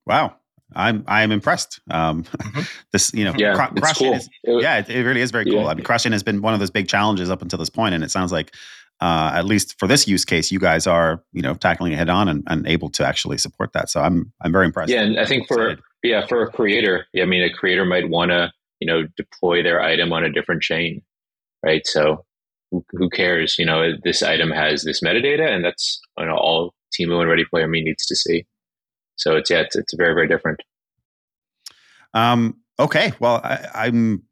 Wow, 0.06 0.36
I'm 0.74 1.04
I'm 1.06 1.34
impressed. 1.34 1.82
Um, 1.92 2.24
mm-hmm. 2.24 2.62
This 2.94 3.14
you 3.14 3.26
know, 3.26 3.34
yeah, 3.38 3.56
cr- 3.56 3.78
it's 3.78 3.98
cool. 3.98 4.14
is, 4.14 4.30
yeah, 4.46 4.78
it, 4.78 4.90
it, 4.90 5.04
really 5.04 5.22
is 5.22 5.32
very 5.32 5.44
cool. 5.44 5.64
Yeah. 5.64 5.68
I 5.68 5.74
mean, 5.74 5.84
cross-chain 5.84 6.14
has 6.14 6.24
been 6.24 6.42
one 6.42 6.54
of 6.54 6.62
those 6.62 6.72
big 6.72 6.88
challenges 6.88 7.30
up 7.30 7.42
until 7.42 7.60
this 7.60 7.70
point, 7.70 7.94
and 7.94 8.06
it 8.06 8.10
sounds 8.10 8.32
like, 8.32 8.56
uh, 9.02 9.32
at 9.34 9.46
least 9.46 9.80
for 9.80 9.88
this 9.88 10.08
use 10.08 10.26
case, 10.26 10.52
you 10.52 10.60
guys 10.60 10.86
are 10.86 11.24
you 11.32 11.42
know 11.42 11.54
tackling 11.54 11.94
it 11.94 11.98
head 11.98 12.10
on 12.10 12.28
and, 12.28 12.44
and 12.48 12.68
able 12.68 12.90
to 12.90 13.06
actually 13.06 13.38
support 13.38 13.74
that. 13.74 13.90
So 13.90 14.02
I'm 14.02 14.32
I'm 14.42 14.52
very 14.52 14.66
impressed. 14.66 14.92
Yeah, 14.92 15.02
and 15.02 15.20
I 15.20 15.26
think 15.26 15.48
for 15.48 15.78
yeah 16.04 16.26
for 16.26 16.44
a 16.44 16.52
creator, 16.52 17.06
yeah, 17.14 17.24
I 17.24 17.26
mean, 17.26 17.44
a 17.44 17.52
creator 17.52 17.86
might 17.86 18.10
want 18.10 18.32
to 18.32 18.52
you 18.80 18.88
know 18.88 19.08
deploy 19.16 19.64
their 19.64 19.82
item 19.82 20.12
on 20.12 20.24
a 20.24 20.32
different 20.32 20.62
chain, 20.62 21.02
right? 21.64 21.86
So 21.86 22.26
who, 22.72 22.86
who 22.92 23.10
cares? 23.10 23.58
You 23.58 23.66
know, 23.66 23.92
this 24.04 24.22
item 24.22 24.52
has 24.52 24.84
this 24.84 25.02
metadata, 25.02 25.48
and 25.48 25.64
that's 25.64 26.02
you 26.18 26.26
know 26.26 26.36
all 26.36 26.74
Timmu 26.98 27.22
and 27.22 27.30
Ready 27.30 27.46
Player 27.46 27.68
Me 27.68 27.82
needs 27.82 28.06
to 28.08 28.16
see. 28.16 28.46
So 29.16 29.36
it's 29.36 29.50
yeah, 29.50 29.62
it's, 29.62 29.76
it's 29.76 29.94
very 29.94 30.14
very 30.14 30.28
different. 30.28 30.62
Um, 32.14 32.58
okay, 32.80 33.14
well, 33.20 33.40
I, 33.44 33.68
I, 33.76 33.88
am 33.88 34.24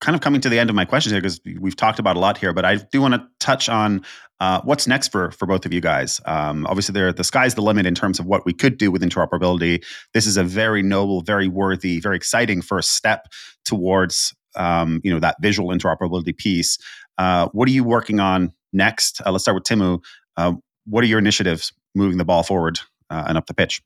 kind 0.00 0.14
of 0.14 0.20
coming 0.20 0.40
to 0.40 0.48
the 0.48 0.58
end 0.58 0.70
of 0.70 0.76
my 0.76 0.84
questions 0.84 1.12
here 1.12 1.20
because 1.20 1.40
we've 1.60 1.76
talked 1.76 1.98
about 1.98 2.16
a 2.16 2.20
lot 2.20 2.38
here, 2.38 2.52
but 2.52 2.64
I 2.64 2.76
do 2.76 3.00
want 3.00 3.14
to 3.14 3.26
touch 3.40 3.68
on 3.68 4.04
uh, 4.40 4.60
what's 4.62 4.86
next 4.86 5.08
for 5.08 5.30
for 5.32 5.46
both 5.46 5.66
of 5.66 5.72
you 5.72 5.80
guys. 5.80 6.20
Um, 6.24 6.66
obviously, 6.66 6.92
there 6.92 7.12
the 7.12 7.24
sky's 7.24 7.54
the 7.54 7.62
limit 7.62 7.86
in 7.86 7.94
terms 7.94 8.20
of 8.20 8.26
what 8.26 8.46
we 8.46 8.52
could 8.52 8.78
do 8.78 8.90
with 8.90 9.02
interoperability. 9.02 9.84
This 10.14 10.26
is 10.26 10.36
a 10.36 10.44
very 10.44 10.82
noble, 10.82 11.22
very 11.22 11.48
worthy, 11.48 12.00
very 12.00 12.16
exciting 12.16 12.62
first 12.62 12.92
step 12.92 13.26
towards 13.64 14.34
um, 14.56 15.00
you 15.02 15.12
know 15.12 15.20
that 15.20 15.36
visual 15.40 15.70
interoperability 15.70 16.36
piece. 16.36 16.78
Uh, 17.16 17.48
what 17.52 17.68
are 17.68 17.72
you 17.72 17.82
working 17.82 18.20
on 18.20 18.52
next? 18.72 19.20
Uh, 19.26 19.32
let's 19.32 19.42
start 19.42 19.56
with 19.56 19.64
Timmu. 19.64 20.02
Uh, 20.36 20.52
what 20.86 21.02
are 21.02 21.08
your 21.08 21.18
initiatives 21.18 21.72
moving 21.94 22.18
the 22.18 22.24
ball 22.24 22.44
forward 22.44 22.78
uh, 23.10 23.24
and 23.26 23.36
up 23.36 23.46
the 23.46 23.54
pitch? 23.54 23.82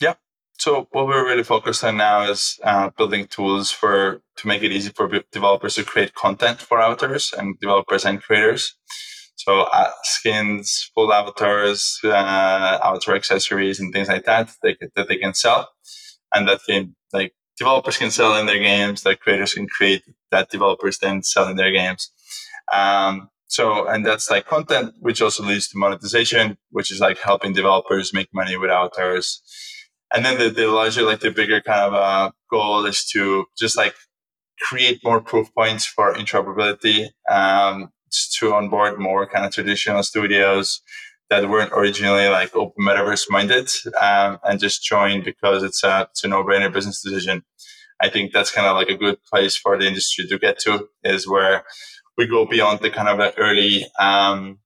Yeah. 0.00 0.14
So 0.58 0.88
what 0.90 1.06
we're 1.06 1.26
really 1.26 1.42
focused 1.42 1.84
on 1.84 1.98
now 1.98 2.30
is 2.30 2.58
uh, 2.64 2.90
building 2.96 3.26
tools 3.26 3.70
for 3.70 4.22
to 4.36 4.48
make 4.48 4.62
it 4.62 4.72
easy 4.72 4.90
for 4.90 5.08
developers 5.30 5.74
to 5.74 5.84
create 5.84 6.14
content 6.14 6.60
for 6.60 6.80
avatars 6.80 7.32
and 7.36 7.58
developers 7.60 8.04
and 8.04 8.22
creators. 8.22 8.74
So 9.36 9.60
uh, 9.60 9.90
skins, 10.02 10.90
full 10.94 11.12
avatars, 11.12 12.00
uh, 12.02 12.78
avatar 12.82 13.14
accessories, 13.14 13.80
and 13.80 13.92
things 13.92 14.08
like 14.08 14.24
that 14.24 14.50
they, 14.62 14.76
that 14.94 15.08
they 15.08 15.18
can 15.18 15.34
sell, 15.34 15.68
and 16.32 16.48
that 16.48 16.60
can 16.66 16.96
like 17.12 17.34
developers 17.58 17.98
can 17.98 18.10
sell 18.10 18.36
in 18.36 18.46
their 18.46 18.58
games, 18.58 19.02
that 19.02 19.20
creators 19.20 19.54
can 19.54 19.68
create, 19.68 20.02
that 20.30 20.50
developers 20.50 20.98
then 20.98 21.22
sell 21.22 21.48
in 21.48 21.56
their 21.56 21.70
games. 21.70 22.10
Um, 22.72 23.28
so, 23.46 23.86
and 23.86 24.04
that's 24.04 24.30
like 24.30 24.46
content, 24.46 24.94
which 24.98 25.22
also 25.22 25.44
leads 25.44 25.68
to 25.68 25.78
monetization, 25.78 26.58
which 26.70 26.90
is 26.90 27.00
like 27.00 27.18
helping 27.18 27.52
developers 27.52 28.12
make 28.12 28.28
money 28.34 28.56
with 28.56 28.70
avatars 28.70 29.42
and 30.16 30.24
then 30.24 30.38
the, 30.38 30.48
the 30.48 30.66
larger, 30.66 31.02
like 31.02 31.20
the 31.20 31.30
bigger 31.30 31.60
kind 31.60 31.82
of 31.82 31.92
uh, 31.92 32.30
goal 32.50 32.86
is 32.86 33.04
to 33.12 33.44
just 33.58 33.76
like 33.76 33.94
create 34.60 34.98
more 35.04 35.20
proof 35.20 35.54
points 35.54 35.84
for 35.84 36.14
interoperability, 36.14 37.08
um, 37.30 37.92
to 38.38 38.54
onboard 38.54 38.98
more 38.98 39.26
kind 39.26 39.44
of 39.44 39.52
traditional 39.52 40.02
studios 40.02 40.80
that 41.28 41.50
weren't 41.50 41.72
originally 41.74 42.28
like 42.28 42.56
open 42.56 42.82
metaverse 42.82 43.26
minded, 43.28 43.68
um, 44.00 44.38
and 44.42 44.58
just 44.58 44.82
join 44.82 45.22
because 45.22 45.62
it's 45.62 45.84
a, 45.84 46.08
it's 46.10 46.24
a 46.24 46.28
no 46.28 46.42
brainer 46.42 46.72
business 46.72 47.02
decision. 47.02 47.42
I 48.00 48.08
think 48.08 48.32
that's 48.32 48.50
kind 48.50 48.66
of 48.66 48.74
like 48.74 48.88
a 48.88 48.96
good 48.96 49.22
place 49.30 49.54
for 49.54 49.76
the 49.76 49.86
industry 49.86 50.26
to 50.28 50.38
get 50.38 50.58
to 50.60 50.88
is 51.04 51.28
where 51.28 51.64
we 52.16 52.26
go 52.26 52.46
beyond 52.46 52.80
the 52.80 52.88
kind 52.88 53.08
of 53.08 53.18
like 53.18 53.34
early 53.36 53.84
um, 54.00 54.60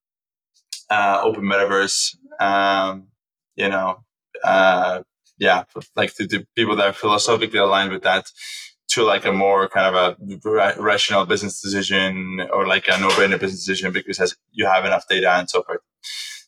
uh, 0.90 1.20
open 1.24 1.42
metaverse. 1.42 2.14
Um, 2.38 3.08
you 3.56 3.68
know, 3.68 4.04
uh, 4.44 5.02
yeah, 5.40 5.64
like 5.96 6.14
the, 6.14 6.26
the, 6.26 6.46
people 6.54 6.76
that 6.76 6.86
are 6.86 6.92
philosophically 6.92 7.58
aligned 7.58 7.90
with 7.90 8.02
that 8.02 8.26
to 8.88 9.02
like 9.02 9.24
a 9.24 9.32
more 9.32 9.68
kind 9.68 9.94
of 9.94 10.18
a 10.18 10.74
rational 10.80 11.24
business 11.24 11.60
decision 11.60 12.46
or 12.52 12.66
like 12.66 12.86
a 12.88 13.00
no-brainer 13.00 13.40
business 13.40 13.64
decision 13.64 13.90
because 13.92 14.36
you 14.52 14.66
have 14.66 14.84
enough 14.84 15.08
data 15.08 15.30
and 15.32 15.48
so 15.48 15.62
forth. 15.62 15.80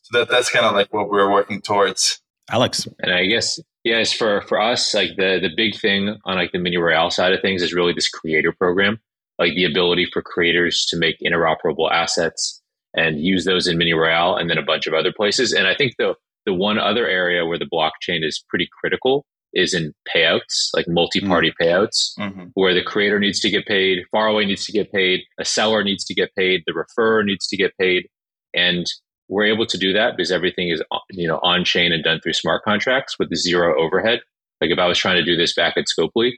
So 0.03 0.19
that 0.19 0.29
that's 0.29 0.49
kind 0.49 0.65
of 0.65 0.73
like 0.73 0.93
what 0.93 1.09
we're 1.09 1.31
working 1.31 1.59
towards. 1.61 2.21
Alex, 2.51 2.87
and 2.99 3.13
I 3.13 3.25
guess 3.25 3.59
yes, 3.83 4.13
for 4.13 4.41
for 4.41 4.61
us, 4.61 4.93
like 4.93 5.15
the 5.17 5.39
the 5.41 5.49
big 5.55 5.79
thing 5.79 6.17
on 6.25 6.35
like 6.35 6.51
the 6.51 6.59
mini 6.59 6.77
royale 6.77 7.09
side 7.09 7.33
of 7.33 7.41
things 7.41 7.63
is 7.63 7.73
really 7.73 7.93
this 7.93 8.09
creator 8.09 8.51
program, 8.51 8.99
like 9.39 9.55
the 9.55 9.65
ability 9.65 10.07
for 10.13 10.21
creators 10.21 10.85
to 10.89 10.97
make 10.97 11.15
interoperable 11.19 11.91
assets 11.91 12.61
and 12.93 13.21
use 13.21 13.43
those 13.45 13.65
in 13.65 13.77
mini 13.77 13.93
royale 13.93 14.35
and 14.35 14.51
then 14.51 14.59
a 14.59 14.63
bunch 14.63 14.85
of 14.85 14.93
other 14.93 15.11
places. 15.11 15.51
And 15.51 15.65
I 15.65 15.73
think 15.73 15.95
the 15.97 16.13
the 16.45 16.53
one 16.53 16.77
other 16.77 17.07
area 17.07 17.45
where 17.45 17.59
the 17.59 17.69
blockchain 17.71 18.23
is 18.23 18.43
pretty 18.49 18.67
critical 18.79 19.25
is 19.53 19.73
in 19.73 19.93
payouts, 20.13 20.69
like 20.75 20.87
multi-party 20.87 21.51
mm. 21.51 21.65
payouts, 21.65 22.17
mm-hmm. 22.19 22.45
where 22.55 22.73
the 22.73 22.83
creator 22.83 23.19
needs 23.19 23.39
to 23.39 23.49
get 23.49 23.65
paid, 23.65 23.99
Faraway 24.11 24.45
needs 24.45 24.65
to 24.65 24.71
get 24.71 24.91
paid, 24.91 25.21
a 25.39 25.45
seller 25.45 25.83
needs 25.83 26.03
to 26.05 26.13
get 26.13 26.33
paid, 26.35 26.63
the 26.65 26.73
referrer 26.73 27.23
needs 27.23 27.47
to 27.47 27.57
get 27.57 27.77
paid, 27.77 28.07
and 28.53 28.87
we're 29.29 29.45
able 29.45 29.65
to 29.65 29.77
do 29.77 29.93
that 29.93 30.15
because 30.15 30.31
everything 30.31 30.69
is 30.69 30.81
you 31.11 31.27
know 31.27 31.39
on 31.43 31.63
chain 31.63 31.91
and 31.91 32.03
done 32.03 32.19
through 32.21 32.33
smart 32.33 32.63
contracts 32.63 33.17
with 33.17 33.33
zero 33.35 33.79
overhead. 33.81 34.19
Like 34.61 34.71
if 34.71 34.79
I 34.79 34.87
was 34.87 34.97
trying 34.97 35.15
to 35.15 35.25
do 35.25 35.35
this 35.35 35.53
back 35.55 35.75
at 35.77 35.85
Scopely, 35.85 36.33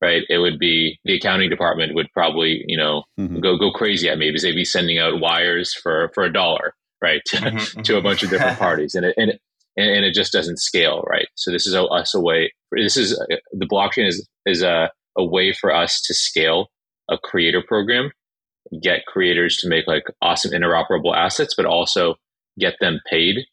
right, 0.00 0.22
it 0.28 0.38
would 0.38 0.58
be 0.58 0.98
the 1.04 1.16
accounting 1.16 1.50
department 1.50 1.94
would 1.94 2.08
probably 2.12 2.64
you 2.66 2.76
know 2.76 3.04
mm-hmm. 3.18 3.40
go 3.40 3.56
go 3.56 3.70
crazy 3.70 4.08
at 4.08 4.18
me 4.18 4.28
because 4.28 4.42
they'd 4.42 4.52
be 4.52 4.64
sending 4.64 4.98
out 4.98 5.20
wires 5.20 5.74
for 5.74 6.10
for 6.14 6.24
a 6.24 6.32
dollar, 6.32 6.74
right, 7.02 7.22
mm-hmm. 7.28 7.82
to 7.82 7.96
a 7.96 8.02
bunch 8.02 8.22
of 8.22 8.30
different 8.30 8.58
parties, 8.66 8.94
and 8.94 9.06
it, 9.06 9.14
and 9.16 9.38
it, 9.78 9.96
and, 9.96 10.04
it 10.04 10.14
just 10.14 10.32
doesn't 10.32 10.58
scale, 10.58 11.04
right? 11.08 11.28
So 11.34 11.50
this 11.50 11.66
is 11.66 11.74
a, 11.74 11.84
us 11.84 12.14
a 12.14 12.20
way. 12.20 12.52
This 12.72 12.96
is 12.96 13.18
the 13.52 13.66
blockchain 13.66 14.06
is 14.06 14.26
is 14.46 14.62
a 14.62 14.90
a 15.16 15.24
way 15.24 15.52
for 15.52 15.74
us 15.74 16.00
to 16.02 16.14
scale 16.14 16.68
a 17.10 17.18
creator 17.18 17.62
program, 17.66 18.10
get 18.82 19.06
creators 19.06 19.56
to 19.58 19.68
make 19.68 19.86
like 19.86 20.04
awesome 20.22 20.52
interoperable 20.52 21.16
assets, 21.16 21.54
but 21.56 21.66
also 21.66 22.14
get 22.58 22.74
them 22.80 23.00
paid 23.10 23.46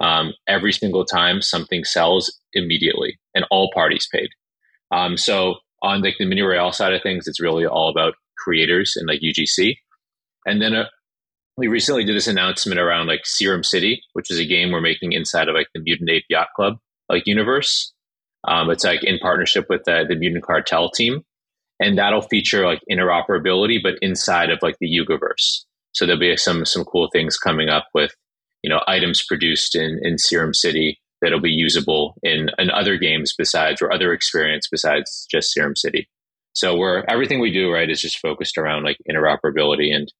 um, 0.00 0.32
every 0.48 0.72
single 0.72 1.04
time 1.04 1.42
something 1.42 1.84
sells 1.84 2.38
immediately 2.54 3.18
and 3.34 3.44
all 3.50 3.70
parties 3.74 4.08
paid. 4.12 4.30
Um, 4.90 5.16
so 5.16 5.56
on 5.82 6.02
like 6.02 6.16
the 6.18 6.24
mini 6.24 6.42
royale 6.42 6.72
side 6.72 6.94
of 6.94 7.02
things, 7.02 7.26
it's 7.26 7.40
really 7.40 7.66
all 7.66 7.90
about 7.90 8.14
creators 8.38 8.94
and 8.96 9.06
like 9.06 9.20
UGC. 9.20 9.76
And 10.46 10.60
then 10.60 10.74
uh, 10.74 10.84
we 11.60 11.68
recently 11.68 12.04
did 12.04 12.16
this 12.16 12.26
announcement 12.26 12.80
around 12.80 13.06
like 13.06 13.26
Serum 13.26 13.62
City, 13.62 14.02
which 14.14 14.30
is 14.30 14.38
a 14.38 14.46
game 14.46 14.72
we're 14.72 14.80
making 14.80 15.12
inside 15.12 15.46
of 15.46 15.54
like 15.54 15.66
the 15.74 15.80
Mutant 15.82 16.08
Ape 16.08 16.24
Yacht 16.30 16.48
Club 16.56 16.78
like 17.10 17.26
universe. 17.26 17.92
Um, 18.48 18.70
it's 18.70 18.82
like 18.82 19.04
in 19.04 19.18
partnership 19.18 19.66
with 19.68 19.84
the, 19.84 20.06
the 20.08 20.16
Mutant 20.16 20.42
Cartel 20.42 20.90
team, 20.90 21.20
and 21.78 21.98
that'll 21.98 22.22
feature 22.22 22.64
like 22.64 22.80
interoperability, 22.90 23.78
but 23.82 23.98
inside 24.00 24.48
of 24.48 24.60
like 24.62 24.76
the 24.80 24.88
Yugaverse. 24.88 25.64
So 25.92 26.06
there'll 26.06 26.18
be 26.18 26.34
some 26.38 26.64
some 26.64 26.82
cool 26.84 27.10
things 27.12 27.36
coming 27.36 27.68
up 27.68 27.88
with 27.92 28.14
you 28.62 28.70
know 28.70 28.80
items 28.86 29.22
produced 29.22 29.76
in 29.76 30.00
in 30.02 30.16
Serum 30.16 30.54
City 30.54 30.98
that'll 31.20 31.42
be 31.42 31.50
usable 31.50 32.14
in 32.22 32.48
in 32.58 32.70
other 32.70 32.96
games 32.96 33.34
besides 33.36 33.82
or 33.82 33.92
other 33.92 34.14
experience 34.14 34.66
besides 34.70 35.26
just 35.30 35.52
Serum 35.52 35.76
City. 35.76 36.08
So 36.54 36.74
we're 36.74 37.04
everything 37.06 37.38
we 37.38 37.52
do 37.52 37.70
right 37.70 37.90
is 37.90 38.00
just 38.00 38.18
focused 38.18 38.56
around 38.56 38.84
like 38.84 38.96
interoperability 39.10 39.94
and 39.94 40.10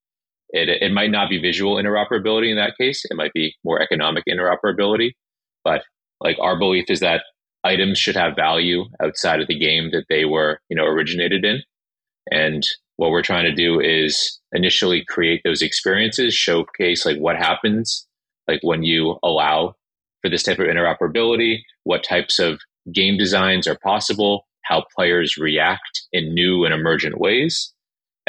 it, 0.53 0.69
it 0.83 0.93
might 0.93 1.11
not 1.11 1.29
be 1.29 1.41
visual 1.41 1.77
interoperability 1.77 2.51
in 2.51 2.57
that 2.57 2.77
case. 2.79 3.05
It 3.05 3.17
might 3.17 3.33
be 3.33 3.55
more 3.65 3.81
economic 3.81 4.25
interoperability. 4.29 5.13
But 5.65 5.83
like 6.21 6.37
our 6.41 6.59
belief 6.59 6.87
is 6.89 7.01
that 7.01 7.25
items 7.65 7.99
should 7.99 8.17
have 8.17 8.37
value 8.37 8.85
outside 9.03 9.41
of 9.41 9.49
the 9.49 9.59
game 9.59 9.91
that 9.93 10.07
they 10.09 10.25
were, 10.25 10.61
you 10.69 10.77
know, 10.77 10.85
originated 10.85 11.45
in. 11.45 11.63
And 12.31 12.67
what 12.97 13.11
we're 13.11 13.23
trying 13.23 13.45
to 13.45 13.55
do 13.55 13.81
is 13.81 14.41
initially 14.53 15.05
create 15.09 15.41
those 15.45 15.63
experiences, 15.63 16.35
showcase 16.35 17.07
like 17.07 17.19
what 17.19 17.37
happens 17.37 18.07
like 18.51 18.61
when 18.63 18.83
you 18.83 19.17
allow 19.23 19.75
for 20.23 20.29
this 20.29 20.43
type 20.43 20.59
of 20.59 20.67
interoperability, 20.67 21.61
what 21.85 22.03
types 22.03 22.39
of 22.39 22.61
game 22.93 23.17
designs 23.17 23.67
are 23.67 23.79
possible, 23.83 24.47
how 24.63 24.85
players 24.95 25.37
react 25.37 26.03
in 26.13 26.35
new 26.35 26.65
and 26.65 26.75
emergent 26.75 27.19
ways. 27.19 27.73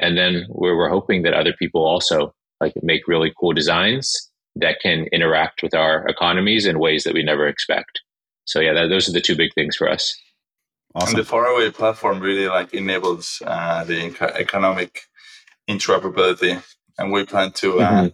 And 0.01 0.17
then 0.17 0.47
we're, 0.49 0.75
we're 0.75 0.89
hoping 0.89 1.21
that 1.23 1.33
other 1.33 1.53
people 1.57 1.85
also 1.85 2.33
like 2.59 2.73
make 2.81 3.07
really 3.07 3.31
cool 3.39 3.53
designs 3.53 4.29
that 4.55 4.79
can 4.81 5.05
interact 5.13 5.63
with 5.63 5.73
our 5.73 6.05
economies 6.07 6.65
in 6.65 6.79
ways 6.79 7.03
that 7.03 7.13
we 7.13 7.23
never 7.23 7.47
expect. 7.47 8.01
So 8.45 8.59
yeah, 8.59 8.73
that, 8.73 8.87
those 8.87 9.07
are 9.07 9.13
the 9.13 9.21
two 9.21 9.35
big 9.35 9.53
things 9.53 9.75
for 9.75 9.89
us. 9.89 10.13
Awesome. 10.93 11.09
And 11.09 11.19
the 11.19 11.29
faraway 11.29 11.69
platform 11.71 12.19
really 12.19 12.47
like 12.49 12.73
enables 12.73 13.41
uh, 13.45 13.85
the 13.85 14.13
economic 14.37 15.03
interoperability, 15.69 16.61
and 16.97 17.13
we 17.13 17.25
plan 17.25 17.51
to 17.53 17.79
uh, 17.79 17.91
mm-hmm. 17.91 18.07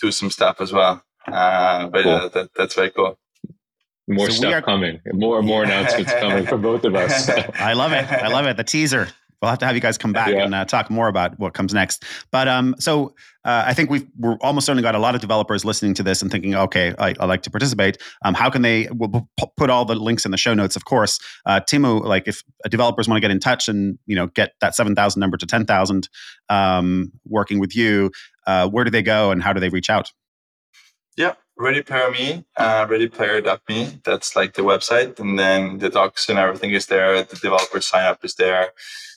do 0.00 0.10
some 0.10 0.30
stuff 0.30 0.60
as 0.60 0.72
well. 0.72 1.04
Uh, 1.28 1.86
but 1.88 2.02
cool. 2.02 2.12
yeah, 2.12 2.28
that, 2.34 2.50
that's 2.56 2.74
very 2.74 2.90
cool. 2.90 3.18
More 4.08 4.30
so 4.30 4.36
stuff 4.36 4.54
are... 4.54 4.62
coming. 4.62 5.00
More 5.12 5.38
and 5.38 5.46
more 5.46 5.62
announcements 5.62 6.12
coming 6.14 6.46
for 6.46 6.58
both 6.58 6.84
of 6.84 6.94
us. 6.94 7.28
I 7.54 7.74
love 7.74 7.92
it. 7.92 8.10
I 8.10 8.28
love 8.28 8.46
it. 8.46 8.56
The 8.56 8.64
teaser. 8.64 9.08
We'll 9.40 9.50
have 9.50 9.58
to 9.60 9.66
have 9.66 9.74
you 9.74 9.80
guys 9.80 9.98
come 9.98 10.12
back 10.12 10.28
yeah. 10.28 10.44
and 10.44 10.54
uh, 10.54 10.64
talk 10.64 10.90
more 10.90 11.08
about 11.08 11.38
what 11.38 11.54
comes 11.54 11.74
next. 11.74 12.04
But 12.30 12.48
um, 12.48 12.74
so 12.78 13.14
uh, 13.44 13.64
I 13.66 13.74
think 13.74 13.90
we've 13.90 14.06
we're 14.18 14.36
almost 14.40 14.66
certainly 14.66 14.82
got 14.82 14.94
a 14.94 14.98
lot 14.98 15.14
of 15.14 15.20
developers 15.20 15.64
listening 15.64 15.94
to 15.94 16.02
this 16.02 16.22
and 16.22 16.30
thinking, 16.30 16.54
okay, 16.54 16.94
I, 16.98 17.14
I 17.20 17.26
like 17.26 17.42
to 17.42 17.50
participate. 17.50 17.98
Um, 18.24 18.34
how 18.34 18.50
can 18.50 18.62
they? 18.62 18.88
We'll 18.92 19.28
put 19.56 19.70
all 19.70 19.84
the 19.84 19.94
links 19.94 20.24
in 20.24 20.30
the 20.30 20.36
show 20.36 20.54
notes, 20.54 20.74
of 20.74 20.84
course. 20.84 21.18
Uh, 21.44 21.60
Timmu, 21.60 22.04
like 22.04 22.26
if 22.26 22.42
developers 22.68 23.08
want 23.08 23.16
to 23.16 23.20
get 23.20 23.30
in 23.30 23.40
touch 23.40 23.68
and 23.68 23.98
you 24.06 24.16
know 24.16 24.28
get 24.28 24.52
that 24.60 24.74
seven 24.74 24.94
thousand 24.94 25.20
number 25.20 25.36
to 25.36 25.46
ten 25.46 25.66
thousand, 25.66 26.08
um, 26.48 27.12
working 27.26 27.60
with 27.60 27.76
you, 27.76 28.10
uh, 28.46 28.68
where 28.68 28.84
do 28.84 28.90
they 28.90 29.02
go 29.02 29.30
and 29.30 29.42
how 29.42 29.52
do 29.52 29.60
they 29.60 29.68
reach 29.68 29.90
out? 29.90 30.12
Yeah, 31.16 31.34
Ready 31.56 31.82
Player 31.82 32.10
Me, 32.10 32.44
uh, 32.58 32.86
readyplayer.me. 32.86 34.00
That's 34.04 34.36
like 34.36 34.52
the 34.52 34.62
website. 34.62 35.18
And 35.18 35.38
then 35.38 35.78
the 35.78 35.88
docs 35.88 36.28
and 36.28 36.38
everything 36.38 36.72
is 36.72 36.86
there. 36.86 37.22
The 37.22 37.36
developer 37.36 37.80
sign 37.80 38.04
up 38.04 38.24
is 38.24 38.34
there. 38.34 38.72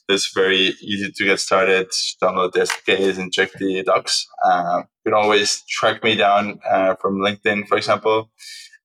It's 0.10 0.34
very 0.34 0.74
easy 0.82 1.12
to 1.12 1.26
get 1.26 1.40
started. 1.40 1.90
Download 2.22 2.52
the 2.52 2.62
SDKs 2.62 3.18
and 3.18 3.32
check 3.32 3.52
the 3.54 3.84
docs. 3.84 4.28
Uh, 4.44 4.84
you 5.06 5.12
can 5.12 5.14
always 5.14 5.64
track 5.70 6.04
me 6.04 6.16
down 6.16 6.60
uh, 6.70 6.96
from 6.96 7.20
LinkedIn, 7.20 7.68
for 7.68 7.78
example. 7.78 8.32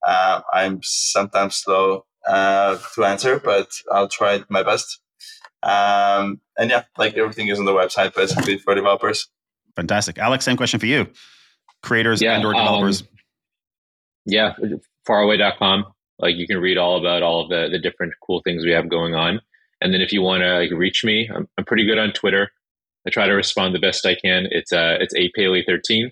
Uh, 0.06 0.42
I'm 0.52 0.80
sometimes 0.82 1.56
slow 1.56 2.04
uh, 2.28 2.78
to 2.94 3.04
answer, 3.04 3.40
but 3.40 3.68
I'll 3.90 4.08
try 4.08 4.44
my 4.50 4.62
best. 4.62 5.00
Um, 5.62 6.40
and 6.58 6.70
yeah, 6.70 6.84
like 6.98 7.16
everything 7.16 7.48
is 7.48 7.58
on 7.58 7.64
the 7.64 7.72
website 7.72 8.14
basically 8.14 8.58
for 8.58 8.74
developers. 8.74 9.28
Fantastic. 9.76 10.18
Alex, 10.18 10.44
same 10.44 10.58
question 10.58 10.78
for 10.78 10.86
you 10.86 11.08
creators 11.84 12.20
yeah, 12.20 12.34
and 12.34 12.44
or 12.44 12.52
developers? 12.52 13.02
Um, 13.02 13.08
yeah, 14.26 14.54
faraway.com. 15.06 15.84
Like 16.18 16.36
you 16.36 16.46
can 16.46 16.58
read 16.58 16.78
all 16.78 16.98
about 16.98 17.22
all 17.22 17.42
of 17.42 17.50
the, 17.50 17.68
the 17.70 17.78
different 17.78 18.14
cool 18.26 18.40
things 18.42 18.64
we 18.64 18.72
have 18.72 18.88
going 18.88 19.14
on. 19.14 19.40
And 19.84 19.92
then 19.92 20.00
if 20.00 20.12
you 20.12 20.22
want 20.22 20.42
to 20.42 20.58
like, 20.58 20.70
reach 20.72 21.04
me, 21.04 21.28
I'm, 21.32 21.46
I'm 21.58 21.64
pretty 21.66 21.84
good 21.84 21.98
on 21.98 22.12
Twitter. 22.12 22.50
I 23.06 23.10
try 23.10 23.26
to 23.26 23.34
respond 23.34 23.74
the 23.74 23.80
best 23.80 24.06
I 24.06 24.14
can. 24.14 24.48
It's 24.50 24.72
uh 24.72 24.96
it's 24.98 25.14
apaley13. 25.14 26.10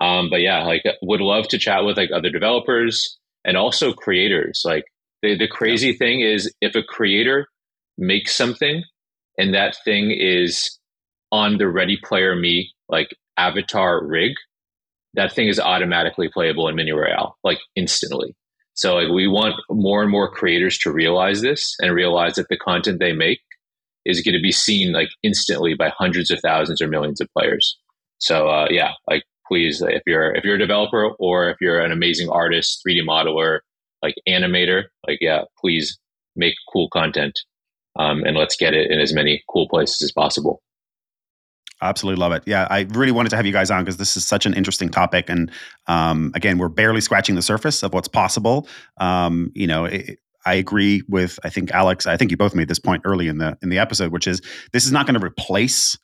Um, 0.00 0.30
but 0.30 0.40
yeah, 0.40 0.64
like 0.64 0.82
would 1.02 1.20
love 1.20 1.46
to 1.48 1.58
chat 1.58 1.84
with 1.84 1.98
like 1.98 2.10
other 2.10 2.30
developers 2.30 3.18
and 3.44 3.58
also 3.58 3.92
creators. 3.92 4.62
Like 4.64 4.84
the 5.20 5.36
the 5.36 5.46
crazy 5.46 5.88
yeah. 5.88 5.98
thing 5.98 6.20
is 6.22 6.50
if 6.62 6.74
a 6.74 6.82
creator 6.82 7.46
makes 7.98 8.34
something 8.34 8.82
and 9.36 9.52
that 9.52 9.76
thing 9.84 10.10
is 10.10 10.78
on 11.30 11.58
the 11.58 11.68
Ready 11.68 11.98
Player 12.02 12.34
Me 12.34 12.72
like 12.88 13.14
avatar 13.36 14.02
rig, 14.02 14.32
that 15.14 15.34
thing 15.34 15.48
is 15.48 15.60
automatically 15.60 16.30
playable 16.32 16.66
in 16.68 16.76
Mini 16.76 16.92
Royale, 16.92 17.36
like 17.44 17.58
instantly. 17.76 18.34
So 18.74 18.94
like 18.94 19.08
we 19.08 19.28
want 19.28 19.56
more 19.70 20.02
and 20.02 20.10
more 20.10 20.30
creators 20.30 20.78
to 20.78 20.92
realize 20.92 21.42
this 21.42 21.76
and 21.80 21.94
realize 21.94 22.34
that 22.34 22.48
the 22.48 22.56
content 22.56 22.98
they 23.00 23.12
make 23.12 23.40
is 24.04 24.20
going 24.20 24.34
to 24.34 24.42
be 24.42 24.52
seen 24.52 24.92
like 24.92 25.08
instantly 25.22 25.74
by 25.74 25.90
hundreds 25.90 26.30
of 26.30 26.40
thousands 26.40 26.80
or 26.80 26.88
millions 26.88 27.20
of 27.20 27.28
players. 27.36 27.78
So 28.18 28.48
uh, 28.48 28.66
yeah, 28.70 28.92
like 29.08 29.24
please, 29.46 29.82
if 29.82 30.02
you're 30.06 30.34
if 30.34 30.44
you're 30.44 30.56
a 30.56 30.58
developer 30.58 31.10
or 31.18 31.50
if 31.50 31.58
you're 31.60 31.80
an 31.80 31.92
amazing 31.92 32.28
artist, 32.30 32.82
3D 32.86 33.00
modeler, 33.06 33.60
like 34.02 34.14
animator, 34.28 34.84
like 35.06 35.18
yeah, 35.20 35.42
please 35.60 35.98
make 36.34 36.54
cool 36.72 36.88
content 36.88 37.38
um, 37.98 38.24
and 38.24 38.36
let's 38.36 38.56
get 38.56 38.74
it 38.74 38.90
in 38.90 39.00
as 39.00 39.12
many 39.12 39.42
cool 39.50 39.68
places 39.68 40.02
as 40.02 40.12
possible. 40.12 40.62
Absolutely 41.82 42.20
love 42.20 42.32
it. 42.32 42.44
Yeah, 42.46 42.68
I 42.70 42.86
really 42.90 43.12
wanted 43.12 43.30
to 43.30 43.36
have 43.36 43.44
you 43.44 43.52
guys 43.52 43.70
on 43.70 43.82
because 43.84 43.96
this 43.96 44.16
is 44.16 44.24
such 44.24 44.46
an 44.46 44.54
interesting 44.54 44.88
topic, 44.88 45.28
and 45.28 45.50
um, 45.88 46.30
again, 46.34 46.58
we're 46.58 46.68
barely 46.68 47.00
scratching 47.00 47.34
the 47.34 47.42
surface 47.42 47.82
of 47.82 47.92
what's 47.92 48.08
possible. 48.08 48.68
Um, 48.98 49.50
you 49.54 49.66
know, 49.66 49.86
it, 49.86 50.18
I 50.46 50.54
agree 50.54 51.02
with 51.08 51.40
I 51.44 51.50
think 51.50 51.72
Alex. 51.72 52.06
I 52.06 52.16
think 52.16 52.30
you 52.30 52.36
both 52.36 52.54
made 52.54 52.68
this 52.68 52.78
point 52.78 53.02
early 53.04 53.26
in 53.26 53.38
the 53.38 53.58
in 53.62 53.68
the 53.68 53.78
episode, 53.80 54.12
which 54.12 54.28
is 54.28 54.40
this 54.72 54.84
is 54.86 54.92
not 54.92 55.06
going 55.06 55.18
to 55.18 55.26
replace 55.26 55.98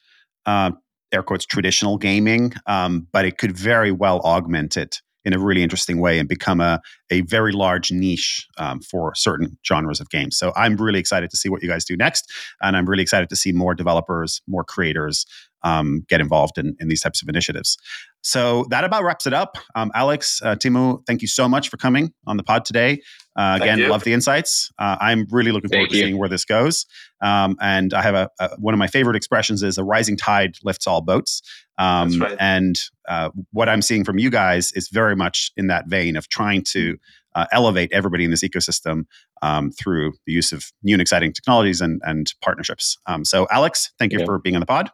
uh, 0.47 0.72
air 1.12 1.22
quotes 1.22 1.47
traditional 1.47 1.97
gaming, 1.97 2.53
um, 2.66 3.07
but 3.12 3.24
it 3.24 3.39
could 3.39 3.57
very 3.57 3.93
well 3.93 4.20
augment 4.20 4.76
it 4.76 5.01
in 5.24 5.35
a 5.35 5.39
really 5.39 5.62
interesting 5.62 6.01
way 6.01 6.18
and 6.18 6.29
become 6.29 6.61
a, 6.61 6.81
a 7.11 7.20
very 7.22 7.53
large 7.53 7.91
niche 7.93 8.47
um, 8.57 8.81
for 8.81 9.12
certain 9.14 9.59
genres 9.66 10.01
of 10.01 10.09
games. 10.09 10.39
So 10.39 10.53
I'm 10.57 10.76
really 10.76 10.99
excited 10.99 11.29
to 11.31 11.37
see 11.37 11.49
what 11.51 11.62
you 11.62 11.68
guys 11.68 11.85
do 11.85 11.97
next. 11.97 12.33
And 12.62 12.76
I'm 12.76 12.89
really 12.89 13.03
excited 13.03 13.29
to 13.29 13.37
see 13.37 13.53
more 13.53 13.74
developers, 13.74 14.41
more 14.47 14.64
creators 14.64 15.26
um, 15.63 16.05
get 16.09 16.21
involved 16.21 16.59
in, 16.59 16.77
in 16.81 16.89
these 16.89 17.01
types 17.01 17.23
of 17.23 17.29
initiatives. 17.29 17.77
So 18.21 18.67
that 18.71 18.85
about 18.85 19.05
wraps 19.05 19.27
it 19.27 19.33
up. 19.33 19.59
Um, 19.75 19.91
Alex, 19.95 20.41
uh, 20.43 20.57
Timmu, 20.57 21.07
thank 21.07 21.23
you 21.23 21.29
so 21.29 21.49
much 21.49 21.69
for 21.69 21.77
coming 21.77 22.13
on 22.27 22.37
the 22.37 22.43
pod 22.43 22.65
today. 22.65 23.01
Uh, 23.37 23.59
again, 23.61 23.89
love 23.89 24.03
the 24.03 24.13
insights. 24.13 24.71
Uh, 24.79 24.97
I'm 25.01 25.27
really 25.31 25.53
looking 25.53 25.71
forward 25.71 25.85
thank 25.85 25.91
to 25.93 25.97
you. 25.97 26.03
seeing 26.05 26.19
where 26.19 26.29
this 26.29 26.45
goes. 26.45 26.85
Um, 27.21 27.57
and 27.61 27.95
I 27.95 28.03
have 28.03 28.15
a, 28.15 28.29
a, 28.41 28.51
one 28.59 28.75
of 28.75 28.79
my 28.79 28.89
favorite 28.89 29.17
expressions 29.17 29.63
is 29.63 29.79
a 29.79 29.85
rising 29.85 30.17
tide 30.17 30.57
lifts 30.65 30.87
all 30.87 31.01
boats. 31.01 31.43
Um, 31.79 32.21
right. 32.21 32.37
And 32.41 32.79
uh, 33.09 33.31
what 33.53 33.69
I'm 33.69 33.83
seeing 33.83 34.05
from 34.05 34.19
you 34.19 34.31
guys 34.31 34.73
is 34.73 34.89
very 34.89 35.15
much 35.15 35.53
in 35.57 35.69
that 35.69 35.87
vein 35.87 36.17
of 36.17 36.29
trying 36.29 36.65
to 36.73 36.99
uh, 37.37 37.47
elevate 37.53 37.93
everybody 37.93 38.25
in 38.25 38.33
this 38.33 38.43
ecosystem 38.43 39.05
um, 39.43 39.71
through 39.71 40.15
the 40.27 40.33
use 40.33 40.51
of 40.51 40.73
new 40.83 40.95
and 40.95 41.01
exciting 41.01 41.33
technologies 41.33 41.81
and, 41.81 42.01
and 42.05 42.35
partnerships. 42.43 42.99
Um, 43.07 43.25
so, 43.25 43.47
Alex, 43.53 43.93
thank 43.99 44.13
you 44.13 44.19
yeah. 44.19 44.25
for 44.25 44.41
being 44.41 44.57
on 44.57 44.61
the 44.61 44.67
pod. 44.67 44.91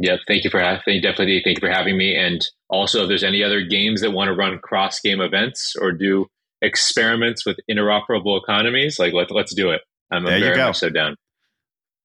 Yeah, 0.00 0.16
thank 0.28 0.44
you 0.44 0.50
for 0.50 0.60
having 0.60 1.00
definitely 1.02 1.42
thank 1.44 1.58
you 1.58 1.68
for 1.68 1.72
having 1.72 1.98
me. 1.98 2.14
And 2.14 2.46
also, 2.70 3.02
if 3.02 3.08
there's 3.08 3.24
any 3.24 3.42
other 3.42 3.62
games 3.62 4.00
that 4.00 4.12
want 4.12 4.28
to 4.28 4.34
run 4.34 4.58
cross 4.60 5.00
game 5.00 5.20
events 5.20 5.74
or 5.80 5.90
do 5.90 6.26
experiments 6.62 7.44
with 7.44 7.58
interoperable 7.68 8.40
economies, 8.40 8.98
like 8.98 9.12
let, 9.12 9.30
let's 9.32 9.54
do 9.54 9.70
it. 9.70 9.82
I'm 10.10 10.24
there 10.24 10.38
very 10.38 10.50
you 10.50 10.56
go. 10.56 10.66
much 10.68 10.76
so 10.76 10.88
down. 10.88 11.16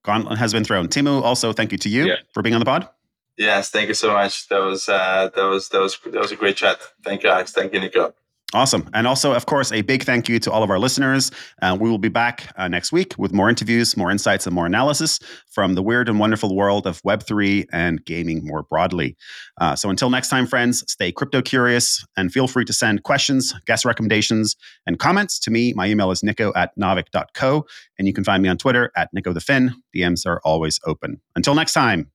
Gauntlet 0.03 0.37
has 0.39 0.51
been 0.51 0.63
thrown. 0.63 0.87
Timmu, 0.87 1.21
also 1.21 1.53
thank 1.53 1.71
you 1.71 1.77
to 1.77 1.89
you 1.89 2.07
yeah. 2.07 2.15
for 2.33 2.41
being 2.41 2.55
on 2.55 2.59
the 2.59 2.65
pod. 2.65 2.89
Yes, 3.37 3.69
thank 3.69 3.87
you 3.87 3.93
so 3.93 4.13
much. 4.13 4.47
That 4.49 4.59
was 4.59 4.89
uh, 4.89 5.29
that 5.35 5.43
was 5.43 5.69
that 5.69 5.79
was 5.79 5.97
that 6.03 6.13
was 6.13 6.31
a 6.31 6.35
great 6.35 6.57
chat. 6.57 6.79
Thank 7.03 7.23
you, 7.23 7.29
Alex. 7.29 7.51
Thank 7.51 7.73
you, 7.73 7.79
Niko. 7.79 8.13
Awesome. 8.53 8.87
And 8.93 9.07
also, 9.07 9.33
of 9.33 9.47
course, 9.47 9.71
a 9.71 9.81
big 9.81 10.03
thank 10.03 10.29
you 10.29 10.37
to 10.39 10.51
all 10.51 10.61
of 10.61 10.69
our 10.69 10.77
listeners. 10.77 11.31
Uh, 11.63 11.75
we 11.79 11.89
will 11.89 11.97
be 11.97 12.09
back 12.09 12.53
uh, 12.55 12.67
next 12.67 12.91
week 12.91 13.15
with 13.17 13.33
more 13.33 13.49
interviews, 13.49 13.97
more 13.97 14.11
insights, 14.11 14.45
and 14.45 14.53
more 14.53 14.67
analysis 14.67 15.19
from 15.49 15.73
the 15.73 15.81
weird 15.81 16.07
and 16.07 16.19
wonderful 16.19 16.55
world 16.55 16.85
of 16.85 17.01
Web3 17.01 17.65
and 17.73 18.05
gaming 18.05 18.45
more 18.45 18.61
broadly. 18.61 19.17
Uh, 19.59 19.75
so 19.75 19.89
until 19.89 20.11
next 20.11 20.29
time, 20.29 20.45
friends, 20.45 20.83
stay 20.87 21.11
crypto 21.11 21.41
curious 21.41 22.05
and 22.15 22.31
feel 22.31 22.47
free 22.47 22.65
to 22.65 22.73
send 22.73 23.01
questions, 23.01 23.55
guest 23.65 23.85
recommendations, 23.85 24.55
and 24.85 24.99
comments 24.99 25.39
to 25.39 25.49
me. 25.49 25.73
My 25.73 25.87
email 25.87 26.11
is 26.11 26.21
niko 26.21 26.51
at 26.55 26.77
naavik.co, 26.77 27.65
and 27.97 28.07
you 28.07 28.13
can 28.13 28.23
find 28.23 28.43
me 28.43 28.49
on 28.49 28.57
Twitter 28.57 28.91
at 28.95 29.09
nico 29.13 29.33
the 29.33 29.41
Fin. 29.41 29.73
DMs 29.95 30.27
are 30.27 30.39
always 30.45 30.79
open. 30.85 31.19
Until 31.35 31.55
next 31.55 31.73
time. 31.73 32.12